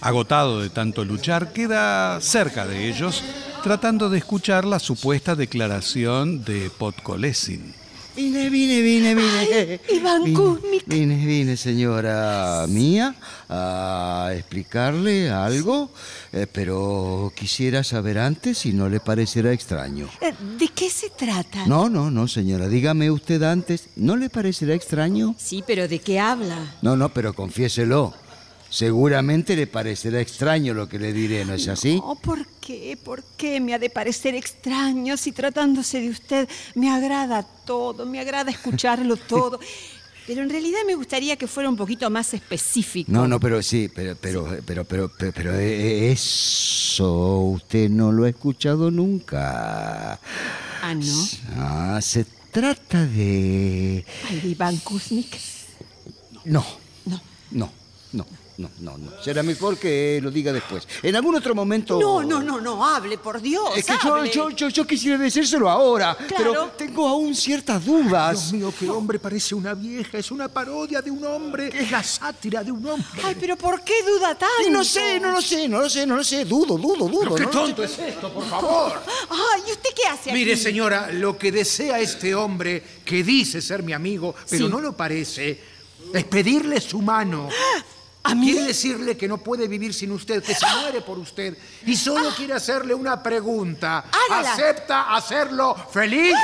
[0.00, 3.22] Agotado de tanto luchar, queda cerca de ellos,
[3.62, 7.85] tratando de escuchar la supuesta declaración de Podkolesin.
[8.16, 9.80] Vine, vine, vine, vine.
[9.90, 10.84] Iván Vine, Kuzmik.
[10.86, 13.14] Vine, vine, señora mía,
[13.48, 15.90] a explicarle algo,
[16.32, 20.08] eh, pero quisiera saber antes si no le parecerá extraño.
[20.22, 21.66] Eh, ¿De qué se trata?
[21.66, 25.34] No, no, no, señora, dígame usted antes, ¿no le parecerá extraño?
[25.36, 26.56] Sí, pero ¿de qué habla?
[26.80, 28.14] No, no, pero confiéselo.
[28.68, 32.00] Seguramente le parecerá extraño lo que le diré, ¿no es así?
[32.02, 32.98] Oh, ¿por qué?
[33.02, 38.20] ¿Por qué me ha de parecer extraño si tratándose de usted me agrada todo, me
[38.20, 39.60] agrada escucharlo todo?
[40.26, 43.12] Pero en realidad me gustaría que fuera un poquito más específico.
[43.12, 48.24] No, no, pero sí, pero, pero, pero, pero, pero, pero, eh, eso usted no lo
[48.24, 50.18] ha escuchado nunca.
[50.82, 51.28] Ah, ¿no?
[51.56, 54.04] Ah, se trata de...
[54.28, 55.38] Ay, de Iván Kuzmik.
[56.44, 56.64] No.
[57.04, 57.22] No.
[57.52, 57.70] No,
[58.12, 58.26] no, no,
[58.58, 59.10] no, no.
[59.22, 60.88] Será mejor que lo diga después.
[61.02, 62.00] En algún otro momento...
[62.00, 63.76] No, no, no, no, hable, por Dios.
[63.76, 64.30] Es que yo, hable.
[64.30, 66.72] yo, yo, yo quisiera decírselo ahora, pero Claro.
[66.76, 68.50] tengo aún ciertas dudas.
[68.50, 70.16] Dios mío, qué hombre parece una vieja.
[70.18, 71.68] Es una parodia de un hombre.
[71.72, 73.06] Es la sátira de un hombre.
[73.22, 74.66] Ay, pero ¿por qué duda tanto?
[74.66, 76.44] Y no sé, no lo sé, no lo sé, no lo sé.
[76.46, 77.20] Dudo, dudo, dudo.
[77.20, 78.92] Pero qué no tonto es esto, por favor.
[79.28, 80.38] Ay, ¿y usted qué hace aquí?
[80.38, 84.72] Mire, señora, lo que desea este hombre, que dice ser mi amigo, pero Sí.
[84.72, 85.60] no lo parece,
[86.14, 87.48] es pedirle su mano.
[88.26, 88.50] ¿A mí?
[88.50, 92.30] Quiere decirle que no puede vivir sin usted, que se muere por usted, y solo
[92.34, 94.04] quiere hacerle una pregunta.
[94.28, 94.52] Hágala.
[94.52, 96.34] ¿Acepta hacerlo feliz?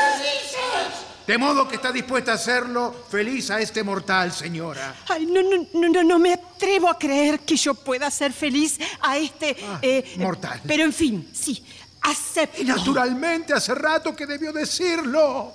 [1.27, 4.97] De modo que está dispuesta a hacerlo feliz a este mortal, señora.
[5.09, 8.79] Ay, no, no, no, no, no me atrevo a creer que yo pueda ser feliz
[9.01, 9.57] a este...
[9.83, 10.61] eh, mortal.
[10.67, 11.65] Pero en fin, sí,
[12.01, 12.61] acepto.
[12.61, 15.53] Y naturalmente hace rato que debió decirlo.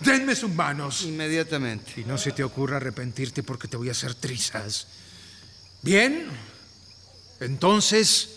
[0.00, 1.02] Denme sus manos.
[1.02, 2.00] Inmediatamente.
[2.00, 4.86] Y no se te ocurra arrepentirte porque te voy a hacer trizas.
[5.82, 6.26] Bien,
[7.40, 8.28] entonces,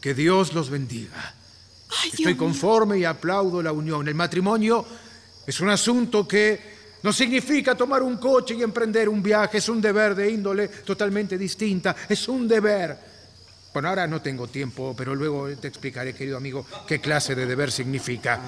[0.00, 1.34] que Dios los bendiga.
[1.90, 2.38] Ay, Estoy Dios mío.
[2.38, 4.06] conforme y aplaudo la unión.
[4.06, 4.84] El matrimonio
[5.46, 9.80] es un asunto que no significa tomar un coche y emprender un viaje, es un
[9.80, 12.96] deber de índole totalmente distinta, es un deber.
[13.72, 17.70] Bueno, ahora no tengo tiempo, pero luego te explicaré, querido amigo, qué clase de deber
[17.72, 18.40] significa.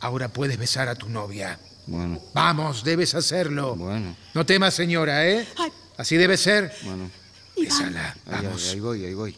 [0.00, 1.58] Ahora puedes besar a tu novia.
[1.86, 3.74] Bueno, Vamos, debes hacerlo.
[3.76, 5.46] bueno, No temas, señora, ¿eh?
[5.56, 5.70] Ay.
[6.00, 6.74] Así debe ser.
[6.82, 7.10] bueno.
[7.54, 8.16] Bésala.
[8.24, 8.62] Ahí, Vamos.
[8.64, 9.36] ahí, ahí voy, ahí voy.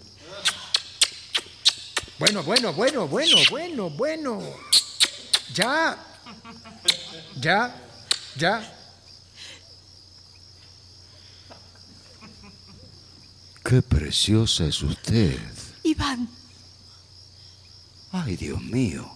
[2.21, 4.41] Bueno, bueno, bueno, bueno, bueno, bueno.
[5.55, 5.99] Ya.
[7.41, 7.75] Ya.
[8.37, 8.77] Ya.
[13.65, 15.37] Qué preciosa es usted.
[15.83, 16.29] Iván,
[18.13, 19.11] Ay, Dios mío.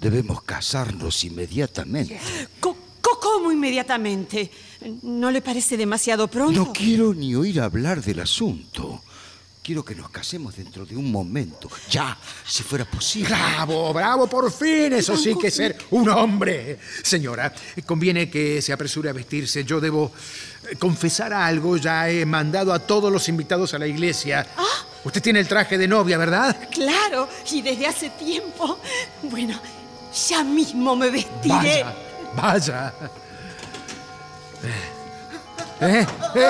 [0.00, 2.18] Debemos casarnos inmediatamente.
[2.58, 4.50] co- ¿cómo inmediatamente?
[5.02, 6.52] ¿No le parece demasiado pronto?
[6.52, 9.02] No quiero ni oír hablar del asunto.
[9.62, 11.70] Quiero que nos casemos dentro de un momento.
[11.88, 13.28] Ya, si fuera posible.
[13.28, 14.92] Bravo, bravo, por fin.
[14.92, 16.80] Eso sí que es ser un hombre.
[17.02, 17.54] Señora,
[17.86, 19.64] conviene que se apresure a vestirse.
[19.64, 20.10] Yo debo
[20.68, 21.76] eh, confesar algo.
[21.76, 24.44] Ya he mandado a todos los invitados a la iglesia.
[25.04, 26.68] Usted tiene el traje de novia, ¿verdad?
[26.68, 28.80] Claro, y desde hace tiempo.
[29.22, 29.60] Bueno,
[30.28, 31.48] ya mismo me vestiré.
[31.84, 31.94] Vaya,
[32.34, 32.92] vaya.
[35.84, 36.06] Eh,
[36.36, 36.46] eh,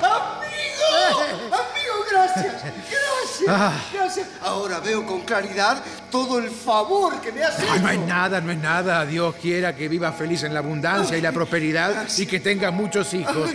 [0.00, 1.20] ¡Amigo!
[1.46, 2.62] ¡Amigo, gracias!
[2.62, 3.48] ¡Gracias!
[3.48, 3.72] Ah.
[3.92, 4.28] ¡Gracias!
[4.42, 7.76] Ahora veo con claridad todo el favor que me has hecho.
[7.80, 9.04] no es nada, no es nada.
[9.04, 13.12] Dios quiera que viva feliz en la abundancia y la prosperidad y que tenga muchos
[13.14, 13.50] hijos.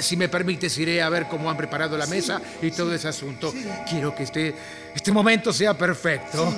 [0.00, 3.52] Si me permites, iré a ver cómo han preparado la mesa y todo ese asunto.
[3.88, 4.54] Quiero que este,
[4.94, 6.54] este momento sea perfecto.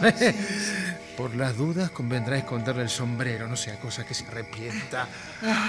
[1.17, 5.09] Por las dudas, convendrá esconderle el sombrero, no sea cosa que se arrepienta.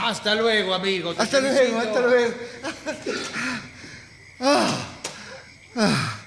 [0.04, 1.14] Hasta luego, amigo.
[1.18, 2.34] Hasta luego, hasta luego.
[4.40, 4.88] Ah,
[5.76, 6.20] ah,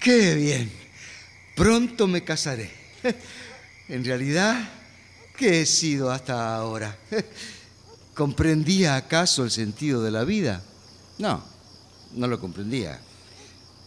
[0.00, 0.72] qué bien.
[1.54, 2.70] Pronto me casaré.
[3.88, 4.56] En realidad,
[5.36, 6.96] ¿qué he sido hasta ahora?
[8.14, 10.62] ¿Comprendía acaso el sentido de la vida?
[11.18, 11.44] No,
[12.14, 13.00] no lo comprendía.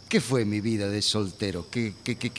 [0.07, 1.67] ¿Qué fue mi vida de soltero?
[1.69, 2.29] ¿Qué, qué, qué,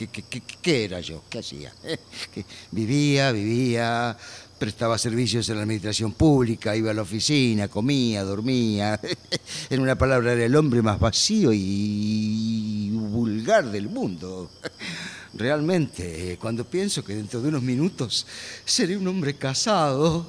[0.61, 1.23] qué, era yo?
[1.29, 1.73] ¿Qué hacía?
[2.71, 4.17] Vivía, vivía,
[4.57, 8.99] prestaba servicios en la administración pública, iba a la oficina, comía, dormía.
[9.69, 14.49] En una palabra, era el hombre más vacío y vulgar del mundo.
[15.33, 18.25] Realmente, cuando pienso que dentro de unos minutos
[18.65, 20.25] seré un hombre casado,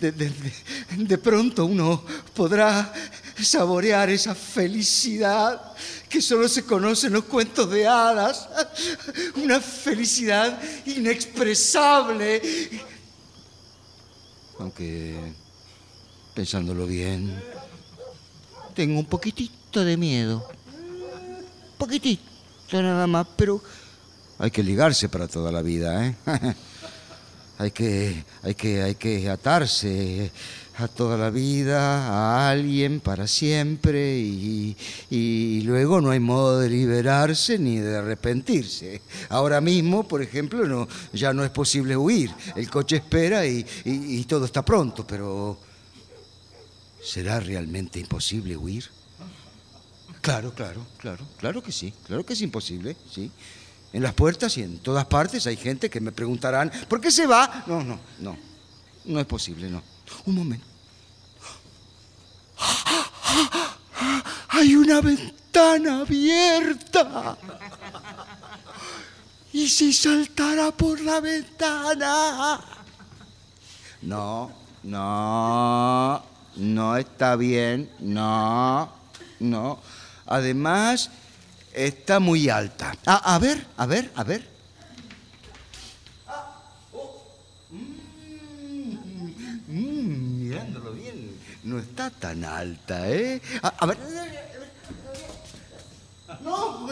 [0.00, 0.32] de-
[0.98, 2.04] de pronto uno
[2.34, 2.92] podrá
[3.40, 5.72] saborear esa felicidad
[6.14, 8.48] que solo se conoce en los cuentos de hadas,
[9.34, 12.40] una felicidad inexpresable.
[14.60, 15.16] Aunque,
[16.32, 17.36] pensándolo bien,
[18.76, 20.46] tengo un poquitito de miedo.
[21.78, 22.22] Poquitito
[22.70, 23.60] nada más, pero
[24.38, 26.16] hay que ligarse para toda la vida, ¿eh?
[27.58, 30.30] hay que, hay que, hay que atarse
[30.76, 34.76] a toda la vida, a alguien para siempre y,
[35.08, 39.00] y luego no hay modo de liberarse ni de arrepentirse.
[39.28, 42.32] Ahora mismo, por ejemplo, no, ya no es posible huir.
[42.56, 45.56] El coche espera y, y- y todo está pronto, pero
[47.02, 48.84] ¿será realmente imposible huir?
[50.20, 53.30] Claro, claro, claro, claro que sí, claro que es imposible, sí.
[53.92, 57.26] En las puertas y en todas partes hay gente que me preguntarán, ¿por qué se
[57.28, 57.62] va?
[57.68, 58.36] No, no, no,
[59.04, 59.82] no es posible, no.
[60.26, 60.66] Un momento.
[64.48, 67.36] Hay una ventana abierta.
[69.52, 72.60] ¿Y si saltara por la ventana?
[74.02, 76.22] No, no,
[76.56, 78.92] no está bien, no,
[79.40, 79.78] no.
[80.26, 81.10] Además,
[81.72, 82.94] está muy alta.
[83.06, 84.54] A, a ver, a ver, a ver.
[89.68, 91.36] Mm, mirándolo bien,
[91.74, 93.42] no está tan alta, ¿eh?
[93.60, 93.98] A, ver.
[96.40, 96.86] No,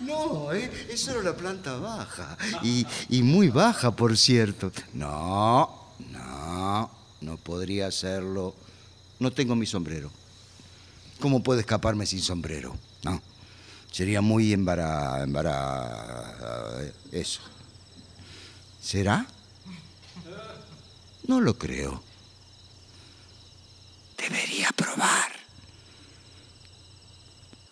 [0.00, 0.88] no, ¿eh?
[0.88, 2.38] es solo la planta baja.
[2.62, 4.72] Y, y muy baja, por cierto.
[4.94, 6.90] No, no,
[7.20, 8.54] no podría hacerlo.
[9.18, 10.10] No tengo mi sombrero.
[11.20, 12.74] ¿Cómo puedo escaparme sin sombrero?
[13.02, 13.20] No.
[13.90, 15.22] Sería muy embara...
[15.22, 16.80] embara...
[17.12, 17.40] eso.
[18.80, 19.26] ¿Será?
[21.26, 22.02] No lo creo.
[24.16, 25.32] Debería probar.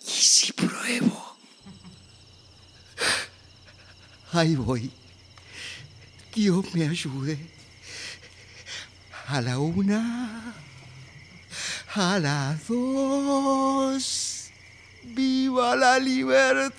[0.07, 1.37] ¿Y si pruebo?
[4.35, 4.91] Ahí voy.
[6.35, 7.39] Dios me ayude.
[9.29, 10.55] A la una.
[11.95, 14.51] A las dos.
[15.05, 16.73] ¡Viva la libertad!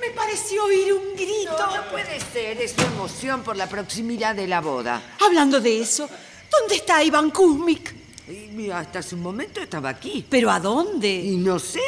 [0.00, 1.52] Me pareció oír un grito.
[1.58, 5.02] No, no puede ser, es su emoción por la proximidad de la boda.
[5.20, 6.08] Hablando de eso,
[6.50, 8.03] ¿dónde está Iván Kuzmik?
[8.26, 10.24] Y mira, hasta hace un momento estaba aquí.
[10.28, 11.08] ¿Pero a dónde?
[11.12, 11.80] Y no sé.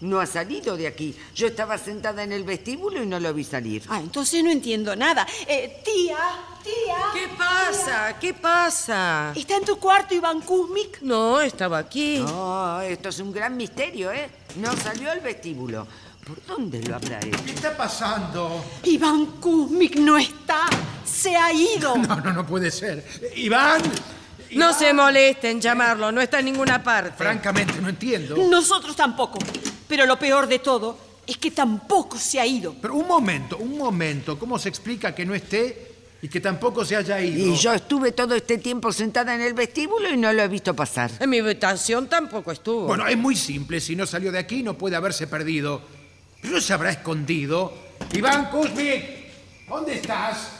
[0.00, 1.16] No ha salido de aquí.
[1.34, 3.82] Yo estaba sentada en el vestíbulo y no lo vi salir.
[3.88, 5.26] Ah, entonces no entiendo nada.
[5.46, 6.18] Eh, tía,
[6.62, 6.96] tía.
[7.12, 8.16] ¿Qué pasa?
[8.20, 9.32] ¿Qué pasa?
[9.34, 11.00] ¿Está en tu cuarto Iván Kuzmik?
[11.02, 12.18] No, estaba aquí.
[12.18, 14.30] No, esto es un gran misterio, ¿eh?
[14.56, 15.84] No salió al vestíbulo.
[16.24, 17.42] ¿Por dónde lo habrá hecho?
[17.44, 18.62] ¿Qué está pasando?
[18.84, 20.66] Iván Kuzmik no está.
[21.04, 21.96] Se ha ido.
[21.96, 23.04] No, no, no puede ser.
[23.34, 23.82] Iván.
[24.54, 27.16] No se molesten en llamarlo, no está en ninguna parte.
[27.16, 28.36] Francamente, no entiendo.
[28.48, 29.38] Nosotros tampoco.
[29.86, 32.74] Pero lo peor de todo es que tampoco se ha ido.
[32.80, 34.38] Pero un momento, un momento.
[34.38, 35.92] ¿Cómo se explica que no esté
[36.22, 37.52] y que tampoco se haya ido?
[37.52, 40.74] Y yo estuve todo este tiempo sentada en el vestíbulo y no lo he visto
[40.74, 41.10] pasar.
[41.20, 42.86] En mi habitación tampoco estuvo.
[42.86, 43.80] Bueno, es muy simple.
[43.80, 45.82] Si no salió de aquí, no puede haberse perdido.
[46.40, 47.72] Pero no se habrá escondido.
[48.14, 49.04] Iván Kuzmik,
[49.68, 50.52] ¿dónde estás?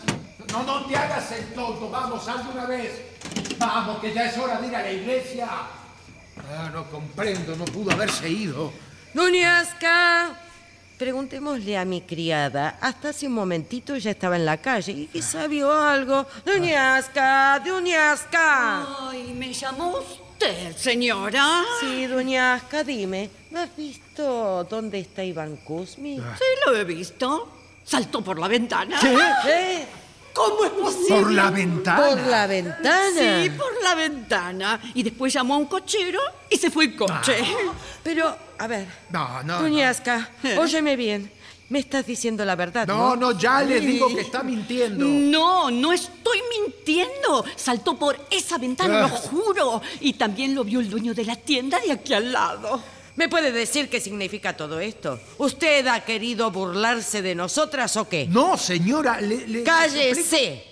[0.52, 1.90] No, no te hagas el tonto.
[1.90, 3.02] Vamos, sal de una vez.
[3.58, 5.48] Vamos, que ya es hora de ir a la iglesia.
[6.50, 7.56] Ah, no comprendo.
[7.56, 8.72] No pudo haberse ido.
[9.14, 10.30] Duñasca,
[10.98, 12.78] preguntémosle a mi criada.
[12.80, 16.26] Hasta hace un momentito ya estaba en la calle y quizá vio algo.
[16.44, 19.08] Duñasca, Duñasca.
[19.08, 21.64] Ay, ¿me llamó usted, señora?
[21.80, 23.30] Sí, Duñasca, dime.
[23.50, 26.16] ¿No has visto dónde está Iván Kuzmi?
[26.16, 27.48] Sí, lo he visto.
[27.84, 29.00] Saltó por la ventana.
[29.00, 29.86] ¿Qué?
[30.34, 31.22] ¿Cómo es posible?
[31.22, 32.06] ¿Por la ventana?
[32.06, 33.42] ¿Por la ventana?
[33.42, 34.80] Sí, por la ventana.
[34.94, 37.36] Y después llamó a un cochero y se fue en coche.
[38.02, 38.86] Pero, a ver.
[39.10, 39.60] No, no.
[39.62, 41.32] Duñasca, óyeme bien.
[41.70, 43.32] Me estás diciendo la verdad, No, ¿no?
[43.32, 45.04] no, ya les digo que está mintiendo.
[45.04, 47.44] No, no estoy mintiendo.
[47.56, 49.02] Saltó por esa ventana, Ah.
[49.02, 49.82] lo juro.
[50.00, 52.80] Y también lo vio el dueño de la tienda de aquí al lado.
[53.18, 55.18] ¿Me puede decir qué significa todo esto?
[55.38, 58.28] ¿Usted ha querido burlarse de nosotras o qué?
[58.28, 59.44] No, señora, le...
[59.48, 60.62] le- ¡Cállese!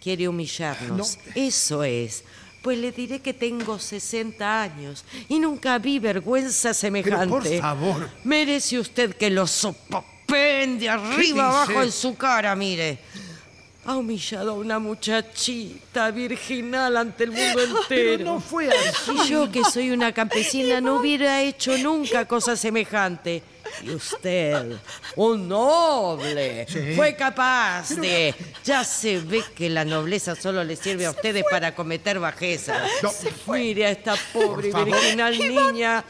[0.00, 1.18] Quiere humillarnos.
[1.34, 2.22] Eso es.
[2.62, 7.26] Pues le diré que tengo 60 años y nunca vi vergüenza semejante.
[7.28, 8.08] por favor.
[8.22, 12.98] Merece usted que lo sopapen de arriba abajo en su cara, mire.
[13.86, 18.24] Ha humillado a una muchachita virginal ante el mundo entero.
[18.24, 19.12] no fue así.
[19.12, 23.42] Y yo, que soy una campesina, no hubiera hecho nunca cosa semejante.
[23.82, 24.76] Y usted,
[25.16, 28.34] un noble, fue capaz de...
[28.64, 32.82] Ya se ve que la nobleza solo le sirve a ustedes para cometer bajezas.
[33.46, 36.04] Mire a esta pobre virginal niña,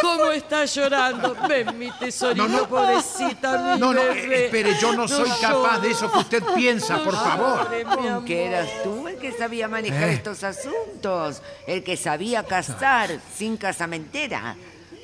[0.00, 1.36] cómo está llorando.
[1.48, 2.68] Ven, mi tesorito, No, no.
[2.68, 4.46] pobrecita, mi No, no, bebé.
[4.46, 7.64] espere, yo no soy capaz de eso que usted piensa, por favor.
[7.64, 8.24] Llore, mi ¿Con amor.
[8.24, 10.12] qué eras tú el que sabía manejar Eh.
[10.14, 11.42] estos asuntos?
[11.66, 14.56] El que sabía casar sin casamentera.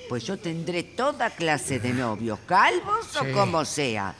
[0.09, 3.18] Pues yo tendré toda clase de novios, calvos Sí.
[3.18, 4.14] o como sea.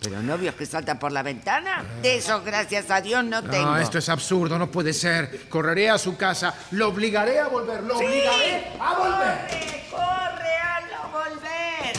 [0.00, 3.66] Pero novios que saltan por la ventana, de eso gracias a Dios no, tengo.
[3.66, 5.48] No, esto es absurdo, no puede ser.
[5.50, 8.04] Correré a su casa, lo obligaré a volver, lo Sí.
[8.06, 9.38] obligaré a volver.
[9.48, 11.96] ¡Corre, corre, hazlo volver!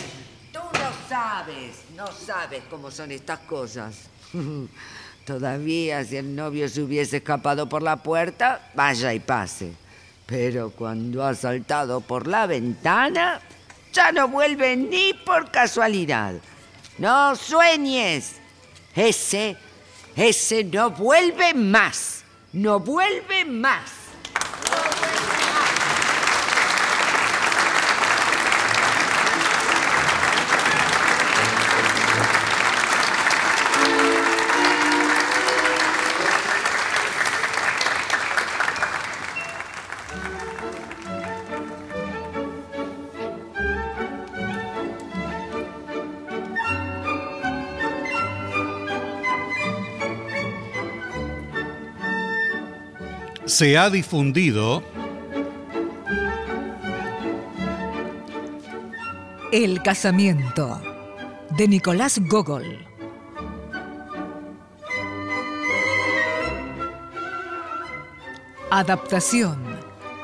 [0.52, 3.94] Tú no sabes, no sabes cómo son estas cosas.
[5.26, 9.74] Todavía si el novio se hubiese escapado por la puerta, vaya y pase.
[10.32, 13.42] Pero cuando ha saltado por la ventana,
[13.92, 16.36] ya no vuelve ni por casualidad.
[16.98, 18.38] No sueñes.
[18.96, 19.58] Ese,
[20.16, 22.24] ese no vuelve más.
[22.54, 23.92] No vuelve más.
[53.62, 54.82] Se ha difundido
[59.52, 60.82] El casamiento
[61.56, 62.84] de Nicolás Gogol.
[68.72, 69.60] Adaptación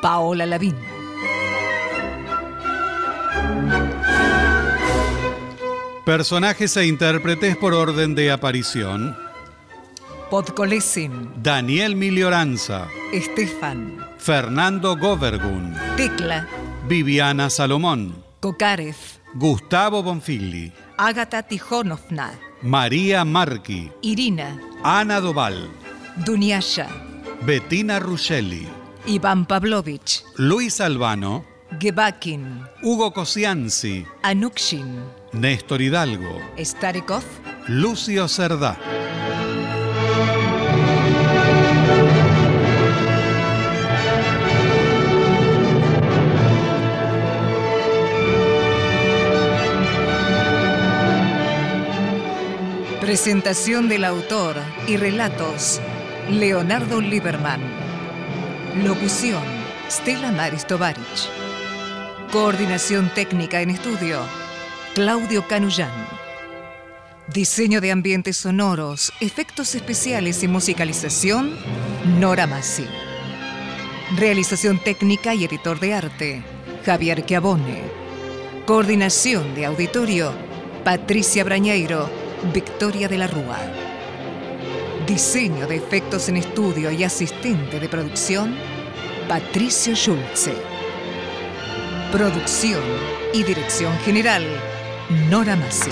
[0.01, 0.75] Paola Lavín.
[6.07, 9.26] personajes e intérpretes por orden de aparición.
[10.29, 16.45] Podkolesin, Daniel Milioranza, Estefan, Fernando Govergun, Tecla,
[16.89, 18.97] Viviana Salomón, Kokarev,
[19.35, 22.31] Gustavo Bonfilli, Agata Tijonovna,
[22.61, 25.69] María Marchi, Irina, Ana Doval,
[26.25, 26.87] Duniasha,
[27.45, 28.67] Bettina Ruscelli,
[29.05, 31.45] Iván Pavlovich, Luis Albano,
[31.79, 37.23] Gebakin, Hugo Cosianzi, Anukshin, Néstor Hidalgo, Starikov,
[37.69, 38.77] Lucio Cerdá.
[53.07, 55.79] Presentación del autor y relatos,
[56.29, 57.61] Leonardo Lieberman.
[58.83, 59.41] Locución,
[59.89, 61.29] Stella Maris Tovarich.
[62.33, 64.19] Coordinación técnica en estudio,
[64.93, 65.89] Claudio Canullán.
[67.33, 71.57] Diseño de ambientes sonoros, efectos especiales y musicalización,
[72.19, 72.87] Nora Massi.
[74.17, 76.43] Realización técnica y editor de arte,
[76.85, 77.83] Javier Chiavone.
[78.65, 80.33] Coordinación de auditorio,
[80.83, 83.57] Patricia Brañeiro, Victoria de la Rúa.
[85.07, 88.55] Diseño de efectos en estudio y asistente de producción,
[89.27, 90.53] Patricio Schulze.
[92.11, 92.83] Producción
[93.33, 94.43] y dirección general,
[95.29, 95.91] Nora Massi.